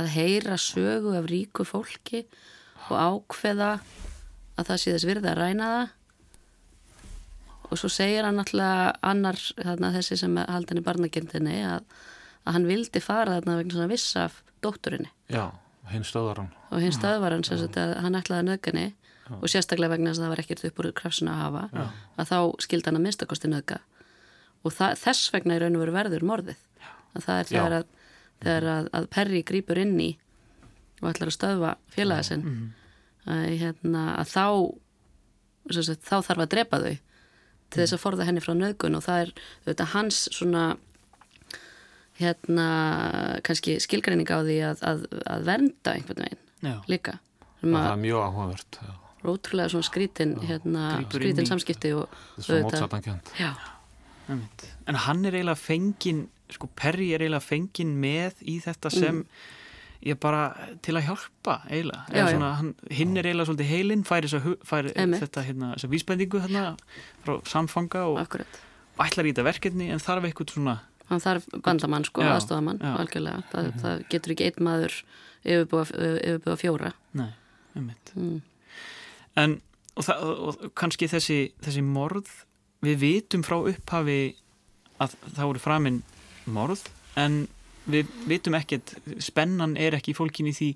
að 0.00 0.06
heyra 0.16 0.56
sögu 0.56 1.16
af 1.18 1.28
ríku 1.30 1.66
fólki 1.68 2.24
og 2.90 2.96
ákveða 2.96 3.80
að 4.56 4.66
það 4.66 4.80
sé 4.80 4.94
þess 4.94 5.08
virði 5.08 5.30
að 5.30 5.38
ræna 5.38 5.68
það. 5.72 5.90
Og 7.72 7.80
svo 7.80 7.88
segir 7.88 8.26
hann 8.26 8.40
alltaf 8.42 8.98
annar 9.00 9.38
þarna, 9.56 9.92
þessi 9.94 10.18
sem 10.20 10.34
haldan 10.36 10.80
í 10.80 10.84
barnagendinni 10.84 11.62
að, 11.64 11.86
að 12.44 12.58
hann 12.58 12.68
vildi 12.68 13.00
fara 13.00 13.38
þarna 13.38 13.56
vegna 13.60 13.76
svona 13.76 13.92
viss 13.92 14.16
af 14.20 14.42
dótturinni. 14.60 15.08
Já 15.32 15.46
hinn 15.90 16.04
stöðvaran 16.06 16.52
og 16.70 16.82
hinn 16.82 16.94
stöðvaran 16.94 17.44
sem 17.44 17.58
sagt 17.58 17.76
að 17.80 17.96
hann 18.04 18.18
ætlaði 18.18 18.48
nöðgani 18.48 18.84
og 19.32 19.48
sérstaklega 19.50 19.94
vegna 19.94 20.10
þess 20.10 20.20
að 20.20 20.24
það 20.24 20.32
var 20.32 20.42
ekkert 20.42 20.64
upp 20.68 20.78
úr 20.78 20.92
krafsuna 20.98 21.32
að 21.32 21.42
hafa 21.42 21.62
Já. 21.72 21.84
að 22.16 22.30
þá 22.30 22.38
skildi 22.64 22.88
hann 22.88 22.98
að 22.98 23.04
minnstakosti 23.06 23.50
nöðga 23.50 23.78
og 24.62 24.74
það, 24.76 24.98
þess 25.02 25.32
vegna 25.34 25.56
er 25.56 25.64
raun 25.64 25.78
og 25.78 25.84
veru 25.84 25.94
verður 25.96 26.26
morðið. 26.26 26.60
Að 27.12 27.24
það 27.26 27.40
er 27.40 27.48
þegar, 27.50 27.76
að, 27.78 28.12
þegar 28.42 28.68
að, 28.72 28.90
að 28.98 29.08
Perri 29.16 29.42
grýpur 29.46 29.80
inn 29.82 29.96
í 30.00 30.10
og 31.02 31.08
ætlar 31.10 31.32
að 31.32 31.36
stöðva 31.36 31.72
félagasinn 31.92 32.44
-hmm. 32.46 32.68
að, 33.34 33.46
hérna, 33.62 34.04
að 34.20 34.32
þá 34.32 34.46
sagt, 35.82 36.06
þá 36.06 36.16
þarf 36.28 36.44
að 36.46 36.52
drepa 36.54 36.82
þau 36.82 36.94
til 37.72 37.80
þess 37.80 37.96
að 37.96 38.02
forða 38.04 38.28
henni 38.28 38.44
frá 38.44 38.54
nöðgun 38.54 38.98
og 38.98 39.04
það 39.06 39.24
er 39.24 39.34
þetta, 39.66 39.90
hans 39.96 40.24
svona 40.30 40.64
hérna 42.20 42.66
kannski 43.46 43.78
skilgræning 43.82 44.28
á 44.28 44.44
því 44.44 44.58
að, 44.70 44.82
að, 44.88 45.06
að 45.26 45.46
vernda 45.48 45.94
einhvern 45.96 46.26
veginn 46.26 46.42
já. 46.60 46.76
líka. 46.90 47.18
Það 47.62 47.86
er 47.86 48.02
mjög 48.02 48.26
áhugavert 48.26 48.82
rótrúlega 49.22 49.70
svona 49.70 49.86
skrítin 49.86 50.36
hérna, 50.42 50.84
skrítin 51.06 51.46
samskipti 51.46 51.92
og 51.94 52.10
það 52.10 52.38
er 52.38 52.46
svo 52.46 52.60
mótsatankjönd 52.66 53.32
en 54.88 54.98
hann 55.06 55.26
er 55.26 55.36
eiginlega 55.36 55.58
fengin 55.58 56.26
sko 56.52 56.68
Perri 56.76 57.12
er 57.14 57.24
eiginlega 57.24 57.44
fengin 57.44 57.96
með 58.00 58.42
í 58.48 58.58
þetta 58.62 58.90
sem 58.92 59.22
mm. 59.22 59.44
ég 60.10 60.18
bara 60.20 60.42
til 60.84 60.96
að 60.98 61.06
hjálpa 61.08 61.58
eiginlega. 61.68 62.04
Já, 62.12 62.24
svona, 62.28 62.50
hann, 62.60 62.74
hinn 62.92 63.16
er 63.16 63.28
eiginlega 63.28 63.50
svolítið 63.50 63.72
heilin 63.72 64.04
færi, 64.08 64.32
færi 64.68 64.92
þetta 64.92 65.46
hérna, 65.48 65.72
vísbendingu 65.94 66.42
hérna, 66.44 66.66
frá 67.24 67.38
samfanga 67.48 68.04
og 68.10 68.20
Akkurat. 68.24 68.60
ætlar 69.00 69.28
í 69.28 69.34
þetta 69.34 69.46
verkefni 69.48 69.90
en 69.94 70.02
þarf 70.02 70.28
eitthvað 70.28 70.56
svona 70.56 70.78
hann 71.12 71.22
þarf 71.22 71.48
bandamann 71.64 72.06
sko, 72.08 72.24
aðstofamann 72.26 72.80
algjörlega, 72.82 73.42
það, 73.52 73.64
mm 73.64 73.70
-hmm. 73.70 73.82
það 73.84 74.06
getur 74.14 74.34
ekki 74.34 74.48
einn 74.48 74.64
maður 74.68 74.96
yfirbúa 75.42 76.56
fjóra. 76.56 76.92
Nei, 77.18 77.30
ummitt 77.78 78.14
mm. 78.14 78.40
En, 79.40 79.60
og, 79.96 80.04
það, 80.06 80.24
og 80.28 80.64
kannski 80.78 81.08
þessi, 81.10 81.38
þessi 81.64 81.84
morð 81.86 82.30
við 82.84 82.98
vitum 83.00 83.44
frá 83.46 83.56
upphafi 83.60 84.34
að 85.02 85.16
það 85.34 85.48
voru 85.48 85.62
framinn 85.62 86.02
morð 86.44 86.84
en 87.18 87.46
við 87.90 88.10
vitum 88.28 88.54
ekkert 88.58 88.94
spennan 89.22 89.76
er 89.80 89.96
ekki 89.96 90.14
fólkin 90.14 90.50
í 90.50 90.54
því 90.54 90.68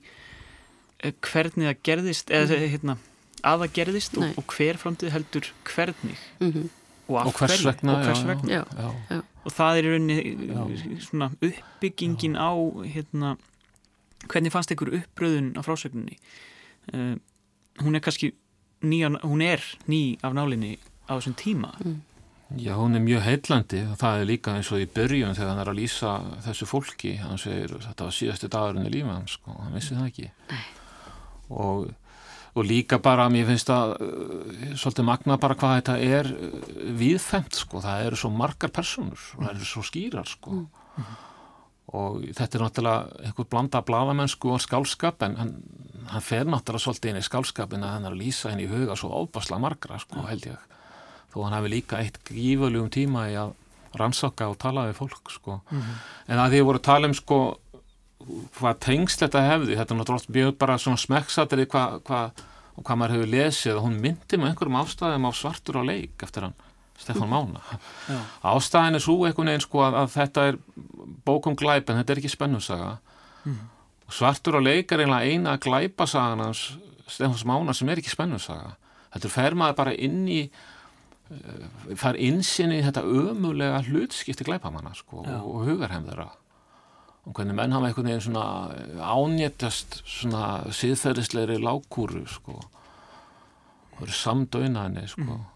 eh, 1.05 1.13
hvernig 1.21 1.69
það 1.69 1.85
gerðist 1.91 2.33
eða 2.35 2.57
mm. 2.57 2.73
hérna, 2.75 2.97
að 3.43 3.63
það 3.65 3.77
gerðist 3.79 4.19
og, 4.19 4.27
og 4.41 4.57
hver 4.57 4.81
framtíð 4.81 5.15
heldur 5.15 5.53
hvernig. 5.69 6.19
-hmm. 6.41 6.69
og, 7.07 7.21
og 7.27 7.33
hvers 7.39 7.65
vegna, 7.67 7.95
og 7.95 8.05
hvers 8.09 8.25
vegna. 8.27 8.53
Já, 8.53 8.65
já, 8.75 8.91
já 9.11 9.23
og 9.47 9.55
það 9.55 9.79
er 9.79 9.87
í 9.87 9.93
rauninni 9.95 10.99
svona 11.05 11.31
uppbyggingin 11.39 12.35
á 12.35 12.51
hérna, 12.97 13.37
hvernig 14.27 14.55
fannst 14.55 14.75
ykkur 14.75 14.95
uppröðun 15.01 15.55
á 15.55 15.61
frásögninni? 15.63 16.19
Uh, 16.93 17.15
hún 17.83 17.95
er 17.95 18.03
kannski 18.05 18.33
ný, 18.83 19.01
hún 19.23 19.43
er 19.45 19.63
ný 19.87 20.19
af 20.23 20.35
nálinni 20.35 20.77
á 21.07 21.15
þessum 21.15 21.39
tíma. 21.39 21.73
Mm. 21.85 22.03
Já, 22.63 22.77
hún 22.79 22.95
er 22.95 23.03
mjög 23.03 23.25
heillandi. 23.27 23.81
Og 23.91 23.99
það 23.99 24.21
er 24.21 24.29
líka 24.29 24.55
eins 24.55 24.71
og 24.71 24.83
í 24.83 24.87
börjun 24.87 25.35
þegar 25.35 25.51
hann 25.51 25.63
er 25.65 25.71
að 25.73 25.79
lýsa 25.81 26.13
þessu 26.45 26.69
fólki. 26.71 27.17
Hann 27.19 27.41
segir 27.43 27.75
þetta 27.83 28.07
var 28.07 28.15
síðastu 28.15 28.51
dagurinn 28.51 28.87
í 28.87 28.93
lífa 28.95 29.17
hann 29.17 29.27
sko, 29.31 29.55
hann 29.59 29.75
vissi 29.75 29.97
það 29.99 30.11
ekki. 30.13 30.29
Nei. 30.53 30.67
og 31.51 31.91
og 32.57 32.65
líka 32.65 32.99
bara, 33.03 33.29
mér 33.33 33.51
finnst 33.51 33.71
að 33.73 33.95
uh, 34.01 34.75
svolítið 34.79 35.07
magna 35.07 35.37
bara 35.41 35.57
hvað 35.59 35.75
þetta 35.79 35.97
er 36.01 36.31
uh, 36.33 36.69
viðfemt, 36.97 37.59
sko, 37.61 37.83
það 37.85 38.09
eru 38.09 38.21
svo 38.21 38.31
margar 38.33 38.73
personur 38.75 39.25
og 39.37 39.43
það 39.45 39.51
eru 39.53 39.69
svo 39.69 39.85
skýrar, 39.87 40.31
sko. 40.31 40.63
Mm. 40.97 41.11
og 42.01 42.23
þetta 42.35 42.57
er 42.57 42.63
náttúrulega 42.65 43.27
einhver 43.29 43.49
blanda 43.53 43.83
bladamennsku 43.85 44.55
og 44.55 44.63
skálskap 44.65 45.21
en 45.27 45.37
hann, 45.37 45.53
hann 46.09 46.25
fer 46.25 46.49
náttúrulega 46.49 46.87
svolítið 46.87 47.13
inn 47.13 47.21
í 47.21 47.27
skálskapin 47.27 47.85
að 47.85 47.93
hann 47.99 48.09
er 48.09 48.17
að 48.17 48.23
lýsa 48.25 48.51
henni 48.53 48.65
í 48.65 48.73
huga 48.73 48.97
svo 48.97 49.13
óbasla 49.13 49.61
margra, 49.61 50.01
sko, 50.01 50.25
held 50.31 50.49
ég. 50.49 50.73
Þó 51.35 51.43
hann 51.45 51.59
hafi 51.59 51.73
líka 51.75 52.01
eitt 52.01 52.19
gífurljum 52.25 52.89
tíma 52.95 53.29
í 53.29 53.37
að 53.37 53.53
rannsaka 53.97 54.49
og 54.51 54.59
tala 54.61 54.87
við 54.89 54.99
fólk, 54.99 55.31
sko. 55.33 55.61
Mm 55.71 55.81
-hmm. 55.81 56.01
en 56.33 56.39
að 56.39 56.51
því 56.51 56.61
að 56.61 56.67
voru 56.69 56.81
að 56.81 56.89
tala 56.89 57.09
um, 57.09 57.15
sko 57.15 57.39
hvað 58.59 58.79
tengst 58.83 59.23
þetta 59.23 59.43
hefði, 59.47 59.77
þetta 59.79 59.95
er 59.95 60.01
náttúrulega 60.01 60.37
mjög 60.37 60.55
bara 60.61 60.79
svona 60.83 61.01
smekksatrið 61.01 61.69
hvað 61.73 61.99
hva, 62.09 62.21
hva 62.81 62.97
maður 62.99 63.17
hefur 63.17 63.33
lesið 63.35 63.79
og 63.79 63.85
hún 63.87 64.01
myndi 64.03 64.41
með 64.41 64.53
einhverjum 64.53 64.81
ástæðum 64.81 65.29
á 65.29 65.33
svartur 65.37 65.81
á 65.81 65.83
leik 65.87 66.27
eftir 66.27 66.49
hann 66.49 66.57
Stefán 66.97 67.29
Mána. 67.29 67.61
Ástæðin 68.41 68.97
er 68.97 69.05
svo 69.05 69.19
einhvern 69.27 69.51
veginn 69.51 69.65
sko 69.65 69.83
að, 69.85 69.99
að 70.01 70.13
þetta 70.15 70.45
er 70.51 70.59
bókum 71.27 71.57
glæp 71.59 71.91
en 71.91 72.01
þetta 72.01 72.15
er 72.15 72.23
ekki 72.23 72.33
spennusaga. 72.33 72.95
Mm. 73.47 73.59
svartur 74.11 74.57
á 74.59 74.61
leik 74.63 74.91
er 74.91 75.05
einlega 75.05 75.29
eina 75.29 75.53
glæpasagan 75.63 76.41
hans 76.43 76.63
Stefáns 77.07 77.45
Mána 77.47 77.75
sem 77.77 77.89
er 77.93 78.01
ekki 78.01 78.11
spennusaga. 78.11 78.75
Þetta 79.15 79.31
fer 79.31 79.55
maður 79.59 79.77
bara 79.79 79.93
inn 79.95 80.25
í 80.27 80.41
uh, 80.49 81.95
far 82.01 82.19
insinni 82.19 82.81
þetta 82.83 83.05
ömulega 83.05 83.85
hlutskipti 83.87 84.47
glæpamanna 84.49 84.95
sko 84.97 85.23
Já. 85.27 85.39
og 85.43 85.69
hugarhemðara 85.69 86.31
og 87.27 87.35
hvernig 87.35 87.57
menn 87.59 87.75
hafa 87.75 87.89
einhvern 87.89 88.09
veginn 88.11 88.25
svona 88.29 88.47
eh, 88.77 89.03
ánéttast 89.03 90.01
svona 90.07 90.47
síðferðisleiri 90.75 91.59
lágkúru 91.63 92.25
sko 92.31 92.59
og 93.97 94.03
eru 94.05 94.15
samdauðnaðinni 94.15 95.07
sko 95.11 95.25
mm. 95.25 95.47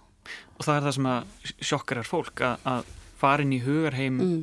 og 0.57 0.65
það 0.67 0.75
er 0.77 0.87
það 0.87 0.97
sem 0.97 1.11
að 1.13 1.53
sjokkar 1.71 2.03
fólk 2.09 2.43
að, 2.47 2.65
að 2.73 2.97
farin 3.21 3.55
í 3.55 3.61
hugarheim 3.63 4.19
mm. 4.19 4.41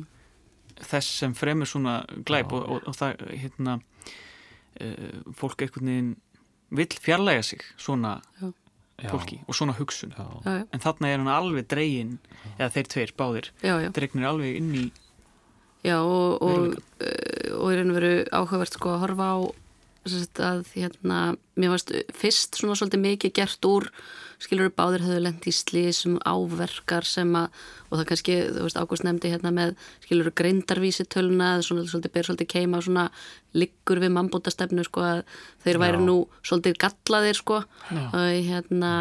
þess 0.78 1.18
sem 1.22 1.34
fremur 1.36 1.68
svona 1.68 2.00
glæp 2.28 2.54
og, 2.56 2.64
og, 2.64 2.88
og 2.88 2.96
það 2.96 3.26
hérna 3.34 3.76
uh, 3.78 5.34
fólk 5.36 5.66
einhvern 5.66 5.92
veginn 5.92 6.14
vill 6.78 7.00
fjarlæga 7.00 7.42
sig 7.42 7.64
svona 7.80 8.20
Já. 8.98 9.10
fólki 9.12 9.40
og 9.46 9.56
svona 9.56 9.76
hugsun 9.78 10.14
Já. 10.16 10.24
en 10.72 10.82
þarna 10.82 11.10
er 11.10 11.20
hann 11.20 11.30
alveg 11.32 11.68
dregin 11.70 12.16
eða 12.56 12.72
þeir 12.76 12.90
tveir 12.94 13.12
báðir 13.18 13.52
dregnir 13.94 14.28
alveg 14.28 14.58
inn 14.58 14.72
í 14.76 14.86
Já 15.86 15.98
og, 16.02 16.42
og, 16.42 16.78
eh, 17.04 17.50
og 17.54 17.72
í 17.72 17.78
raun 17.78 17.92
og 17.92 17.98
veru 18.00 18.12
áhugavert 18.34 18.78
sko 18.78 18.94
að 18.96 19.02
horfa 19.06 19.32
á 19.34 19.36
að 20.08 20.62
hérna, 20.72 21.36
mér 21.58 21.74
varst 21.74 21.92
fyrst 22.16 22.56
svona 22.56 22.76
svolítið 22.78 23.02
mikið 23.02 23.34
gert 23.36 23.66
úr 23.68 23.88
skilur 24.40 24.70
báðir 24.72 25.02
höfðu 25.04 25.22
lendi 25.24 25.50
í 25.50 25.54
slísum 25.54 26.18
áverkar 26.22 27.06
sem 27.06 27.32
að 27.36 27.50
og 27.88 27.98
það 27.98 28.04
kannski, 28.10 28.36
þú 28.54 28.64
veist, 28.66 28.78
Ágúst 28.78 29.04
nefndi 29.06 29.32
hérna 29.32 29.52
með 29.54 29.74
skilur 30.04 30.30
greindarvísi 30.38 31.06
töluna 31.10 31.50
svona 31.64 31.86
svolítið 31.88 32.14
ber 32.14 32.28
svolítið 32.28 32.50
keima 32.52 32.82
svona 32.84 33.08
liggur 33.58 34.00
við 34.02 34.14
mambútastefnu 34.14 34.84
sko 34.86 35.04
að 35.06 35.22
þeir 35.64 35.80
væri 35.82 36.02
nú 36.04 36.18
svolítið 36.42 36.78
gallaðir 36.84 37.40
sko 37.40 37.62
og 37.64 38.14
hérna 38.48 38.92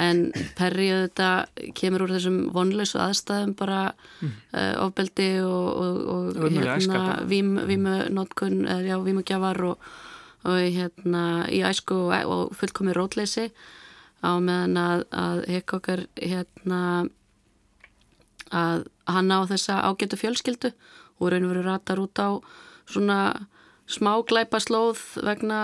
en 0.00 0.24
Perri 0.58 0.88
auðvitað 0.90 1.70
kemur 1.78 2.06
úr 2.06 2.14
þessum 2.16 2.38
vonleysu 2.54 2.98
aðstæðum 3.02 3.54
bara 3.58 3.82
mm. 3.92 4.32
uh, 4.56 4.72
ofbeldi 4.86 5.28
og, 5.46 5.68
og, 5.84 6.40
og 6.42 6.56
hérna 6.56 7.04
vímunótkun 7.30 8.64
já, 8.86 8.96
vímugjafar 9.04 9.62
og, 9.70 9.88
og 10.44 10.58
hérna 10.58 11.24
í 11.52 11.62
æsku 11.66 12.00
og 12.10 12.56
fullkomi 12.58 12.96
rótleysi 12.96 13.50
á 14.24 14.34
meðan 14.40 14.80
að, 14.80 15.06
að 15.12 15.44
Hekkokkar 15.52 16.06
hérna 16.16 16.82
að 18.54 18.86
hann 19.10 19.32
á 19.34 19.38
þessa 19.48 19.82
ágætu 19.84 20.18
fjölskyldu 20.20 20.72
og 21.20 21.30
raun 21.30 21.46
og 21.46 21.52
veru 21.52 21.64
ratar 21.66 22.00
út 22.02 22.18
á 22.18 22.40
svona 22.88 23.18
smá 23.90 24.16
glæpa 24.24 24.60
slóð 24.62 25.00
vegna 25.24 25.60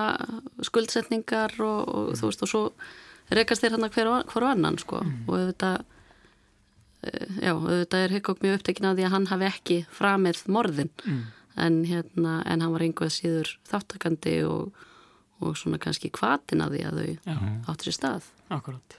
skuldsetningar 0.66 1.56
og 1.64 2.12
þú 2.18 2.28
veist 2.28 2.44
og 2.44 2.50
svo 2.50 2.64
rekast 3.34 3.64
þér 3.64 3.76
hann 3.76 3.88
hver, 3.88 4.12
hver 4.30 4.46
og 4.46 4.52
annan 4.52 4.78
sko 4.80 5.02
mm. 5.04 5.18
og 5.26 5.34
auðvitað 5.38 5.76
eh, 7.06 7.34
já, 7.46 7.52
auðvitað 7.54 8.06
er 8.06 8.16
Hickok 8.16 8.44
mjög 8.44 8.60
upptekinn 8.60 8.90
á 8.90 8.94
því 8.94 9.06
að 9.06 9.14
hann 9.16 9.28
hafi 9.32 9.48
ekki 9.50 9.78
framið 9.96 10.42
morðin 10.52 10.92
mm. 11.04 11.20
en 11.66 11.82
hérna, 11.88 12.38
en 12.46 12.64
hann 12.64 12.74
var 12.74 12.86
einhvað 12.86 13.14
síður 13.16 13.54
þáttakandi 13.70 14.38
og, 14.48 14.82
og 15.40 15.60
svona 15.60 15.80
kannski 15.82 16.12
kvatin 16.14 16.64
að 16.64 16.76
því 16.78 16.88
að 16.88 16.98
þau 17.00 17.12
já. 17.14 17.38
áttur 17.72 17.92
í 17.92 17.96
stað 17.96 18.32
Akkurát 18.50 18.98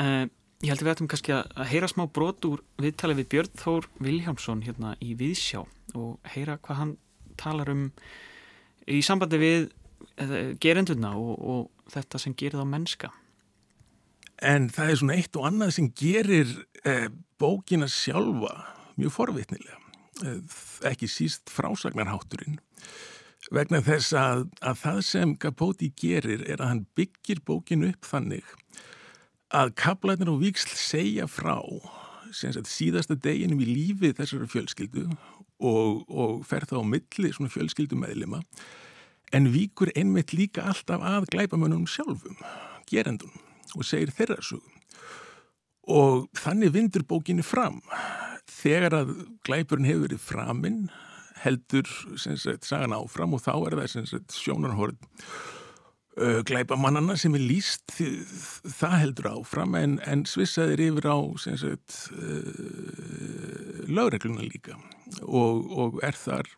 uh, 0.00 0.24
Ég 0.64 0.70
held 0.70 0.80
að 0.80 0.86
við 0.86 0.92
ættum 0.94 1.08
kannski 1.12 1.32
að 1.34 1.66
heyra 1.68 1.88
smá 1.90 2.06
brot 2.08 2.46
úr 2.48 2.60
viðtalið 2.80 3.18
við 3.18 3.26
Björn 3.34 3.56
Þór 3.60 3.88
Viljámsson 4.00 4.62
hérna 4.64 4.94
í 5.04 5.10
Viðsjá 5.18 5.60
og 5.92 6.30
heyra 6.32 6.54
hvað 6.62 6.78
hann 6.78 6.92
talar 7.36 7.68
um 7.68 7.82
í 8.88 9.00
sambandi 9.04 9.40
við 9.42 9.66
gerenduna 10.62 11.14
og, 11.18 11.34
og 11.38 11.92
þetta 11.92 12.20
sem 12.20 12.34
gerir 12.38 12.60
þá 12.60 12.68
mennska. 12.70 13.10
En 14.44 14.68
það 14.72 14.90
er 14.90 15.00
svona 15.00 15.16
eitt 15.18 15.38
og 15.38 15.48
annað 15.48 15.74
sem 15.76 15.90
gerir 15.96 16.50
eh, 16.84 17.08
bókina 17.40 17.88
sjálfa 17.90 18.54
mjög 18.98 19.14
forvitnilega. 19.14 19.78
Eh, 20.24 20.40
ekki 20.90 21.08
síst 21.10 21.52
frásagnarhátturinn. 21.52 22.58
Vegna 23.54 23.82
þess 23.84 24.14
að, 24.16 24.46
að 24.64 24.78
það 24.80 25.00
sem 25.08 25.34
Gapóti 25.40 25.90
gerir 26.00 26.44
er 26.48 26.62
að 26.62 26.70
hann 26.70 26.86
byggir 26.96 27.42
bókinu 27.44 27.90
upp 27.92 28.08
þannig 28.08 28.54
að 29.54 29.74
kaplæðin 29.78 30.32
og 30.32 30.40
viksl 30.42 30.72
segja 30.78 31.26
frá 31.30 31.60
síðasta 32.34 33.14
deginum 33.14 33.60
í 33.62 33.68
lífi 33.68 34.10
þessara 34.16 34.48
fjölskyldu 34.50 35.04
og, 35.62 36.00
og 36.08 36.40
fer 36.48 36.66
þá 36.66 36.80
á 36.82 36.84
milli 36.88 37.30
svona 37.34 37.52
fjölskyldu 37.52 37.98
meðlema 38.00 38.40
en 39.32 39.50
víkur 39.54 39.92
einmitt 39.96 40.34
líka 40.36 40.66
alltaf 40.70 41.02
að 41.02 41.30
glæpamönnum 41.34 41.86
sjálfum, 41.90 42.36
gerendunum 42.90 43.40
og 43.74 43.86
segir 43.86 44.12
þeirra 44.14 44.42
sögum. 44.44 44.70
Og 45.84 46.28
þannig 46.38 46.72
vindur 46.72 47.04
bókinni 47.08 47.44
fram. 47.44 47.80
Þegar 48.48 49.00
að 49.02 49.10
glæpurinn 49.44 49.88
hefur 49.88 50.06
verið 50.06 50.22
framinn 50.22 50.86
heldur 51.44 51.88
sagt, 52.16 52.64
sagan 52.64 52.94
áfram 52.96 53.34
og 53.36 53.42
þá 53.44 53.52
er 53.66 53.76
það 53.82 54.32
sjónarhórið 54.32 54.96
uh, 56.20 56.40
glæpamannana 56.46 57.16
sem 57.20 57.34
er 57.36 57.44
líst 57.44 57.94
það 57.94 58.96
heldur 59.02 59.30
áfram 59.34 59.76
en, 59.78 59.98
en 60.08 60.24
svissaðir 60.28 60.86
yfir 60.88 61.10
á 61.10 61.18
sagt, 61.44 61.98
uh, 62.14 63.84
lögregluna 63.90 64.46
líka 64.46 64.78
og, 65.22 65.68
og 65.70 66.00
er 66.06 66.16
þar 66.18 66.48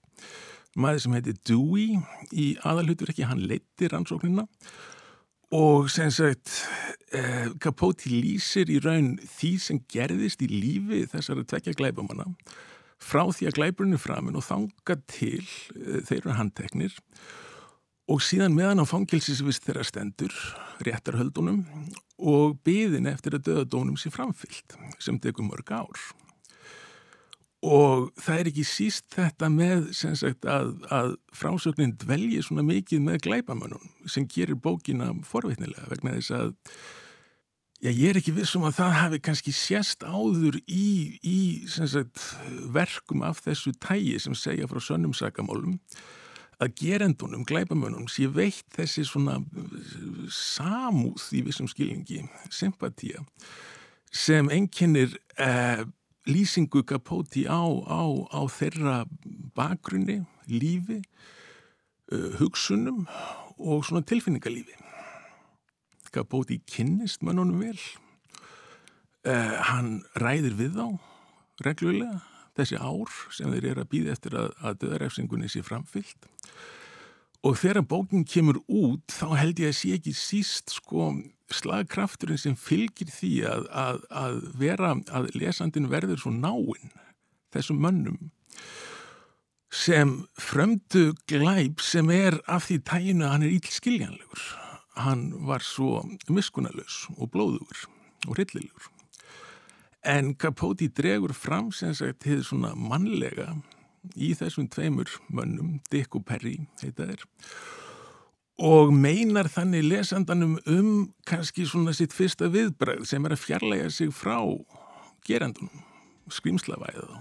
maður 0.77 1.03
sem 1.05 1.17
heiti 1.17 1.35
Dewey 1.49 1.97
í 2.37 2.51
aðalhutur 2.67 3.13
ekki, 3.13 3.27
hann 3.29 3.47
leittir 3.49 3.95
rannsóknina 3.95 4.47
og 5.57 5.91
sem 5.93 6.11
sagt 6.11 6.53
eh, 7.15 7.49
Capote 7.63 8.11
lýsir 8.11 8.71
í 8.73 8.81
raun 8.83 9.15
því 9.23 9.53
sem 9.63 9.83
gerðist 9.93 10.43
í 10.43 10.51
lífi 10.51 11.05
þessara 11.13 11.47
tvekja 11.47 11.77
glæbamanna 11.79 12.33
frá 13.03 13.25
því 13.29 13.49
að 13.49 13.59
glæburinn 13.61 13.97
er 13.97 14.03
framin 14.03 14.39
og 14.39 14.47
þanga 14.47 14.99
til 15.11 15.45
eh, 15.45 16.01
þeirra 16.09 16.39
handteknir 16.41 16.97
og 18.11 18.23
síðan 18.23 18.55
meðan 18.57 18.83
á 18.83 18.87
fangilsisvist 18.87 19.67
þeirra 19.67 19.87
stendur 19.87 20.35
réttarhöldunum 20.87 21.65
og 22.19 22.59
byðin 22.67 23.11
eftir 23.11 23.37
að 23.37 23.49
döðadónum 23.51 23.99
sé 24.01 24.13
framfyllt 24.15 24.79
sem 25.03 25.19
tekur 25.23 25.47
mörg 25.47 25.73
ár 25.75 26.07
og 27.67 28.11
það 28.21 28.41
er 28.41 28.51
ekki 28.51 28.65
síst 28.67 29.07
þetta 29.17 29.49
með 29.53 29.89
sagt, 29.97 30.47
að, 30.49 30.75
að 30.93 31.15
frásögnin 31.35 31.97
dvelji 32.01 32.43
svona 32.45 32.65
mikið 32.67 33.03
með 33.07 33.25
glæbamönnum 33.27 33.91
sem 34.11 34.27
gerir 34.31 34.59
bókina 34.63 35.11
forveitnilega 35.27 35.89
vegna 35.91 36.15
þess 36.17 36.35
að 36.37 36.53
já, 37.83 37.91
ég 37.91 38.05
er 38.11 38.21
ekki 38.21 38.37
vissum 38.37 38.67
að 38.69 38.79
það 38.81 38.95
hafi 39.01 39.23
kannski 39.29 39.55
sérst 39.57 40.07
áður 40.07 40.61
í, 40.65 41.19
í 41.27 41.41
sagt, 41.67 42.23
verkum 42.75 43.27
af 43.27 43.43
þessu 43.45 43.75
tægi 43.83 44.17
sem 44.23 44.37
segja 44.39 44.69
frá 44.71 44.81
sönnum 44.83 45.17
sakamálum 45.17 45.81
að 46.63 46.73
gerendunum, 46.81 47.45
glæbamönnum 47.45 48.07
sé 48.09 48.31
veitt 48.33 48.65
þessi 48.79 49.05
svona 49.05 49.37
samúð 50.33 51.27
í 51.37 51.43
vissum 51.45 51.69
skilningi, 51.69 52.23
sympatíja 52.49 53.27
sem 54.17 54.49
enginnir 54.55 55.19
eh, 55.37 55.85
lýsingu 56.27 56.83
Gapóti 56.87 57.47
á, 57.47 57.63
á, 57.87 58.03
á 58.35 58.41
þeirra 58.51 58.97
bakgrunni, 59.57 60.21
lífi, 60.51 61.01
uh, 62.13 62.31
hugsunum 62.41 63.07
og 63.59 63.85
svona 63.87 64.05
tilfinningalífi. 64.07 64.77
Gapóti 66.15 66.61
kynnist 66.67 67.23
mannunum 67.23 67.61
vel, 67.63 67.79
uh, 69.27 69.55
hann 69.71 70.01
ræðir 70.19 70.57
við 70.59 70.81
þá 70.81 70.89
reglulega 71.65 72.23
þessi 72.57 72.81
ár 72.81 73.13
sem 73.35 73.53
þeir 73.53 73.71
eru 73.73 73.85
að 73.85 73.93
býða 73.93 74.17
eftir 74.17 74.37
að, 74.41 74.51
að 74.65 74.81
döðarefsingunni 74.85 75.51
sé 75.53 75.63
framfyllt 75.65 76.29
og 77.47 77.59
þegar 77.61 77.85
bókinn 77.87 78.27
kemur 78.27 78.59
út 78.67 79.13
þá 79.13 79.29
held 79.37 79.61
ég 79.63 79.73
að 79.73 79.79
sé 79.79 79.93
ekki 79.97 80.15
síst 80.17 80.73
sko 80.79 81.13
slagkrafturinn 81.55 82.41
sem 82.41 82.57
fylgir 82.59 83.11
því 83.13 83.33
að, 83.51 83.67
að, 83.71 84.01
að 84.11 84.41
vera 84.59 84.95
að 85.15 85.31
lesandin 85.39 85.91
verður 85.93 86.23
svo 86.23 86.33
náinn 86.35 86.95
þessum 87.55 87.79
mönnum 87.83 88.19
sem 89.77 90.19
frömdu 90.41 91.11
glæp 91.29 91.83
sem 91.85 92.11
er 92.15 92.39
af 92.51 92.69
því 92.69 92.81
tæginu 92.89 93.27
að 93.27 93.35
hann 93.35 93.47
er 93.47 93.57
ílskiljanlegur 93.59 94.45
hann 94.97 95.29
var 95.47 95.65
svo 95.65 96.03
miskunalus 96.33 97.05
og 97.17 97.31
blóður 97.35 97.87
og 98.27 98.39
rillilegur 98.39 98.91
en 100.07 100.35
Capote 100.39 100.89
dregur 100.89 101.35
fram 101.35 101.73
sem 101.75 101.95
sagt 101.95 102.27
hefur 102.27 102.47
svona 102.47 102.75
mannlega 102.79 103.53
í 104.15 104.33
þessum 104.39 104.69
tveimur 104.71 105.11
mönnum, 105.35 105.81
Dick 105.91 106.15
og 106.15 106.25
Perry 106.29 106.61
heita 106.83 107.09
þeir 107.11 107.27
og 108.57 108.93
meinar 108.95 109.51
þannig 109.53 109.85
lesandanum 109.85 110.59
um 110.67 110.91
kannski 111.29 111.67
svona 111.69 111.93
sitt 111.97 112.17
fyrsta 112.17 112.49
viðbræð 112.53 113.05
sem 113.09 113.25
er 113.29 113.37
að 113.37 113.43
fjarlæga 113.45 113.91
sig 113.93 114.13
frá 114.17 114.41
gerandunum, 115.27 115.85
skrimslavæðið 116.33 117.17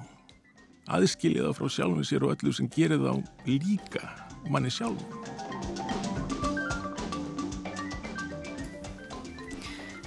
aðskilja 0.92 1.48
það 1.48 1.58
frá 1.58 1.70
sjálfum 1.74 2.06
sér 2.06 2.26
og 2.26 2.36
öllu 2.36 2.54
sem 2.54 2.70
gerir 2.70 3.02
þá 3.02 3.14
líka 3.50 4.04
manni 4.54 4.72
sjálfum. 4.74 5.24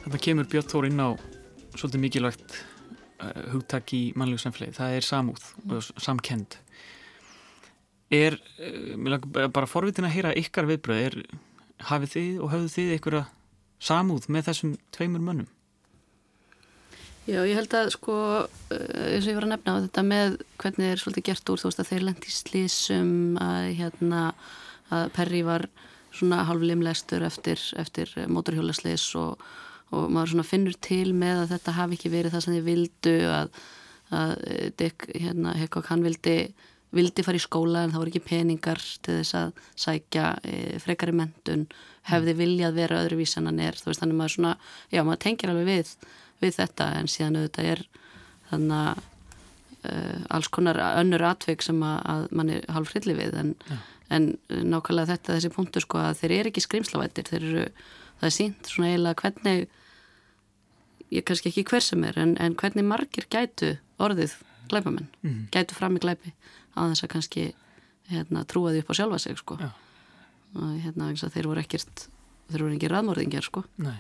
Þetta 0.05 0.21
kemur 0.25 0.49
Björn 0.49 0.71
Þór 0.71 0.89
inn 0.89 1.03
á 1.03 1.09
svolítið 1.75 2.05
mikilvægt 2.05 2.55
uh, 3.21 3.43
hugtak 3.53 3.93
í 3.93 4.03
mannlegu 4.17 4.41
samfélagi, 4.41 4.79
það 4.79 4.97
er 4.97 5.07
samúð 5.07 5.51
og 5.69 5.91
samkend 6.01 6.57
er, 8.15 8.39
uh, 8.59 8.97
mér 8.97 9.17
langar 9.17 9.53
bara 9.55 9.71
forvitin 9.71 10.09
að 10.09 10.17
heyra 10.17 10.37
ykkar 10.39 10.69
viðbröð, 10.71 11.05
er 11.11 11.21
hafið 11.91 12.15
þið 12.15 12.43
og 12.43 12.53
hafið 12.55 12.75
þið 12.75 12.97
einhverja 12.97 13.25
samúð 13.79 14.27
með 14.33 14.51
þessum 14.51 14.75
tveimur 14.95 15.23
mönnum? 15.23 15.49
Já, 17.29 17.43
ég 17.45 17.59
held 17.59 17.75
að 17.77 17.91
sko, 17.93 18.15
eins 18.73 19.27
og 19.27 19.29
ég 19.29 19.37
var 19.37 19.45
að 19.45 19.51
nefna 19.53 19.73
á 19.77 19.83
þetta 19.85 20.05
með 20.09 20.39
hvernig 20.63 20.87
er 20.89 21.01
svolítið 21.03 21.27
gert 21.27 21.51
úr 21.53 21.61
þú 21.61 21.69
veist 21.69 21.83
að 21.83 21.91
þeir 21.91 22.07
lendi 22.07 22.33
slísum 22.33 23.11
að 23.45 23.67
hérna 23.83 24.23
að 24.97 25.11
Perri 25.19 25.43
var 25.45 25.67
svona 26.17 26.39
halvlimlegstur 26.49 27.27
eftir, 27.27 27.61
eftir 27.77 28.15
mótorhjólaslis 28.33 29.05
og, 29.21 29.45
og 29.93 30.09
maður 30.09 30.33
svona 30.33 30.47
finnur 30.49 30.79
til 30.89 31.13
með 31.13 31.43
að 31.43 31.53
þetta 31.53 31.77
hafi 31.77 31.99
ekki 31.99 32.15
verið 32.17 32.35
það 32.35 32.45
sem 32.47 32.57
þið 32.57 32.71
vildu 32.71 33.15
að, 33.35 33.61
að 34.23 34.35
Dick, 34.81 35.09
hérna, 35.13 35.55
Hickok, 35.61 35.93
hann 35.93 36.07
vildi 36.09 36.39
vildi 36.95 37.25
fara 37.27 37.37
í 37.37 37.43
skóla 37.43 37.85
en 37.85 37.93
það 37.93 38.03
voru 38.03 38.13
ekki 38.15 38.25
peningar 38.25 38.81
til 39.05 39.19
þess 39.19 39.37
að 39.37 39.63
sækja 39.77 40.29
e, 40.41 40.55
frekari 40.81 41.13
mentun, 41.17 41.67
hefði 42.09 42.35
viljað 42.39 42.79
vera 42.79 43.03
öðruvís 43.05 43.37
en 43.37 43.51
hann 43.51 43.61
er, 43.61 43.77
þú 43.77 43.91
veist, 43.91 44.01
þannig 44.01 44.19
maður 44.21 44.35
svona 44.37 44.55
já, 44.95 45.03
maður 45.03 45.23
tengir 45.27 45.53
alveg 45.53 45.69
við 45.69 45.93
við 46.43 46.59
þetta 46.59 46.89
en 46.97 47.11
síðan 47.11 47.39
auðvitað 47.41 47.71
er 47.75 47.85
þannig 48.49 48.77
að 48.79 49.05
uh, 49.91 50.19
alls 50.37 50.51
konar 50.55 50.81
önnur 50.89 51.25
atveg 51.29 51.65
sem 51.65 51.81
að, 51.85 51.99
að 52.13 52.27
mann 52.39 52.53
er 52.55 52.69
halv 52.75 52.91
frilli 52.91 53.17
við 53.19 53.37
en, 53.43 53.55
en 54.15 54.29
nákvæmlega 54.49 55.13
þetta 55.15 55.37
þessi 55.37 55.53
punktu 55.55 55.83
sko 55.85 56.03
að 56.03 56.23
þeir 56.23 56.37
eru 56.39 56.53
ekki 56.53 56.65
skrimslavættir 56.65 57.29
þeir 57.29 57.49
eru, 57.51 57.67
það 58.21 58.31
er 58.31 58.37
sínt 58.39 58.71
svona 58.73 58.93
eiginlega 58.93 59.23
hvernig 59.25 59.67
ég 61.15 61.27
kannski 61.29 61.53
ekki 61.53 61.67
hver 61.71 61.85
sem 61.85 62.05
er 62.09 62.21
en, 62.21 62.37
en 62.43 62.57
hvernig 62.59 62.87
margir 62.87 63.29
gætu 63.33 63.77
orðið 64.03 64.37
glæpamenn, 64.69 65.09
mm. 65.25 65.45
gætu 65.55 65.77
fram 65.77 65.97
í 65.97 66.03
glæpi 66.03 66.35
að 66.79 66.95
þess 66.95 67.07
að 67.07 67.13
kannski 67.15 67.47
hérna, 68.09 68.45
trúa 68.49 68.73
því 68.73 68.83
upp 68.83 68.93
á 68.93 68.99
sjálfa 68.99 69.21
sig 69.23 69.41
sko. 69.41 69.59
Já. 69.61 69.71
og 70.57 70.77
hérna 70.81 71.11
þeir 71.13 71.51
voru 71.51 71.61
ekkert 71.61 72.07
þeir 72.49 72.65
voru 72.65 72.77
ekki 72.79 72.93
raðmórðingjar 72.93 73.45
sko. 73.45 73.65
Nei. 73.85 73.99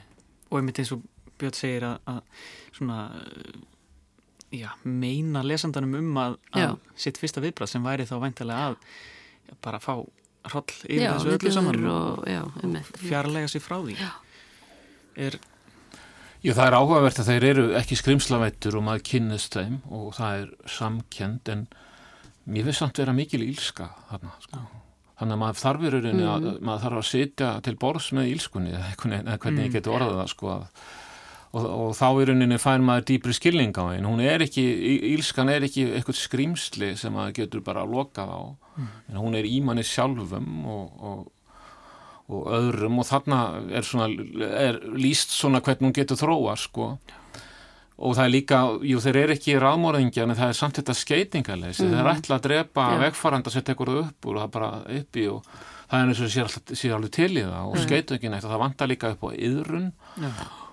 og 0.48 0.60
einmitt 0.60 0.80
eins 0.80 0.94
og 0.96 1.04
Björn 1.38 1.54
segir 1.54 1.84
að, 1.86 1.98
að 2.10 2.46
svona 2.74 3.02
já, 4.50 4.70
meina 4.82 5.44
lesandanum 5.46 5.98
um 6.00 6.16
að, 6.18 6.38
að 6.56 6.72
sitt 6.98 7.20
fyrsta 7.20 7.42
viðbrað 7.44 7.70
sem 7.74 7.84
væri 7.84 8.08
þá 8.08 8.16
væntilega 8.24 8.70
að 8.72 8.78
já, 8.80 9.52
bara 9.62 9.78
fá 9.82 9.92
hroll 10.48 10.64
yfir 10.88 11.04
já, 11.04 11.12
þessu 11.12 11.36
öllu 11.36 11.52
saman 11.54 11.86
og, 11.92 12.24
og 12.24 12.90
fjarlæga 13.04 13.52
sér 13.52 13.62
frá 13.62 13.78
því. 13.84 13.96
Er 15.18 15.38
Jú, 16.38 16.52
það 16.54 16.68
er 16.68 16.76
áhugavert 16.78 17.18
að 17.18 17.28
þeir 17.32 17.44
eru 17.48 17.62
ekki 17.74 17.96
skrimslavættur 17.98 18.76
og 18.78 18.84
maður 18.86 19.06
kynnist 19.08 19.56
þeim 19.58 19.80
og 19.90 20.12
það 20.14 20.42
er 20.42 20.50
samkend 20.70 21.50
en 21.50 21.64
mér 22.48 22.68
finnst 22.68 22.84
samt 22.84 23.00
vera 23.00 23.14
mikil 23.16 23.42
ílska 23.46 23.90
þarna, 24.10 24.34
sko. 24.44 24.62
Þannig 25.18 25.34
að 25.34 25.40
maður 25.42 25.60
þarf, 25.64 25.84
mm. 25.98 26.22
að, 26.30 26.48
maður 26.62 26.82
þarf 26.86 27.00
að 27.00 27.06
sitja 27.08 27.50
til 27.66 27.74
borðs 27.80 28.12
með 28.14 28.32
ílskunni 28.36 28.74
eða 28.76 28.94
hvernig 29.02 29.52
mm. 29.52 29.64
ég 29.66 29.74
geti 29.74 29.90
orðað 29.92 30.20
það 30.20 30.32
sko 30.34 30.50
að 30.54 30.66
og, 31.56 31.64
og 31.64 31.94
þá 31.96 32.06
í 32.08 32.26
rauninni 32.28 32.58
fær 32.60 32.84
maður 32.84 33.06
dýbri 33.12 33.34
skilning 33.36 33.76
á 33.80 33.84
einn, 33.94 34.06
hún 34.08 34.22
er 34.24 34.44
ekki 34.44 34.64
ílskan 35.14 35.50
er 35.52 35.66
ekki 35.68 35.86
eitthvað 35.96 36.20
skrýmsli 36.20 36.92
sem 37.00 37.14
maður 37.14 37.36
getur 37.42 37.64
bara 37.64 37.84
að 37.84 37.94
loka 37.96 38.26
þá 38.28 38.38
mm. 38.76 38.90
en 39.08 39.20
hún 39.22 39.38
er 39.38 39.48
ímanni 39.48 39.84
sjálfum 39.86 40.48
og, 40.68 41.04
og, 41.10 41.54
og 42.28 42.50
öðrum 42.58 43.00
og 43.00 43.08
þarna 43.08 43.40
er, 43.72 43.86
svona, 43.88 44.10
er 44.48 44.80
líst 44.98 45.32
svona 45.36 45.62
hvernig 45.64 45.88
hún 45.88 45.96
getur 45.96 46.20
þróa 46.20 46.58
sko 46.60 46.92
og 47.98 48.14
það 48.14 48.24
er 48.24 48.30
líka, 48.34 48.60
jú 48.86 49.00
þeir 49.02 49.20
eru 49.24 49.34
ekki 49.34 49.56
ráðmórðingja 49.58 50.26
en 50.26 50.36
það 50.38 50.52
er 50.52 50.60
samt 50.60 50.78
þetta 50.78 50.94
skeitingaleysi 50.94 51.82
mm. 51.86 51.96
þeir 51.96 52.04
er 52.04 52.12
ætla 52.12 52.38
að 52.38 52.46
drepa 52.46 52.86
ja. 52.92 53.00
vegfaranda 53.06 53.54
sem 53.54 53.66
tekur 53.66 53.90
það 53.90 54.04
upp 54.04 54.30
og 54.30 54.38
það 54.38 54.54
bara 54.54 54.70
uppi 55.00 55.26
og 55.32 55.50
það 55.88 55.98
er 55.98 56.12
eins 56.12 56.22
og 56.22 56.32
sér, 56.36 56.54
sér 56.72 56.96
alveg 56.98 57.14
til 57.18 57.32
í 57.34 57.42
það 57.42 57.60
og 57.64 57.74
mm. 57.74 57.84
skeitu 57.86 58.18
ekki 58.18 58.32
neitt 58.32 58.46
og 58.46 58.54
það 58.54 58.64
vantar 58.64 58.90
líka 58.92 59.12
upp 59.16 59.26
á 59.26 59.30
yðrun 59.34 59.92
ja 60.22 60.32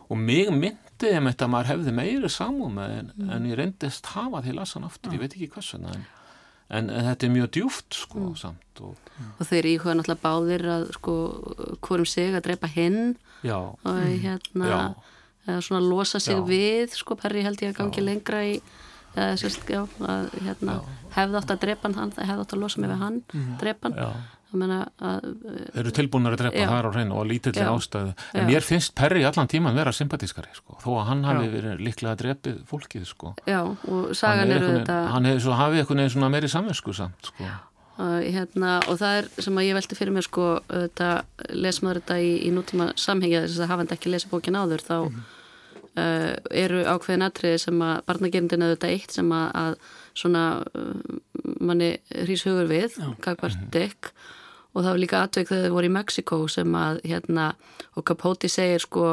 og 0.10 0.20
mig 0.20 0.52
myndi 0.54 1.10
þeim 1.12 1.30
þetta 1.30 1.48
að 1.48 1.52
maður 1.54 1.72
hefði 1.72 1.94
meiri 1.96 2.32
samúð 2.32 2.76
með 2.76 2.94
en, 3.00 3.10
mm. 3.16 3.32
en 3.36 3.48
ég 3.50 3.60
reyndist 3.60 4.12
hafa 4.14 4.42
því 4.46 4.54
lasan 4.60 4.86
aftur, 4.88 5.10
mm. 5.12 5.16
ég 5.16 5.24
veit 5.24 5.36
ekki 5.38 5.50
hvers 5.56 5.72
en, 5.78 5.88
en, 5.90 6.06
en 6.84 7.10
þetta 7.10 7.28
er 7.28 7.34
mjög 7.34 7.50
djúft 7.58 8.00
sko 8.00 8.28
samt 8.40 8.84
og, 8.86 9.12
og 9.34 9.50
þeir 9.50 9.72
íhuga 9.74 9.98
náttúrulega 9.98 10.24
báðir 10.24 10.68
að 10.76 10.88
sko 11.00 11.18
hvorum 11.86 12.10
sig 12.10 12.36
að 12.36 12.46
dreipa 12.50 12.70
hinn 12.72 13.16
já. 13.46 13.58
og 13.58 14.02
hérna 14.24 14.72
já. 14.72 14.80
Eða 15.46 15.62
svona 15.62 15.84
losa 15.86 16.20
sig 16.20 16.36
já. 16.36 16.44
við 16.48 16.98
sko 17.00 17.18
Perri 17.20 17.46
held 17.46 17.62
ég 17.64 17.74
að 17.74 17.82
gangi 17.82 18.06
lengra 18.06 18.44
í 18.46 18.56
eða 19.16 19.36
sérst, 19.40 19.68
já, 19.72 19.86
að 20.04 20.32
hérna 20.44 20.80
hefði 21.16 21.40
átt 21.40 21.52
að 21.54 21.62
drepa 21.64 21.92
hann, 21.96 22.16
hefði 22.18 22.42
átt 22.44 22.56
að 22.56 22.64
losa 22.64 22.82
mig 22.82 22.92
við 22.92 23.04
hann 23.04 23.22
mm. 23.32 23.52
drepa 23.62 23.92
hann 23.92 24.24
Þeir 24.56 25.80
eru 25.82 25.92
tilbúinari 25.92 26.38
að 26.38 26.42
drepa 26.46 26.62
já. 26.62 26.68
þar 26.70 26.88
á 26.88 26.92
hreinu 26.96 27.16
og 27.20 27.26
lítillir 27.28 27.70
ástæðu 27.74 28.12
en 28.14 28.40
já. 28.40 28.46
mér 28.48 28.64
finnst 28.64 28.94
Perri 28.96 29.26
allan 29.28 29.50
tíman 29.52 29.76
vera 29.76 29.92
sympatískari 29.96 30.54
sko, 30.56 30.78
þó 30.80 30.90
að 31.02 31.08
hann 31.10 31.24
hafi 31.28 31.50
verið 31.52 31.82
líklega 31.84 32.14
að 32.14 32.22
drepið 32.22 32.62
fólkið 32.70 33.08
sko. 33.10 33.34
Já, 33.50 33.60
og 33.66 34.14
sagan 34.16 34.54
eru 34.56 34.70
þetta 34.78 35.00
Hann 35.12 35.28
hefði 35.28 35.58
hafi 35.60 35.82
eitthvað 35.82 36.30
meiri 36.38 36.52
samvinsku 36.52 36.96
samt 36.96 37.32
sko. 37.34 37.50
Uh, 37.98 38.20
hérna, 38.22 38.78
og 38.90 39.00
það 39.02 39.22
er 39.22 39.30
sem 39.48 39.60
að 39.60 39.68
ég 39.68 39.78
velti 39.78 39.98
fyrir 39.98 40.16
mér 40.16 40.28
sko, 40.28 40.50
þetta, 40.70 41.10
lesmaður 41.54 42.02
þetta 42.02 42.20
í, 42.22 42.32
í 42.48 42.52
nútíma 42.56 42.92
samhengja 43.00 43.46
þess 43.46 43.64
að 43.64 43.74
hafandi 43.74 43.98
ekki 43.98 44.14
lesið 44.14 44.34
bókin 44.34 44.60
áður 44.60 44.86
þá 44.86 44.96
mm. 45.00 45.20
uh, 46.04 46.32
eru 46.64 46.86
ákveðin 46.86 47.28
atriði 47.28 47.64
sem 47.66 47.84
að 47.88 47.98
barnagerindin 48.10 48.68
er 48.68 48.76
þetta 48.76 48.94
eitt 48.94 49.18
sem 49.20 49.36
að, 49.36 49.48
að 49.64 49.78
svona 50.16 50.46
uh, 50.62 51.20
manni 51.60 51.94
hrýs 52.24 52.46
hugur 52.48 52.72
við, 52.72 53.00
kakvart 53.26 53.70
dekk 53.74 54.14
og 54.76 54.84
það 54.84 54.92
var 54.92 55.02
líka 55.02 55.24
atveik 55.24 55.50
þegar 55.50 55.68
þau 55.68 55.76
voru 55.78 55.88
í 55.88 55.96
Mexiko 55.96 56.40
sem 56.52 56.78
að 56.78 57.02
hérna 57.08 57.52
og 57.96 58.08
Capote 58.08 58.52
segir 58.52 58.84
sko 58.84 59.10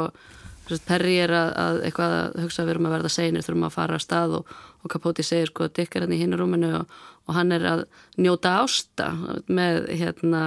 Perri 0.87 1.17
er 1.21 1.33
að, 1.35 1.49
að 1.59 1.79
eitthvað 1.89 2.13
að 2.17 2.37
hugsa 2.45 2.65
við 2.65 2.73
erum 2.73 2.87
að 2.89 2.95
verða 2.95 3.11
seinir, 3.13 3.43
þurfum 3.45 3.67
að 3.67 3.75
fara 3.75 3.97
að 3.99 4.05
stað 4.05 4.37
og, 4.39 4.53
og 4.81 4.93
Capote 4.93 5.25
segir 5.27 5.51
sko 5.51 5.67
að 5.67 5.75
Dick 5.77 5.97
er 5.97 6.07
hann 6.07 6.15
í 6.15 6.21
hinnurúminu 6.21 6.71
og, 6.79 7.01
og 7.29 7.35
hann 7.37 7.53
er 7.55 7.67
að 7.69 7.85
njóta 8.19 8.57
ásta 8.63 9.11
með 9.47 9.89
hérna 9.93 10.43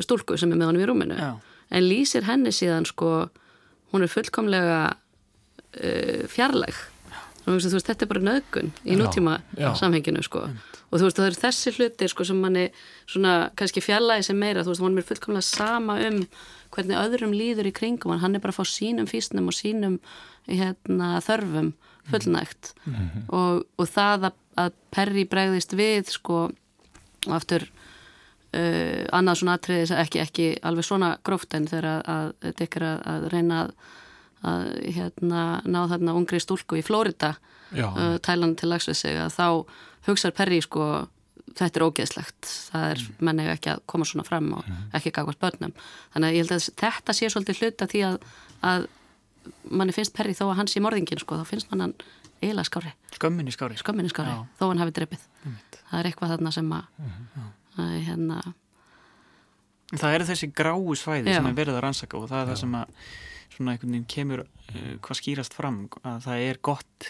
stúlku 0.00 0.38
sem 0.40 0.52
er 0.52 0.60
með 0.60 0.70
honum 0.70 0.84
í 0.84 0.88
rúminu. 0.88 1.18
Já. 1.18 1.32
en 1.72 1.88
lýsir 1.88 2.26
henni 2.28 2.52
síðan 2.52 2.84
sko 2.84 3.28
hún 3.92 4.04
er 4.04 4.12
fullkomlega 4.12 4.80
uh, 4.92 6.24
fjarlæg. 6.28 6.76
Þú 7.42 7.56
veist 7.56 7.88
þetta 7.88 8.04
er 8.04 8.10
bara 8.10 8.22
nögun 8.22 8.70
í 8.84 8.94
nútíma 8.96 9.40
já, 9.58 9.72
samhenginu 9.74 10.22
sko. 10.22 10.46
Mm 10.46 10.72
og 10.92 11.00
þú 11.00 11.06
veist 11.06 11.18
það 11.18 11.28
eru 11.30 11.40
þessi 11.40 11.72
hlutir 11.78 12.10
sko 12.12 12.24
sem 12.28 12.40
manni 12.42 12.66
svona 13.08 13.36
kannski 13.56 13.82
fjallaði 13.84 14.26
sem 14.26 14.38
meira. 14.38 14.64
Þú 14.64 14.74
veist 14.74 14.84
hann 14.84 15.00
er 15.00 15.06
fullkomlega 15.08 15.46
sama 15.48 15.96
um 16.08 16.18
hvernig 16.72 17.00
öðrum 17.00 17.32
líður 17.36 17.70
í 17.70 17.72
kringum 17.76 18.20
hann. 18.20 18.36
Er 18.36 18.44
bara 18.44 18.52
að 18.52 18.60
fá 18.60 18.68
sínum 18.68 19.08
físnum 19.08 19.48
og 19.48 19.56
sínum 19.56 19.96
hérna, 20.50 21.14
þörfum 21.24 21.72
fullnægt. 22.10 22.74
Mm 22.84 22.94
-hmm. 22.94 23.24
og, 23.28 23.64
og 23.78 23.88
það 23.88 24.28
að, 24.28 24.38
að 24.60 24.74
Perri 24.92 25.24
bregðist 25.28 25.76
við 25.78 26.10
sko 26.12 26.42
og 27.22 27.36
aftur 27.36 27.64
uh, 27.64 29.04
annað 29.14 29.40
svona 29.40 29.56
atriðis 29.58 29.94
ekki, 29.96 30.22
ekki 30.22 30.48
alveg 30.66 30.86
svona 30.86 31.14
gróft 31.24 31.54
en 31.56 31.68
þegar 31.70 32.02
að 32.02 32.32
þetta 32.42 32.68
er 32.68 32.86
að, 32.88 33.00
að 33.14 33.26
reyna 33.32 33.62
að, 33.62 33.72
að 34.52 34.68
hérna, 34.98 35.46
ná 35.64 35.80
þarna 35.94 36.16
ungri 36.18 36.42
stúlku 36.42 36.80
í 36.80 36.84
Flórida 36.86 37.36
uh, 37.76 38.18
tælan 38.24 38.56
til 38.58 38.72
lags 38.72 38.90
við 38.90 38.98
sig 39.04 39.18
að 39.20 39.34
þá 39.38 39.46
hugsaður 40.08 40.38
Perri 40.40 40.62
sko 40.64 40.88
þetta 41.52 41.78
er 41.78 41.84
ógeðslegt, 41.84 42.48
það 42.72 42.88
er 42.88 43.02
mm. 43.02 43.20
menni 43.28 43.46
ekki 43.52 43.70
að 43.74 43.84
koma 43.90 44.06
svona 44.08 44.24
fram 44.26 44.48
og 44.56 44.64
mm. 44.64 44.88
ekki 44.98 45.12
gagast 45.14 45.40
börnum 45.42 45.74
þannig 46.14 46.26
að 46.28 46.36
ég 46.36 46.44
held 46.44 46.56
að 46.56 46.66
þetta 46.80 47.16
sé 47.16 47.30
svolítið 47.32 47.62
hluta 47.62 47.88
því 47.90 48.02
að, 48.08 48.18
að 48.70 48.86
manni 49.74 49.94
finnst 49.94 50.14
Perri 50.16 50.34
þó 50.38 50.46
að 50.48 50.58
hann 50.60 50.70
sé 50.70 50.82
morðingin 50.82 51.20
sko, 51.20 51.40
þá 51.40 51.48
finnst 51.48 51.70
mann 51.72 51.86
hann 51.86 51.94
eiginlega 52.42 52.68
skári 52.68 52.92
skömminni 53.16 53.54
skári, 53.54 53.78
skömminni 53.80 54.12
skári 54.12 54.34
þó 54.58 54.66
hann 54.68 54.82
hafi 54.82 54.96
dreipið 54.98 55.26
það 55.44 55.98
er 56.00 56.10
eitthvað 56.10 56.34
þarna 56.34 56.52
sem 56.54 56.74
að, 56.76 56.90
mm. 56.98 57.46
að 57.78 57.94
hérna 58.08 58.42
Það 59.92 60.14
eru 60.16 60.26
þessi 60.30 60.48
gráu 60.56 60.94
svæði 60.96 61.28
Já. 61.28 61.36
sem 61.36 61.46
er 61.50 61.56
verið 61.56 61.76
að 61.76 61.82
rannsaka 61.84 62.16
og 62.16 62.28
það 62.30 62.38
er 62.38 62.46
Já. 62.46 62.50
það 62.50 62.60
sem 62.62 62.76
að 62.78 62.92
svona 63.52 63.72
einhvern 63.74 63.90
veginn 63.92 64.06
kemur 64.08 64.42
uh, 64.46 64.92
hvað 65.04 65.18
skýrast 65.18 65.56
fram 65.56 65.82
að 66.00 66.22
það 66.24 66.44
er 66.46 66.60
gott 66.64 67.08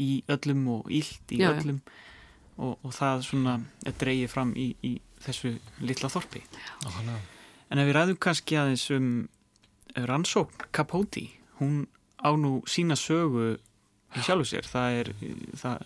í 0.00 0.08
öllum 0.30 0.64
og 0.74 0.90
ílt 0.90 1.34
í 1.34 1.38
Já, 1.38 1.52
öllum 1.52 1.78
og, 2.58 2.74
og 2.82 2.94
það 2.96 3.22
svona 3.28 3.54
er 3.86 3.94
dreigið 4.00 4.32
fram 4.32 4.50
í, 4.58 4.72
í 4.82 4.96
þessu 5.22 5.54
litla 5.86 6.10
þorpi. 6.10 6.42
En 7.70 7.78
ef 7.78 7.86
við 7.86 7.94
ræðum 7.96 8.18
kannski 8.20 8.58
aðeins 8.58 8.88
um 8.96 9.10
rannsókn 9.94 10.66
Capote 10.74 11.28
hún 11.60 11.84
á 12.18 12.34
nú 12.34 12.60
sína 12.68 12.98
sögu 12.98 13.54
í 14.16 14.24
sjálfu 14.26 14.48
sér. 14.50 14.66
Það 14.66 14.96
er 15.00 15.10
það, 15.60 15.84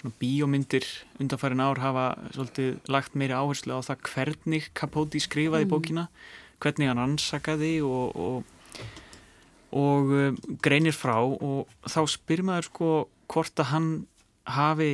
svona 0.00 0.14
bíómyndir 0.20 0.86
undanfærin 1.22 1.64
ár 1.64 1.82
hafa 1.82 2.06
svolítið 2.36 2.78
lagt 2.92 3.18
meiri 3.18 3.36
áherslu 3.36 3.78
á 3.78 3.80
það 3.88 4.06
hvernig 4.12 4.70
Capote 4.78 5.22
skrifaði 5.22 5.66
mm. 5.66 5.72
bókina 5.72 6.06
hvernig 6.60 6.90
hann 6.90 7.02
ansakaði 7.02 7.78
og, 7.86 8.16
og, 8.20 8.86
og 9.76 10.14
um, 10.14 10.40
greinir 10.62 10.96
frá. 10.96 11.16
Og 11.24 11.70
þá 11.88 12.00
spyr 12.14 12.44
maður 12.46 12.70
sko 12.70 12.90
hvort 13.30 13.62
að 13.62 13.72
hann 13.72 13.90
hafi 14.50 14.92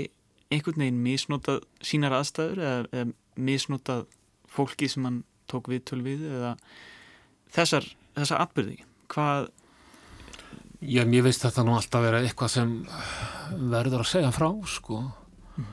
einhvern 0.52 0.84
veginn 0.84 1.02
misnotað 1.02 1.64
sínar 1.84 2.14
aðstæður 2.16 2.62
eða, 2.62 2.82
eða 2.92 3.46
misnotað 3.46 4.04
fólki 4.50 4.88
sem 4.88 5.04
hann 5.06 5.22
tók 5.50 5.70
við 5.70 5.84
tölvið 5.90 6.26
eða 6.30 6.52
þessar, 7.54 7.88
þessar 8.16 8.44
atbyrði 8.44 8.78
hvað 9.12 9.48
Já, 10.84 11.06
mér 11.08 11.24
veist 11.24 11.44
þetta 11.44 11.64
nú 11.64 11.76
alltaf 11.76 12.04
vera 12.04 12.20
eitthvað 12.20 12.52
sem 12.52 12.72
verður 13.72 14.02
að 14.04 14.10
segja 14.10 14.32
frá 14.34 14.48
sko 14.68 14.98
mm. 15.56 15.70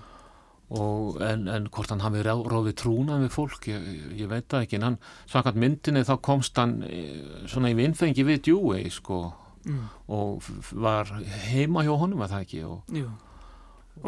og 0.79 1.19
en, 1.27 1.43
en 1.51 1.67
hvort 1.73 1.91
hann 1.91 2.03
hafi 2.05 2.23
ráðið 2.23 2.77
trúna 2.79 3.19
við 3.25 3.33
fólk, 3.35 3.67
ég, 3.67 3.89
ég 4.21 4.31
veit 4.31 4.47
það 4.47 4.63
ekki 4.63 4.79
en 4.79 4.87
hann, 4.87 4.97
svakant 5.27 5.59
myndinni 5.59 6.05
þá 6.07 6.15
komst 6.23 6.61
hann 6.61 6.79
eh, 6.87 7.19
svona 7.51 7.73
í 7.73 7.77
vinnfengi 7.81 8.23
við 8.29 8.41
djúi 8.47 8.87
sko 8.95 9.19
mm. 9.67 9.83
og 10.15 10.49
var 10.71 11.11
heima 11.49 11.83
hjá 11.83 11.93
honum 11.99 12.23
að 12.23 12.37
það 12.37 12.47
ekki 12.47 12.65
og, 12.69 12.97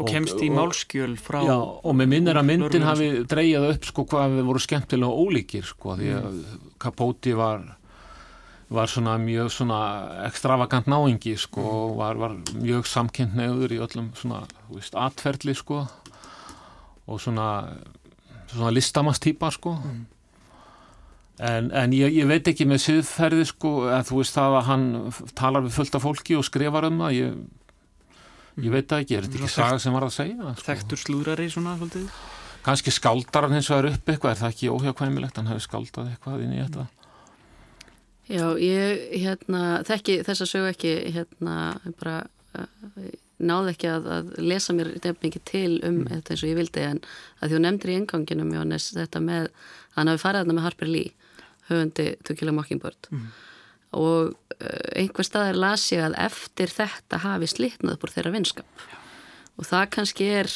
og 0.00 0.08
kemst 0.08 0.40
í 0.40 0.48
málskjöl 0.54 1.14
frá 1.20 1.42
já, 1.44 1.56
og 1.60 1.98
með 2.00 2.14
minn 2.14 2.32
er 2.32 2.40
að 2.40 2.52
myndin 2.54 2.88
hafi 2.88 3.10
dreyjað 3.28 3.72
upp 3.74 3.90
sko 3.92 4.08
hvað 4.14 4.38
við 4.38 4.48
voru 4.48 4.64
skemmtilega 4.64 5.26
ólíkir 5.26 5.68
sko 5.76 6.00
því 6.00 6.14
að 6.22 6.30
mm. 6.32 6.70
Capote 6.80 7.36
var 7.36 7.74
var 8.68 8.90
svona 8.90 9.14
mjög 9.22 9.52
svona 9.54 9.80
ekstravagant 10.26 10.88
náingi 10.90 11.36
sko 11.38 11.62
og 11.62 11.90
mm. 11.90 11.98
var, 12.00 12.18
var 12.18 12.32
mjög 12.58 12.88
samkynnt 12.90 13.36
nefður 13.38 13.76
í 13.76 13.78
öllum 13.84 14.10
svona, 14.18 14.42
þú 14.66 14.80
veist, 14.80 14.96
atferðli 14.98 15.54
sko 15.54 15.84
og 17.06 17.20
svona 17.22 17.50
svona 18.50 18.72
listamastýpa 18.74 19.50
sko 19.54 19.76
mm. 19.76 20.00
en, 21.46 21.70
en 21.70 21.94
ég, 21.94 22.10
ég 22.18 22.26
veit 22.30 22.50
ekki 22.50 22.66
með 22.66 22.82
siðferði 22.88 23.46
sko 23.52 23.74
en 23.92 24.08
þú 24.08 24.22
veist 24.22 24.38
það 24.38 24.58
að 24.58 24.66
hann 24.72 24.88
talar 25.38 25.66
við 25.66 25.78
fullta 25.78 26.02
fólki 26.02 26.38
og 26.38 26.46
skrifar 26.48 26.88
um 26.90 27.04
það 27.04 27.16
ég, 27.20 27.38
ég 28.66 28.74
veit 28.74 28.90
það 28.90 29.04
ekki, 29.04 29.20
er 29.20 29.28
þetta 29.28 29.42
ekki 29.42 29.54
saga 29.54 29.78
sem 29.82 29.94
var 29.94 30.08
að 30.08 30.16
segja 30.18 30.40
sko? 30.42 30.66
Þektur 30.72 31.04
slúrari 31.04 31.48
svona 31.52 31.78
svolítið? 31.78 32.10
Kanski 32.66 32.90
skáldar 32.90 33.46
hann 33.46 33.54
hins 33.54 33.70
vegar 33.70 33.92
upp 33.92 34.08
eitthvað, 34.10 34.32
er 34.32 34.40
það 34.40 34.54
ekki 34.56 34.70
óhjákvæmilegt, 34.74 35.36
hann 35.38 35.52
hefur 35.52 35.68
skáldað 35.68 36.08
eitthvað 36.10 36.40
inn 36.42 36.56
í 36.56 36.64
þetta 36.64 36.88
Já, 38.26 38.46
ég 38.58 39.04
hérna, 39.22 39.82
þekki 39.86 40.18
þess 40.26 40.42
að 40.42 40.50
sögu 40.50 40.70
ekki 40.72 40.92
hérna, 41.14 41.56
bara 42.00 42.16
uh, 42.58 43.10
náði 43.38 43.74
ekki 43.74 43.90
að, 43.92 44.08
að 44.16 44.30
lesa 44.42 44.74
mér 44.74 44.92
nefn 44.96 45.28
ekki 45.28 45.42
til 45.46 45.76
um 45.84 46.00
mm. 46.00 46.08
þetta 46.10 46.34
eins 46.34 46.42
og 46.42 46.50
ég 46.50 46.58
vildi 46.58 46.84
en 46.86 47.00
að 47.04 47.48
því 47.48 47.58
hún 47.58 47.66
nefndir 47.66 47.92
í 47.92 47.96
enganginum 48.00 48.54
Jónis 48.56 48.88
þetta 48.96 49.22
með, 49.22 49.50
hann 49.96 50.10
hafi 50.10 50.22
farið 50.24 50.42
þarna 50.42 50.56
með 50.56 50.66
Harper 50.66 50.90
Lee 50.90 51.32
höfundi 51.68 52.06
Tukila 52.26 52.54
Mockingbird 52.56 53.10
mm. 53.12 53.26
og 54.00 54.32
uh, 54.32 54.86
einhver 54.96 55.28
staðar 55.28 55.60
las 55.60 55.86
ég 55.92 56.06
að 56.06 56.16
eftir 56.26 56.72
þetta 56.72 57.20
hafi 57.26 57.50
slitnað 57.52 57.98
upp 57.98 58.08
úr 58.08 58.14
þeirra 58.16 58.34
vinskap 58.38 58.86
Já. 58.86 58.96
og 59.60 59.70
það 59.70 59.90
kannski 59.98 60.30
er 60.40 60.50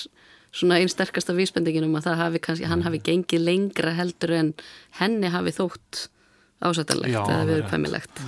svona 0.50 0.80
einn 0.80 0.90
sterkasta 0.90 1.36
vísbendingin 1.36 1.86
um 1.86 1.98
að 2.00 2.08
það 2.08 2.22
hafi 2.24 2.42
kannski, 2.48 2.70
hann 2.70 2.82
hafi 2.82 3.02
gengið 3.06 3.44
lengra 3.44 3.92
heldur 3.94 4.34
en 4.34 4.56
henni 4.98 5.30
hafi 5.30 5.54
þótt 5.54 6.08
ásættalegt 6.60 7.16
eða 7.16 7.42
viðkvæmilegt. 7.48 8.22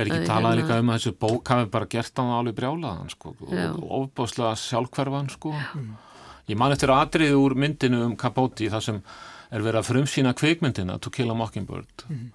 Er 0.00 0.08
ekki 0.08 0.28
talað 0.28 0.62
líka 0.62 0.78
um 0.80 0.92
að 0.92 0.98
þessu 1.00 1.12
bók 1.20 1.50
hafi 1.52 1.68
bara 1.72 1.88
gert 1.90 2.14
á 2.16 2.22
það 2.22 2.36
alveg 2.38 2.56
brjálaðan 2.60 3.12
sko, 3.12 3.34
og 3.42 3.82
ofbáslega 3.98 4.54
sjálfhverfan 4.62 5.28
sko. 5.34 5.52
Ég 6.48 6.58
man 6.58 6.74
eftir 6.74 6.92
aðrið 6.94 7.36
úr 7.38 7.54
myndinu 7.58 8.00
um 8.06 8.14
Capote 8.18 8.70
þar 8.72 8.84
sem 8.84 9.02
er 9.52 9.62
verið 9.62 9.82
að 9.82 9.90
frumsýna 9.90 10.32
kveikmyndina 10.38 10.96
To 11.02 11.12
Kill 11.12 11.30
a 11.30 11.36
Mockingbird. 11.36 12.06
Mm. 12.08 12.30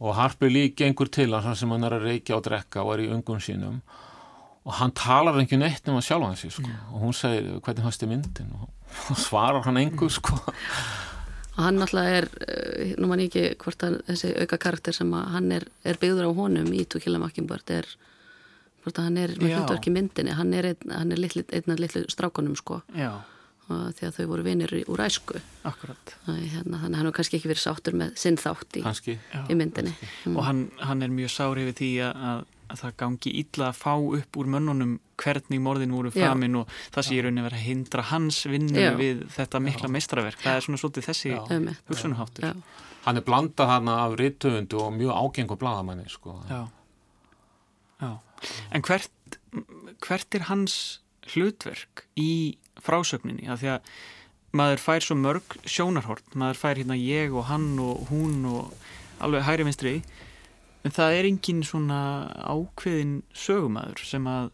og 0.00 0.14
Harper 0.16 0.48
Lee 0.48 0.72
gengur 0.72 1.10
til 1.12 1.28
að 1.36 1.50
sem 1.60 1.70
hann 1.70 1.84
er 1.84 1.98
að 1.98 2.06
reykja 2.08 2.38
og 2.38 2.46
drekka 2.46 2.84
og 2.84 2.94
er 2.94 3.02
í 3.04 3.10
ungun 3.12 3.42
sínum. 3.44 3.82
Og 4.64 4.72
hann 4.78 4.92
talar 4.96 5.36
ekki 5.40 5.58
neitt 5.60 5.88
um 5.88 5.98
að 5.98 6.06
sjálfa 6.06 6.30
hansi 6.30 6.50
sko. 6.52 6.68
mm. 6.68 6.94
og 6.94 7.02
hún 7.04 7.16
segir 7.16 7.60
hvernig 7.60 7.84
hans 7.84 8.00
er 8.00 8.08
myndin? 8.08 8.52
Og 9.10 9.16
svarar 9.16 9.64
hann 9.64 9.80
engu 9.80 10.08
sko 10.12 10.38
og 11.60 11.66
hann 11.66 11.76
náttúrulega 11.76 12.20
er, 12.22 12.28
eh, 12.48 12.92
nú 12.96 13.10
man 13.10 13.20
ég 13.20 13.28
ekki 13.28 13.58
hvort 13.60 13.82
að 13.84 13.98
þessi 14.06 14.30
auka 14.40 14.58
karakter 14.58 14.96
sem 14.96 15.10
að 15.12 15.26
hann 15.34 15.50
er, 15.52 15.66
er 15.84 15.98
byggður 16.00 16.30
á 16.32 16.38
honum 16.38 16.70
í 16.72 16.86
Tukila 16.88 17.20
Makkimbord 17.20 17.72
er, 17.74 17.88
hvort 18.80 18.96
að 18.96 19.10
hann 19.10 19.18
er 19.20 19.34
með 19.36 19.58
hlutverki 19.58 19.92
myndinni, 19.92 20.32
hann 20.38 20.54
er 20.56 20.70
einn, 20.72 21.12
er 21.12 21.68
af 21.68 21.82
litlu 21.82 22.06
strákonum 22.08 22.56
sko. 22.56 22.80
Já. 22.96 23.20
og 23.70 23.92
því 23.94 24.06
að 24.08 24.16
þau 24.16 24.24
voru 24.26 24.42
vinir 24.42 24.72
úr 24.90 25.00
æsku. 25.04 25.38
Akkurat. 25.68 26.14
Hérna, 26.26 26.80
Þannig 26.80 26.80
að 26.80 26.80
hann 26.80 26.94
hefur 26.98 27.12
kannski 27.20 27.36
ekki 27.38 27.50
verið 27.52 27.60
sáttur 27.62 27.94
með 28.00 28.16
sinn 28.18 28.38
þátt 28.40 28.78
í, 28.80 28.82
í 29.46 29.54
myndinni. 29.54 29.92
Mm. 30.24 30.34
Og 30.34 30.42
hann, 30.42 30.64
hann 30.80 31.04
er 31.06 31.12
mjög 31.14 31.30
sár 31.30 31.60
yfir 31.62 31.76
því 31.78 31.90
að 32.08 32.48
að 32.70 32.82
það 32.84 32.96
gangi 33.02 33.32
illa 33.42 33.70
að 33.70 33.80
fá 33.80 33.94
upp 33.98 34.38
úr 34.40 34.50
mönnunum 34.54 34.98
hvernig 35.20 35.62
morðin 35.62 35.94
voru 35.94 36.12
framin 36.14 36.54
Já. 36.56 36.60
og 36.62 36.76
það 36.94 37.06
sé 37.06 37.16
í 37.16 37.24
rauninni 37.24 37.46
verið 37.46 37.60
að 37.60 37.66
hindra 37.66 38.04
hans 38.10 38.38
vinnu 38.48 38.86
við 39.00 39.24
þetta 39.34 39.62
mikla 39.64 39.90
meistraverk 39.92 40.44
það 40.44 40.56
er 40.60 40.66
svona 40.66 40.82
svolítið 40.82 41.10
þessi 41.10 41.34
hugsunaháttur 41.90 42.54
Hann 43.00 43.16
er 43.16 43.24
blandað 43.24 43.70
hana 43.70 43.94
af 44.04 44.14
rittöfundu 44.20 44.76
og 44.76 44.90
mjög 44.92 45.14
ágengur 45.16 45.56
bladamanni 45.56 46.04
sko. 46.12 46.34
Já. 46.50 46.66
Já. 48.00 48.10
En 48.76 48.84
hvert, 48.84 49.38
hvert 50.04 50.36
er 50.36 50.44
hans 50.50 50.74
hlutverk 51.32 52.04
í 52.20 52.58
frásögninni? 52.84 53.48
Að 53.48 53.62
því 53.62 53.70
að 53.72 53.94
maður 54.60 54.82
fær 54.82 55.06
svo 55.06 55.16
mörg 55.16 55.56
sjónarhort 55.64 56.36
maður 56.38 56.60
fær 56.60 56.80
hérna 56.80 56.98
ég 56.98 57.32
og 57.36 57.46
hann 57.50 57.72
og 57.82 58.08
hún 58.10 58.44
og 58.50 58.74
alveg 59.22 59.46
hægri 59.46 59.66
vinstri 59.68 59.94
En 60.84 60.94
það 60.96 61.18
er 61.18 61.28
engin 61.28 61.60
svona 61.66 62.00
ákveðin 62.40 63.18
sögumæður 63.36 64.04
sem 64.08 64.28
að 64.30 64.52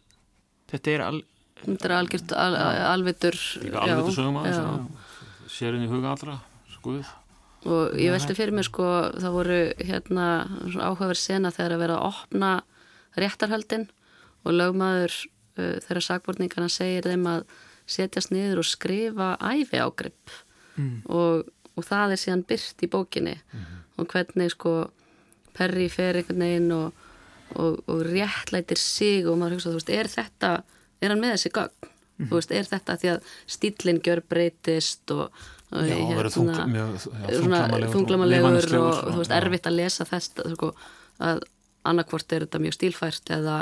þetta 0.72 0.94
er 0.96 1.04
al... 1.06 1.20
Þetta 1.62 1.88
er 1.88 1.94
algjört 1.96 2.32
al, 2.36 2.56
alvitur 2.92 3.38
Alvitur 3.80 4.16
sögumæður 4.18 4.90
sérinn 5.50 5.86
í 5.86 5.90
huga 5.90 6.12
allra 6.12 6.40
skoðið 6.74 7.14
og 7.66 7.96
ég 7.98 8.12
veldi 8.14 8.34
fyrir 8.36 8.54
mig 8.54 8.66
sko 8.68 8.86
það 9.16 9.34
voru 9.34 9.60
hérna 9.80 10.26
áhugaverð 10.76 11.18
sena 11.18 11.52
þegar 11.54 11.76
að 11.76 11.82
vera 11.82 11.96
að 11.98 12.08
opna 12.12 12.50
réttarhaldin 13.18 13.86
og 14.46 14.54
lögmaður 14.54 15.14
uh, 15.58 15.78
þegar 15.86 16.04
sakbortningarna 16.08 16.70
segir 16.72 17.08
þeim 17.08 17.26
að 17.30 17.46
setjast 17.90 18.32
niður 18.34 18.62
og 18.62 18.68
skrifa 18.68 19.32
æfi 19.40 19.80
ágrip 19.82 20.34
mm. 20.76 21.06
og, 21.06 21.46
og 21.74 21.86
það 21.86 22.14
er 22.14 22.22
síðan 22.22 22.46
byrt 22.50 22.82
í 22.82 22.90
bókinni. 22.90 23.36
Mm. 23.52 23.66
og 23.96 24.10
hvernig 24.12 24.52
sko 24.54 24.76
Perry 25.56 25.88
fer 25.92 26.20
einhvern 26.20 26.44
veginn 26.44 26.72
og, 26.76 27.04
og, 27.56 27.82
og 27.88 28.06
réttlætir 28.06 28.80
sig 28.80 29.26
og 29.26 29.38
maður 29.40 29.56
hugsa, 29.56 29.72
þú 29.72 29.80
veist, 29.80 29.92
er 29.96 30.10
þetta 30.12 30.54
er 31.02 31.12
hann 31.12 31.22
með 31.22 31.36
þessi 31.36 31.52
gang? 31.56 31.74
Mm 31.76 31.88
-hmm. 31.90 32.28
Þú 32.28 32.34
veist, 32.40 32.52
er 32.52 32.64
þetta 32.64 32.96
því 32.96 33.08
að 33.12 33.20
stílinn 33.46 34.02
gjör 34.04 34.22
breytist 34.28 35.10
og 35.10 35.30
Já, 35.66 35.96
hérna, 35.98 37.88
þunglamalegur 37.90 38.68
og 38.78 39.00
þú 39.10 39.18
veist, 39.18 39.34
erfitt 39.34 39.66
að 39.66 39.78
lesa 39.80 40.04
þess 40.06 40.30
sko, 40.52 40.68
að 41.18 41.40
annarkvort 41.82 42.32
er 42.32 42.46
þetta 42.46 42.60
mjög 42.62 42.76
stílfært 42.76 43.32
eða, 43.34 43.56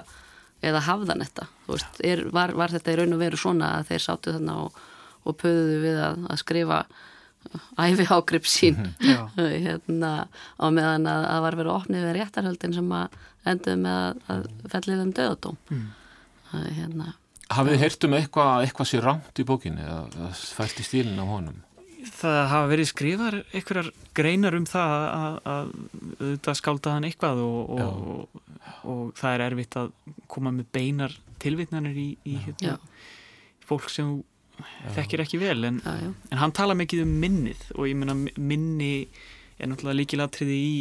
eða 0.61 0.83
hafðan 0.85 1.25
þetta, 1.25 1.47
þú 1.64 1.73
veist, 1.73 2.03
er, 2.05 2.25
var, 2.37 2.53
var 2.53 2.75
þetta 2.77 2.93
í 2.93 2.99
raun 3.01 3.16
og 3.16 3.23
veru 3.25 3.41
svona 3.41 3.71
að 3.79 3.89
þeir 3.89 4.05
sátu 4.05 4.35
þarna 4.37 4.59
og, 4.66 4.79
og 5.25 5.39
pöðuðu 5.41 5.81
við 5.81 6.03
að, 6.05 6.29
að 6.29 6.43
skrifa 6.45 6.85
æfi 7.78 8.07
ágrip 8.11 8.47
sín 8.47 8.76
-hmm. 8.76 9.28
hérna, 9.66 10.12
á 10.61 10.66
meðan 10.70 11.07
að 11.11 11.26
það 11.26 11.45
var 11.47 11.57
verið 11.61 11.74
opnið 11.74 12.07
við 12.07 12.16
réttarhöldin 12.18 12.74
sem 12.74 12.92
að 12.92 13.20
endur 13.45 13.76
með 13.76 14.01
að, 14.01 14.22
að 14.28 14.49
fellið 14.72 15.05
um 15.05 15.12
döðatóm 15.12 15.57
mm. 15.70 15.86
hérna, 16.53 17.14
Hafið 17.53 17.74
þið 17.74 17.82
heyrt 17.84 18.05
um 18.07 18.16
eitthvað 18.16 18.64
eitthvað 18.64 18.88
sér 18.88 19.05
rámt 19.05 19.38
í 19.38 19.45
bókinni 19.45 19.84
eða 19.84 20.30
fælt 20.32 20.80
í 20.80 20.86
stílinn 20.86 21.20
á 21.20 21.26
honum? 21.28 21.61
Það 22.05 22.38
hafa 22.51 22.68
verið 22.68 22.88
skrifar 22.88 23.36
einhverjar 23.53 23.90
greinar 24.16 24.57
um 24.57 24.66
það 24.68 24.95
að, 25.05 25.36
að 25.55 25.70
þetta 26.20 26.55
skáldaðan 26.61 27.07
eitthvað 27.09 27.42
og, 27.45 27.70
og, 27.84 28.42
og 28.82 29.12
það 29.16 29.36
er 29.36 29.45
erfitt 29.47 29.78
að 29.80 29.92
koma 30.28 30.53
með 30.53 30.68
beinar 30.72 31.16
tilvitnanir 31.40 31.97
í, 32.01 32.09
í 32.24 32.36
hérna, 32.47 32.78
fólk 33.64 33.88
sem 33.92 34.16
þekkir 34.95 35.23
ekki 35.25 35.39
vel 35.43 35.65
en, 35.69 35.81
já, 35.85 35.95
já. 36.05 36.11
en 36.31 36.39
hann 36.43 36.53
tala 36.57 36.77
mikið 36.79 37.03
um 37.07 37.13
minnið 37.25 37.65
og 37.75 37.89
ég 37.91 37.97
menna 37.99 38.15
minni 38.39 38.93
er 39.59 39.71
náttúrulega 39.71 39.99
líkilatriði 40.03 40.57
í 40.63 40.73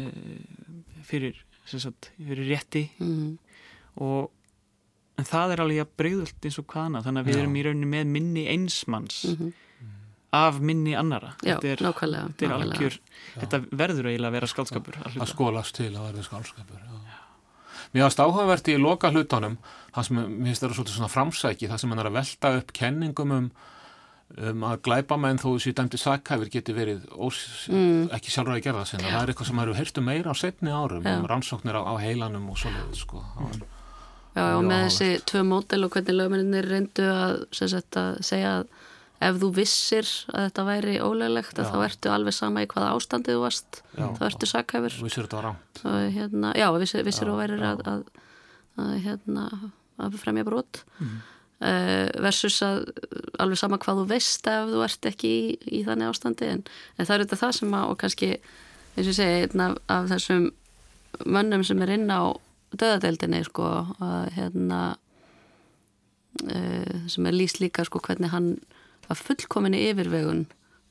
uh, 0.00 1.00
fyrir, 1.06 1.38
sagt, 1.70 2.10
fyrir 2.18 2.46
rétti 2.50 2.84
mm. 2.98 3.32
og 4.06 4.30
en 5.20 5.26
það 5.28 5.52
er 5.56 5.62
alveg 5.64 5.82
að 5.84 5.90
breyðult 6.00 6.46
eins 6.48 6.58
og 6.62 6.68
hvaðna 6.72 7.02
þannig 7.04 7.22
að 7.24 7.28
við 7.30 7.36
Já. 7.36 7.40
erum 7.44 7.58
í 7.60 7.64
rauninni 7.66 7.90
með 7.96 8.14
minni 8.18 8.46
einsmanns 8.54 9.24
Mhm. 9.30 9.50
af 10.32 10.60
minni 10.62 10.92
annara 10.94 11.32
Já, 11.42 11.56
þetta 11.58 11.70
er, 11.72 11.80
nákvæmlega, 11.82 12.26
þetta, 12.30 12.44
er 12.44 12.50
nákvæmlega. 12.52 12.76
algjör, 12.78 12.98
þetta 13.42 13.58
verður 13.80 14.06
eiginlega 14.12 14.30
að 14.30 14.36
vera 14.38 14.48
skaldskapur 14.52 14.98
að 15.02 15.26
skólast 15.32 15.74
til 15.80 15.88
að 15.90 16.04
verða 16.06 16.22
skálskapur 16.28 16.84
já. 16.84 16.99
Mér 17.90 18.06
varst 18.06 18.20
áhugavert 18.22 18.68
í 18.70 18.76
loka 18.78 19.10
hlutunum 19.10 19.56
það 19.94 20.06
sem 20.06 20.18
mér 20.20 20.46
finnst 20.52 20.62
það 20.64 20.74
svolítið 20.78 20.96
svona 20.98 21.10
framsæki 21.10 21.70
það 21.70 21.82
sem 21.82 21.90
hann 21.94 22.02
er 22.04 22.08
að 22.10 22.18
velta 22.20 22.52
upp 22.60 22.72
kenningum 22.76 23.32
um, 23.34 23.48
um 24.50 24.66
að 24.68 24.76
glæpamenn 24.86 25.40
þó 25.42 25.48
þessi 25.56 25.72
dæmdi 25.80 25.98
sakhæfur 25.98 26.52
geti 26.54 26.76
verið 26.76 27.08
ós, 27.18 27.40
ekki 28.14 28.30
sjálfur 28.30 28.54
að 28.54 28.62
gera 28.68 28.84
það 28.84 28.92
sinna 28.92 29.10
það 29.10 29.24
er 29.24 29.32
eitthvað 29.34 29.50
sem 29.50 29.62
hefur 29.64 29.80
heyrt 29.80 29.98
um 30.02 30.06
meira 30.10 30.30
á 30.30 30.36
setni 30.38 30.70
árum 30.70 31.02
Já. 31.08 31.16
um 31.18 31.26
rannsóknir 31.32 31.80
á, 31.80 31.82
á 31.82 31.94
heilanum 31.98 32.46
og 32.52 32.60
svoleiðið 32.62 33.00
sko. 33.02 33.24
Var- 33.40 33.66
Já, 34.30 34.44
og 34.54 34.62
með 34.62 34.84
þessi 34.86 35.08
tvö 35.26 35.40
mótel 35.42 35.82
og 35.82 35.90
hvernig 35.90 36.14
lögmenninir 36.14 36.68
reyndu 36.70 37.08
að, 37.10 37.40
að 37.50 38.20
segja 38.22 38.52
að 38.60 38.68
ef 39.20 39.36
þú 39.42 39.48
vissir 39.56 40.06
að 40.32 40.46
þetta 40.48 40.62
væri 40.68 40.94
Já. 41.66 41.70
þá 41.74 41.82
ertu 41.86 42.12
alveg 42.14 42.34
sama 42.36 42.62
í 42.64 42.68
hvaða 42.70 42.92
ástandið 42.96 43.36
þú 43.36 43.42
varst 43.44 43.80
Já. 43.98 44.06
þá 44.16 44.22
ertu 44.30 44.48
sakhæfur 44.48 44.94
Þú 44.96 45.04
vissir 45.08 45.26
þetta 45.26 45.40
var 45.40 45.48
rámt 45.50 45.82
hérna, 46.16 46.52
já, 46.56 46.66
vissir, 46.80 47.04
vissir 47.04 47.28
Já, 47.28 47.32
og 47.34 47.40
værir 47.42 47.64
að, 47.68 47.82
að, 47.92 48.06
að 48.80 48.94
hérna 49.04 49.44
að 50.00 50.16
fremja 50.22 50.44
brot 50.48 50.80
Mhm. 51.00 51.18
uh, 51.60 52.08
versus 52.24 52.56
að 52.64 52.86
alveg 53.38 53.58
sama 53.60 53.76
hvað 53.82 54.00
þú 54.00 54.06
veist 54.14 54.46
ef 54.48 54.70
þú 54.72 54.84
ert 54.86 55.10
ekki 55.12 55.28
í, 55.28 55.58
í 55.80 55.82
þannig 55.84 56.08
ástandi 56.14 56.48
en, 56.54 56.62
en 56.96 57.04
það 57.06 57.14
er 57.18 57.24
þetta 57.26 57.40
það 57.44 57.52
sem 57.58 57.74
að 57.76 57.90
og 57.92 57.98
kannski, 58.00 58.30
eins 58.96 59.04
og 59.04 59.12
ég 59.12 59.18
segi, 59.20 59.42
einn 59.50 59.60
af, 59.66 59.76
af 59.92 60.08
þessum 60.14 60.48
mönnum 61.26 61.64
sem 61.68 61.82
er 61.84 61.92
inn 61.98 62.08
á 62.08 62.32
döðadeildinni 62.72 63.42
sko, 63.44 63.66
að 64.00 64.28
hérna 64.38 64.80
uh, 66.48 67.08
sem 67.10 67.26
er 67.28 67.36
lýst 67.36 67.60
líka 67.60 67.84
sko 67.84 68.00
hvernig 68.04 68.30
hann 68.32 68.54
að 69.10 69.22
fullkominni 69.26 69.82
yfirvegun 69.90 70.44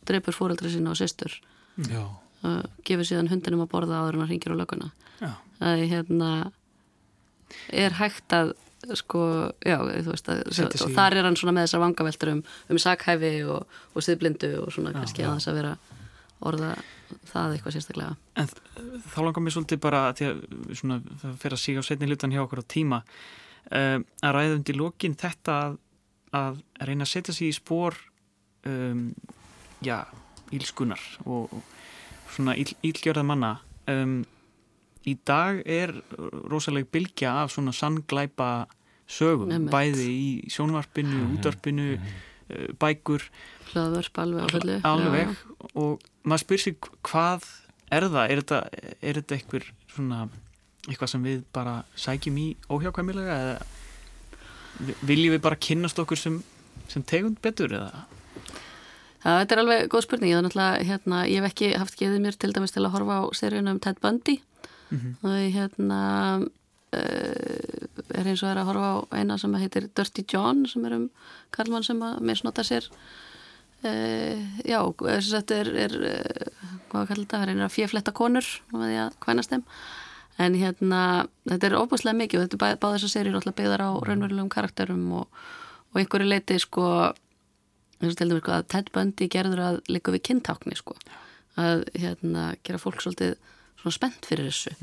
dreipur 0.09 0.35
fóreldri 0.35 0.71
sína 0.73 0.93
og 0.93 0.99
systur. 0.99 1.33
Já, 1.89 2.03
uh, 2.43 2.63
gefur 2.87 3.07
síðan 3.07 3.29
hundinum 3.31 3.65
að 3.65 3.71
borða 3.73 4.01
áður 4.03 4.17
en 4.17 4.25
hann 4.25 4.33
ringir 4.33 4.55
á 4.55 4.59
löguna 4.59 4.89
Já. 5.19 5.31
að 5.63 5.85
hérna 5.91 6.31
er 7.73 7.95
hægt 7.99 8.35
að 8.35 8.53
sko, 8.95 9.21
já, 9.65 9.75
þú 9.83 10.13
veist 10.13 10.29
að, 10.31 10.41
og 10.85 10.93
þar 10.95 11.17
er 11.19 11.27
hann 11.27 11.35
svona 11.39 11.53
með 11.57 11.65
þessar 11.67 11.81
vangaveltur 11.83 12.31
um, 12.31 12.43
um 12.71 12.79
sakhæfi 12.79 13.33
og, 13.51 13.79
og 13.91 14.05
siðblindu 14.05 14.53
og 14.61 14.71
svona 14.71 14.93
kannski 14.95 15.25
að 15.25 15.35
þess 15.35 15.51
að 15.51 15.59
vera 15.59 15.73
orða 16.47 16.69
það 17.27 17.55
eitthvað 17.55 17.75
sérstaklega. 17.75 18.15
En 18.39 18.47
þá 19.11 19.19
langar 19.25 19.43
mér 19.43 19.55
svolítið 19.57 19.81
bara 19.83 20.03
að 20.07 20.23
að 20.29 20.39
svona, 20.79 21.01
það 21.19 21.35
fer 21.41 21.55
að 21.55 21.61
síga 21.65 21.83
á 21.83 21.87
setni 21.89 22.07
hlutan 22.07 22.35
hjá 22.35 22.43
okkur 22.45 22.63
á 22.63 22.71
tíma 22.71 23.01
um, 23.01 24.05
að 24.23 24.35
ræða 24.37 24.55
undir 24.55 24.79
lokin 24.79 25.17
þetta 25.19 25.57
að, 25.65 25.77
að 26.39 26.61
reyna 26.87 27.07
að 27.07 27.13
setja 27.17 27.35
sig 27.35 27.51
í 27.51 27.57
spór 27.57 27.99
um, 28.65 29.13
já, 29.85 30.01
ílskunar 30.51 30.99
og, 31.25 31.53
og 31.53 31.63
svona 32.33 32.55
íl, 32.59 32.73
ílgjörða 32.83 33.23
manna. 33.25 33.53
Um, 33.89 34.23
í 35.07 35.15
dag 35.25 35.61
er 35.65 35.93
rosaleg 36.51 36.89
bylgja 36.91 37.31
af 37.43 37.53
svona 37.55 37.71
sannglæpa 37.73 38.67
sögum, 39.09 39.49
Einmitt. 39.51 39.71
bæði 39.73 40.09
í 40.11 40.27
sjónvarpinu, 40.53 41.23
útvarpinu 41.37 41.87
uh, 41.95 42.67
bækur. 42.81 43.23
Hlaðvörp 43.71 44.19
alveg 44.21 44.83
alveg. 44.85 45.31
Já, 45.33 45.65
og 45.79 46.03
maður 46.25 46.43
spyr 46.43 46.61
sig 46.65 46.77
hvað 47.05 47.47
er 47.89 48.05
það, 48.09 48.23
er 48.29 48.41
þetta, 48.43 48.59
er 49.01 49.19
þetta 49.21 49.37
einhver 49.39 49.65
svona, 49.89 50.19
eitthvað 50.87 51.09
sem 51.15 51.23
við 51.25 51.43
bara 51.55 51.79
sækjum 51.97 52.37
í 52.41 52.47
óhjákvæmilega 52.69 53.37
eða 53.43 53.57
vi- 54.85 54.97
viljum 55.09 55.33
við 55.37 55.41
bara 55.47 55.57
kynnast 55.57 55.99
okkur 56.01 56.17
sem, 56.21 56.37
sem 56.91 57.01
tegund 57.03 57.39
betur 57.41 57.73
eða 57.79 58.03
Já, 59.19 59.33
þetta 59.41 59.55
er 59.55 59.61
alveg 59.63 59.89
góð 59.91 60.05
spurning, 60.05 60.31
ég, 60.31 60.85
hérna, 60.87 61.25
ég 61.27 61.41
hef 61.41 61.51
ekki 61.51 61.73
haft 61.75 61.97
geðið 61.99 62.21
mér 62.23 62.37
til 62.39 62.53
dæmis 62.55 62.71
til 62.71 62.85
að 62.85 62.93
horfa 62.93 63.19
á 63.19 63.23
seríunum 63.35 63.75
um 63.75 63.81
Ted 63.83 63.99
Bundy. 64.03 64.39
Mhm. 64.89 65.09
og 65.21 65.33
ég, 65.37 65.51
hérna 65.53 65.99
uh, 66.41 67.89
er 68.17 68.25
eins 68.25 68.41
og 68.41 68.49
er 68.49 68.61
að 68.61 68.69
horfa 68.71 68.89
á 68.89 68.97
eina 69.19 69.37
sem 69.37 69.53
heitir 69.61 69.89
Dirty 69.93 70.25
John 70.25 70.65
sem 70.65 70.85
er 70.85 70.95
um 70.97 71.09
Karlmann 71.51 71.85
sem 71.85 71.99
að 72.01 72.21
misnota 72.25 72.65
sér. 72.65 72.89
Uh, 73.83 74.39
já, 74.65 74.79
þess 74.81 75.29
að 75.29 75.37
þetta 75.37 75.59
er, 75.59 75.71
er 75.85 75.97
uh, 75.99 76.73
hvað 76.89 77.11
kallar 77.11 77.23
þetta, 77.23 77.37
það 77.37 77.43
er 77.43 77.53
eina 77.53 77.71
fjöfletta 77.71 78.15
konur 78.15 78.49
og 78.73 78.81
því 78.81 78.99
að 79.05 79.17
kvænast 79.23 79.53
þeim. 79.53 79.65
En 80.39 80.55
hérna, 80.55 81.01
þetta 81.51 81.67
er 81.67 81.79
óbúslega 81.79 82.15
mikið 82.15 82.39
og 82.39 82.45
þetta 82.47 82.57
er 82.57 82.63
bá, 82.63 82.67
bá 82.79 82.93
þessar 82.95 83.11
seríur 83.11 83.39
alltaf 83.39 83.57
byggðar 83.57 83.83
á 83.83 83.91
raunverulegum 84.07 84.51
karakterum 84.51 85.09
og, 85.19 85.41
og 85.91 85.99
einhverju 85.99 86.29
leiti 86.31 86.59
sko 86.63 86.85
eins 87.99 88.13
og 88.13 88.19
til 88.19 88.29
dæmis 88.31 88.51
að 88.55 88.67
Ted 88.71 88.91
Bundy 88.95 89.29
gerður 89.31 89.63
að 89.65 89.79
líka 89.91 90.13
við 90.15 90.25
kyntákni 90.29 90.77
sko. 90.79 90.95
Að 91.59 91.83
hérna 91.99 92.53
gera 92.63 92.79
fólk 92.79 93.01
svolítið 93.03 93.35
svona 93.81 93.95
spennt 93.95 94.27
fyrir 94.27 94.49
þessu. 94.49 94.75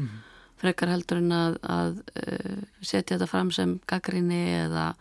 Frekar 0.61 0.89
heldur 0.89 1.21
en 1.21 1.33
að, 1.37 1.57
að 1.63 1.97
uh, 2.17 2.61
setja 2.81 3.17
þetta 3.17 3.29
fram 3.29 3.51
sem 3.53 3.79
gaggrinni 3.89 4.43
eða 4.65 4.95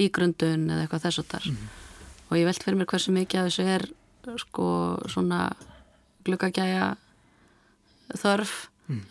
ígrundun 0.00 0.70
eða 0.70 0.84
eitthvað 0.84 1.04
þess 1.06 1.20
og 1.22 1.26
þar 1.30 1.50
og 2.34 2.40
ég 2.40 2.48
velt 2.48 2.64
fyrir 2.64 2.80
mér 2.80 2.88
hversu 2.90 3.12
mikið 3.14 3.40
af 3.40 3.50
þessu 3.50 3.64
er 3.70 3.84
sko 4.40 4.68
svona 5.12 5.40
gluggagæja 6.26 6.94
þörf 8.16 8.54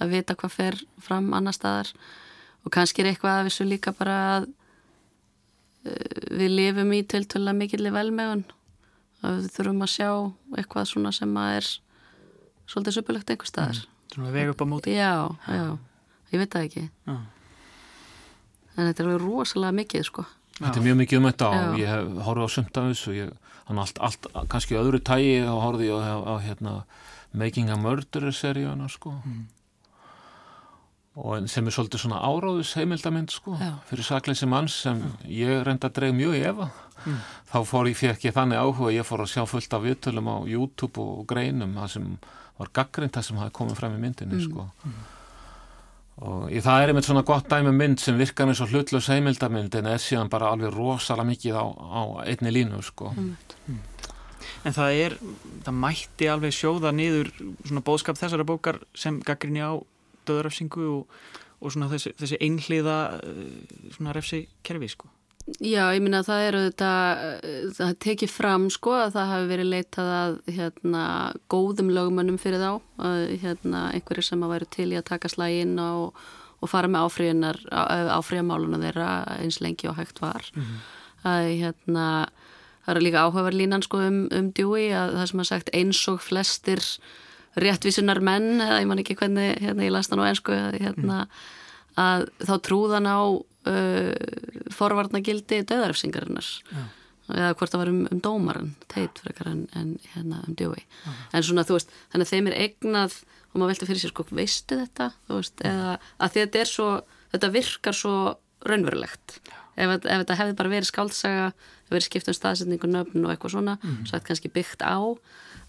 að 0.01 0.12
vita 0.12 0.36
hvað 0.38 0.54
fer 0.54 0.80
fram 1.01 1.32
annar 1.34 1.56
staðar. 1.56 1.89
Og 2.64 2.74
kannski 2.74 3.04
er 3.04 3.12
eitthvað 3.12 3.39
af 3.39 3.47
þessu 3.47 3.68
líka 3.68 3.93
bara 3.95 4.18
að 4.36 4.49
við 5.84 6.51
lifum 6.53 6.93
í 6.95 7.01
tiltöla 7.07 7.53
mikilli 7.55 7.91
velmegun. 7.93 8.43
Að 9.23 9.39
við 9.39 9.49
þurfum 9.55 9.86
að 9.86 9.91
sjá 9.93 10.09
eitthvað 10.59 10.89
svona 10.89 11.13
sem 11.15 11.38
að 11.39 11.57
er 11.57 11.69
svolítið 12.67 12.97
suppulegt 12.97 13.34
einhver 13.34 13.49
staðar. 13.49 13.81
Svona 14.13 14.34
veg 14.36 14.51
upp 14.53 14.63
á 14.63 14.65
móti. 14.67 14.95
Já, 14.95 15.13
já, 15.47 15.65
ég 16.34 16.43
veit 16.43 16.55
það 16.55 16.67
ekki. 16.69 16.86
Já. 17.07 17.15
en 18.73 18.88
þetta 18.89 19.03
er 19.03 19.07
alveg 19.07 19.21
rosalega 19.21 19.77
mikið 19.79 20.05
sko. 20.09 20.25
Þetta 20.57 20.79
er 20.79 20.86
mjög 20.86 20.99
mikið 21.01 21.19
um 21.19 21.27
þetta 21.29 21.47
og 21.49 21.55
Já. 21.57 21.79
ég 21.81 21.89
hef 21.89 22.25
horfið 22.27 22.43
á 22.45 22.49
af 22.61 22.88
þessu. 22.91 23.13
Ég, 23.17 23.34
hann 23.67 23.81
allt, 23.81 23.99
allt, 24.05 24.27
kannski 24.49 24.77
öðru 24.77 24.99
tægi 25.01 25.36
þá 25.45 25.53
horfið 25.61 25.88
ég 25.88 26.05
á, 26.05 26.17
á 26.29 26.34
hérna 26.43 26.73
Making 27.34 27.71
a 27.73 27.77
Murderer 27.79 28.36
seríuna 28.36 28.89
sko 28.91 29.15
og 31.14 31.49
sem 31.51 31.68
er 31.68 31.76
svolítið 31.76 32.01
svona 32.01 32.22
áráðus 32.26 32.72
heimildamind 32.74 33.34
sko 33.34 33.53
Já. 33.59 33.76
fyrir 33.89 34.07
sakleysi 34.07 34.47
manns 34.49 34.80
sem 34.86 35.01
ég 35.30 35.61
reynda 35.66 35.91
að 35.91 35.99
dreig 35.99 36.16
mjög 36.18 36.38
í 36.39 36.45
efa. 36.49 36.70
Þá 37.51 37.57
fór 37.70 37.89
ég 37.91 37.99
fekk 37.99 38.26
ég 38.26 38.34
þannig 38.34 38.61
áhuga 38.64 38.93
ég 38.95 39.05
fór 39.05 39.22
að 39.22 39.34
sjá 39.36 39.43
fullt 39.49 39.76
af 39.78 39.84
viðtölum 39.84 40.32
á 40.32 40.38
YouTube 40.49 41.03
og 41.03 41.28
greinum 41.30 41.76
það 41.78 41.91
sem 41.93 42.07
var 42.57 42.72
gaggrind 42.74 43.14
það 43.14 43.28
sem 43.28 43.43
hafi 43.43 43.55
komið 43.59 43.78
fram 43.78 43.97
í 43.97 44.01
myndinni 44.01 44.41
sko. 44.41 44.68
Og 46.24 46.49
ég, 46.53 46.61
það 46.66 46.82
er 46.82 46.91
einmitt 46.91 47.07
svona 47.07 47.26
gott 47.26 47.49
dæmi 47.49 47.70
um 47.70 47.78
mynd 47.78 48.01
sem 48.01 48.18
virkar 48.18 48.49
eins 48.49 48.61
og 48.61 48.74
hlutlaus 48.74 49.09
heimildamind 49.09 49.74
en 49.78 49.89
er 49.93 50.01
síðan 50.01 50.30
bara 50.34 50.51
alveg 50.53 50.74
rosalega 50.74 51.30
mikið 51.30 51.57
á, 51.57 51.66
á 51.66 52.01
einni 52.26 52.53
línu 52.53 52.82
sko. 52.86 53.14
En 54.64 54.76
það 54.76 54.99
er, 55.05 55.16
það 55.66 55.80
mætti 55.82 56.30
alveg 56.30 56.53
sjóða 56.55 56.93
niður 56.95 57.32
svona 57.66 57.84
bóðskap 57.86 58.20
þessara 58.20 58.45
bókar 58.47 58.80
sem 58.97 59.18
gaggrinni 59.26 59.66
á 59.66 59.82
döðrafsingu 60.28 60.86
og, 60.91 61.17
og 61.59 61.74
svona 61.74 61.89
þessi, 61.91 62.13
þessi 62.19 62.39
einhliða 62.43 62.97
eh, 63.19 63.91
svona 63.95 64.15
refsi 64.15 64.45
kerfi 64.65 64.91
sko. 64.93 65.11
Já, 65.59 65.89
ég 65.91 65.99
minna 65.99 66.21
að 66.21 66.30
það 66.30 66.41
eru 66.47 66.59
þetta 66.63 66.91
það 67.76 67.95
tekið 68.05 68.32
fram 68.32 68.69
sko 68.71 68.93
að 68.95 69.09
það 69.17 69.32
hafi 69.34 69.49
verið 69.49 69.67
leitað 69.74 70.11
að 70.15 70.38
hérna 70.55 71.01
góðum 71.51 71.89
lögmönnum 71.91 72.38
fyrir 72.39 72.63
þá 72.63 72.69
að 73.03 73.24
hérna 73.41 73.82
einhverjir 73.91 74.28
sem 74.30 74.45
að 74.45 74.53
væru 74.53 74.69
til 74.71 74.88
í 74.93 74.99
að 75.01 75.09
taka 75.09 75.32
slægin 75.34 75.76
og, 75.84 76.21
og 76.63 76.71
fara 76.71 76.88
með 76.88 77.09
áfríðunar 77.09 77.59
áfríðamáluna 78.15 78.80
þeirra 78.86 79.09
eins 79.36 79.59
lengi 79.59 79.91
og 79.91 79.99
hægt 79.99 80.24
var. 80.24 80.47
Að 81.28 81.49
hérna 81.59 82.07
það 82.86 82.93
eru 82.95 83.03
líka 83.03 83.26
áhugaverð 83.28 83.59
línan 83.59 83.84
sko 83.84 83.99
um, 84.03 84.24
um 84.32 84.49
Dewey 84.55 84.91
að 84.95 85.17
það 85.17 85.30
sem 85.32 85.43
að 85.43 85.49
sagt 85.51 85.76
eins 85.76 86.01
og 86.11 86.24
flestir 86.24 86.84
réttvísunar 87.60 88.22
menn 88.24 88.62
eða 88.64 88.82
ég 88.82 88.89
man 88.89 89.01
ekki 89.04 89.18
hvernig 89.20 89.60
hérna 89.62 89.86
ég 89.86 89.93
las 89.93 90.10
það 90.10 90.20
nú 90.20 90.28
ensku 90.30 90.58
hérna 90.80 91.20
að 91.99 92.28
þá 92.41 92.54
trúðan 92.66 93.10
á 93.10 93.22
uh, 93.30 94.14
forvarnagildi 94.74 95.62
döðarefsingarinnar 95.70 96.49
eða 97.34 97.54
hvort 97.56 97.72
það 97.72 97.84
var 97.84 97.91
um, 97.91 98.01
um 98.12 98.22
dómaran 98.24 98.74
teit 98.91 99.22
frekar 99.22 99.51
en, 99.54 99.68
en 99.78 99.93
hérna 100.16 100.41
um 100.47 100.58
djói 100.60 100.82
en 101.32 101.45
svona 101.45 101.64
þú 101.68 101.78
veist, 101.78 101.93
þannig 102.12 102.28
að 102.28 102.34
þeim 102.34 102.49
er 102.49 102.60
eignað 102.66 103.20
og 103.54 103.60
maður 103.62 103.76
velti 103.76 103.88
fyrir 103.89 104.01
sér 104.01 104.12
sko, 104.14 104.26
veistu 104.34 104.80
þetta? 104.80 105.12
Veist, 105.30 105.62
eða 105.62 105.97
að 106.18 106.38
þetta 106.39 106.64
er 106.64 106.70
svo 106.72 106.88
þetta 107.34 107.51
virkar 107.54 107.97
svo 107.97 108.16
raunverulegt. 108.68 109.38
Ef, 109.74 109.89
ef 109.89 110.04
þetta 110.06 110.38
hefði 110.39 110.58
bara 110.60 110.72
verið 110.72 110.89
skáltsaga 110.89 111.47
verið 111.89 112.08
skipt 112.08 112.30
um 112.30 112.38
staðsetningu 112.38 112.89
nöfn 112.89 113.26
og 113.26 113.34
eitthvað 113.34 113.56
svona, 113.56 113.78
sagt 114.10 114.28
kannski 114.30 114.51
byggt 114.54 114.86
á 114.86 114.97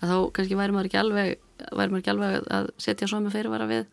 að 0.05 0.12
þá 0.12 0.16
kannski 0.36 0.59
væri 0.61 0.76
maður 0.76 0.90
ekki 0.90 1.00
alveg 1.00 1.34
væri 1.64 1.90
maður 1.90 2.02
ekki 2.02 2.12
alveg 2.12 2.48
að 2.59 2.70
setja 2.84 3.09
svo 3.11 3.20
með 3.24 3.36
fyrirvara 3.38 3.68
við 3.70 3.84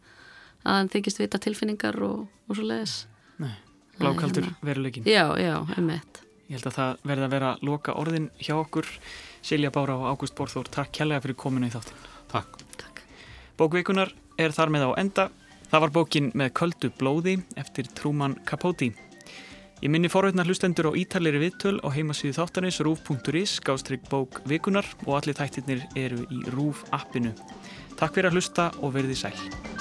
að 0.62 0.78
hann 0.78 0.92
þykist 0.94 1.22
vita 1.22 1.42
tilfinningar 1.42 1.98
og, 2.06 2.26
og 2.48 2.58
svo 2.58 2.68
leiðis 2.68 2.96
Nei. 3.42 3.54
blákaldur 3.98 4.50
veruleikin. 4.62 5.08
Já, 5.10 5.34
já, 5.42 5.56
emmett. 5.78 6.22
Ég 6.52 6.60
held 6.60 6.68
að 6.68 6.78
það 6.78 7.06
verði 7.08 7.26
að 7.28 7.36
vera 7.36 7.52
loka 7.64 7.94
orðin 7.98 8.32
hjá 8.42 8.56
okkur. 8.60 8.90
Silja 9.42 9.72
Bára 9.74 9.96
og 9.98 10.10
Ágúst 10.12 10.36
Borþór, 10.38 10.68
takk 10.70 10.92
kjærlega 10.94 11.24
fyrir 11.24 11.38
kominu 11.40 11.70
í 11.70 11.74
þáttin. 11.74 12.02
Takk. 12.30 12.60
Takk. 12.78 13.00
Bókvikunar 13.58 14.12
er 14.38 14.54
þar 14.54 14.74
með 14.76 14.86
á 14.86 14.92
enda. 15.02 15.30
Það 15.72 15.86
var 15.86 15.94
bókin 15.96 16.28
með 16.36 16.52
köldu 16.60 16.92
blóði 17.00 17.38
eftir 17.58 17.88
Trúman 17.96 18.36
Capote. 18.46 18.92
Ég 19.82 19.90
minni 19.90 20.10
forveitnar 20.14 20.46
hlustendur 20.46 20.92
á 20.92 20.92
ítalegri 20.94 21.40
viðtöl 21.42 21.80
á 21.82 21.90
heimasíðu 21.90 22.36
þáttanis 22.38 22.78
rúf.is 22.86 23.56
gástrygg 23.66 24.06
bók 24.14 24.38
vikunar 24.46 24.86
og 25.08 25.16
allir 25.18 25.40
tættirnir 25.40 25.82
eru 25.98 26.22
í 26.30 26.44
rúf 26.54 26.86
appinu. 26.94 27.34
Takk 27.98 28.14
fyrir 28.14 28.30
að 28.30 28.38
hlusta 28.38 28.70
og 28.78 28.94
verði 28.94 29.18
sæl. 29.18 29.81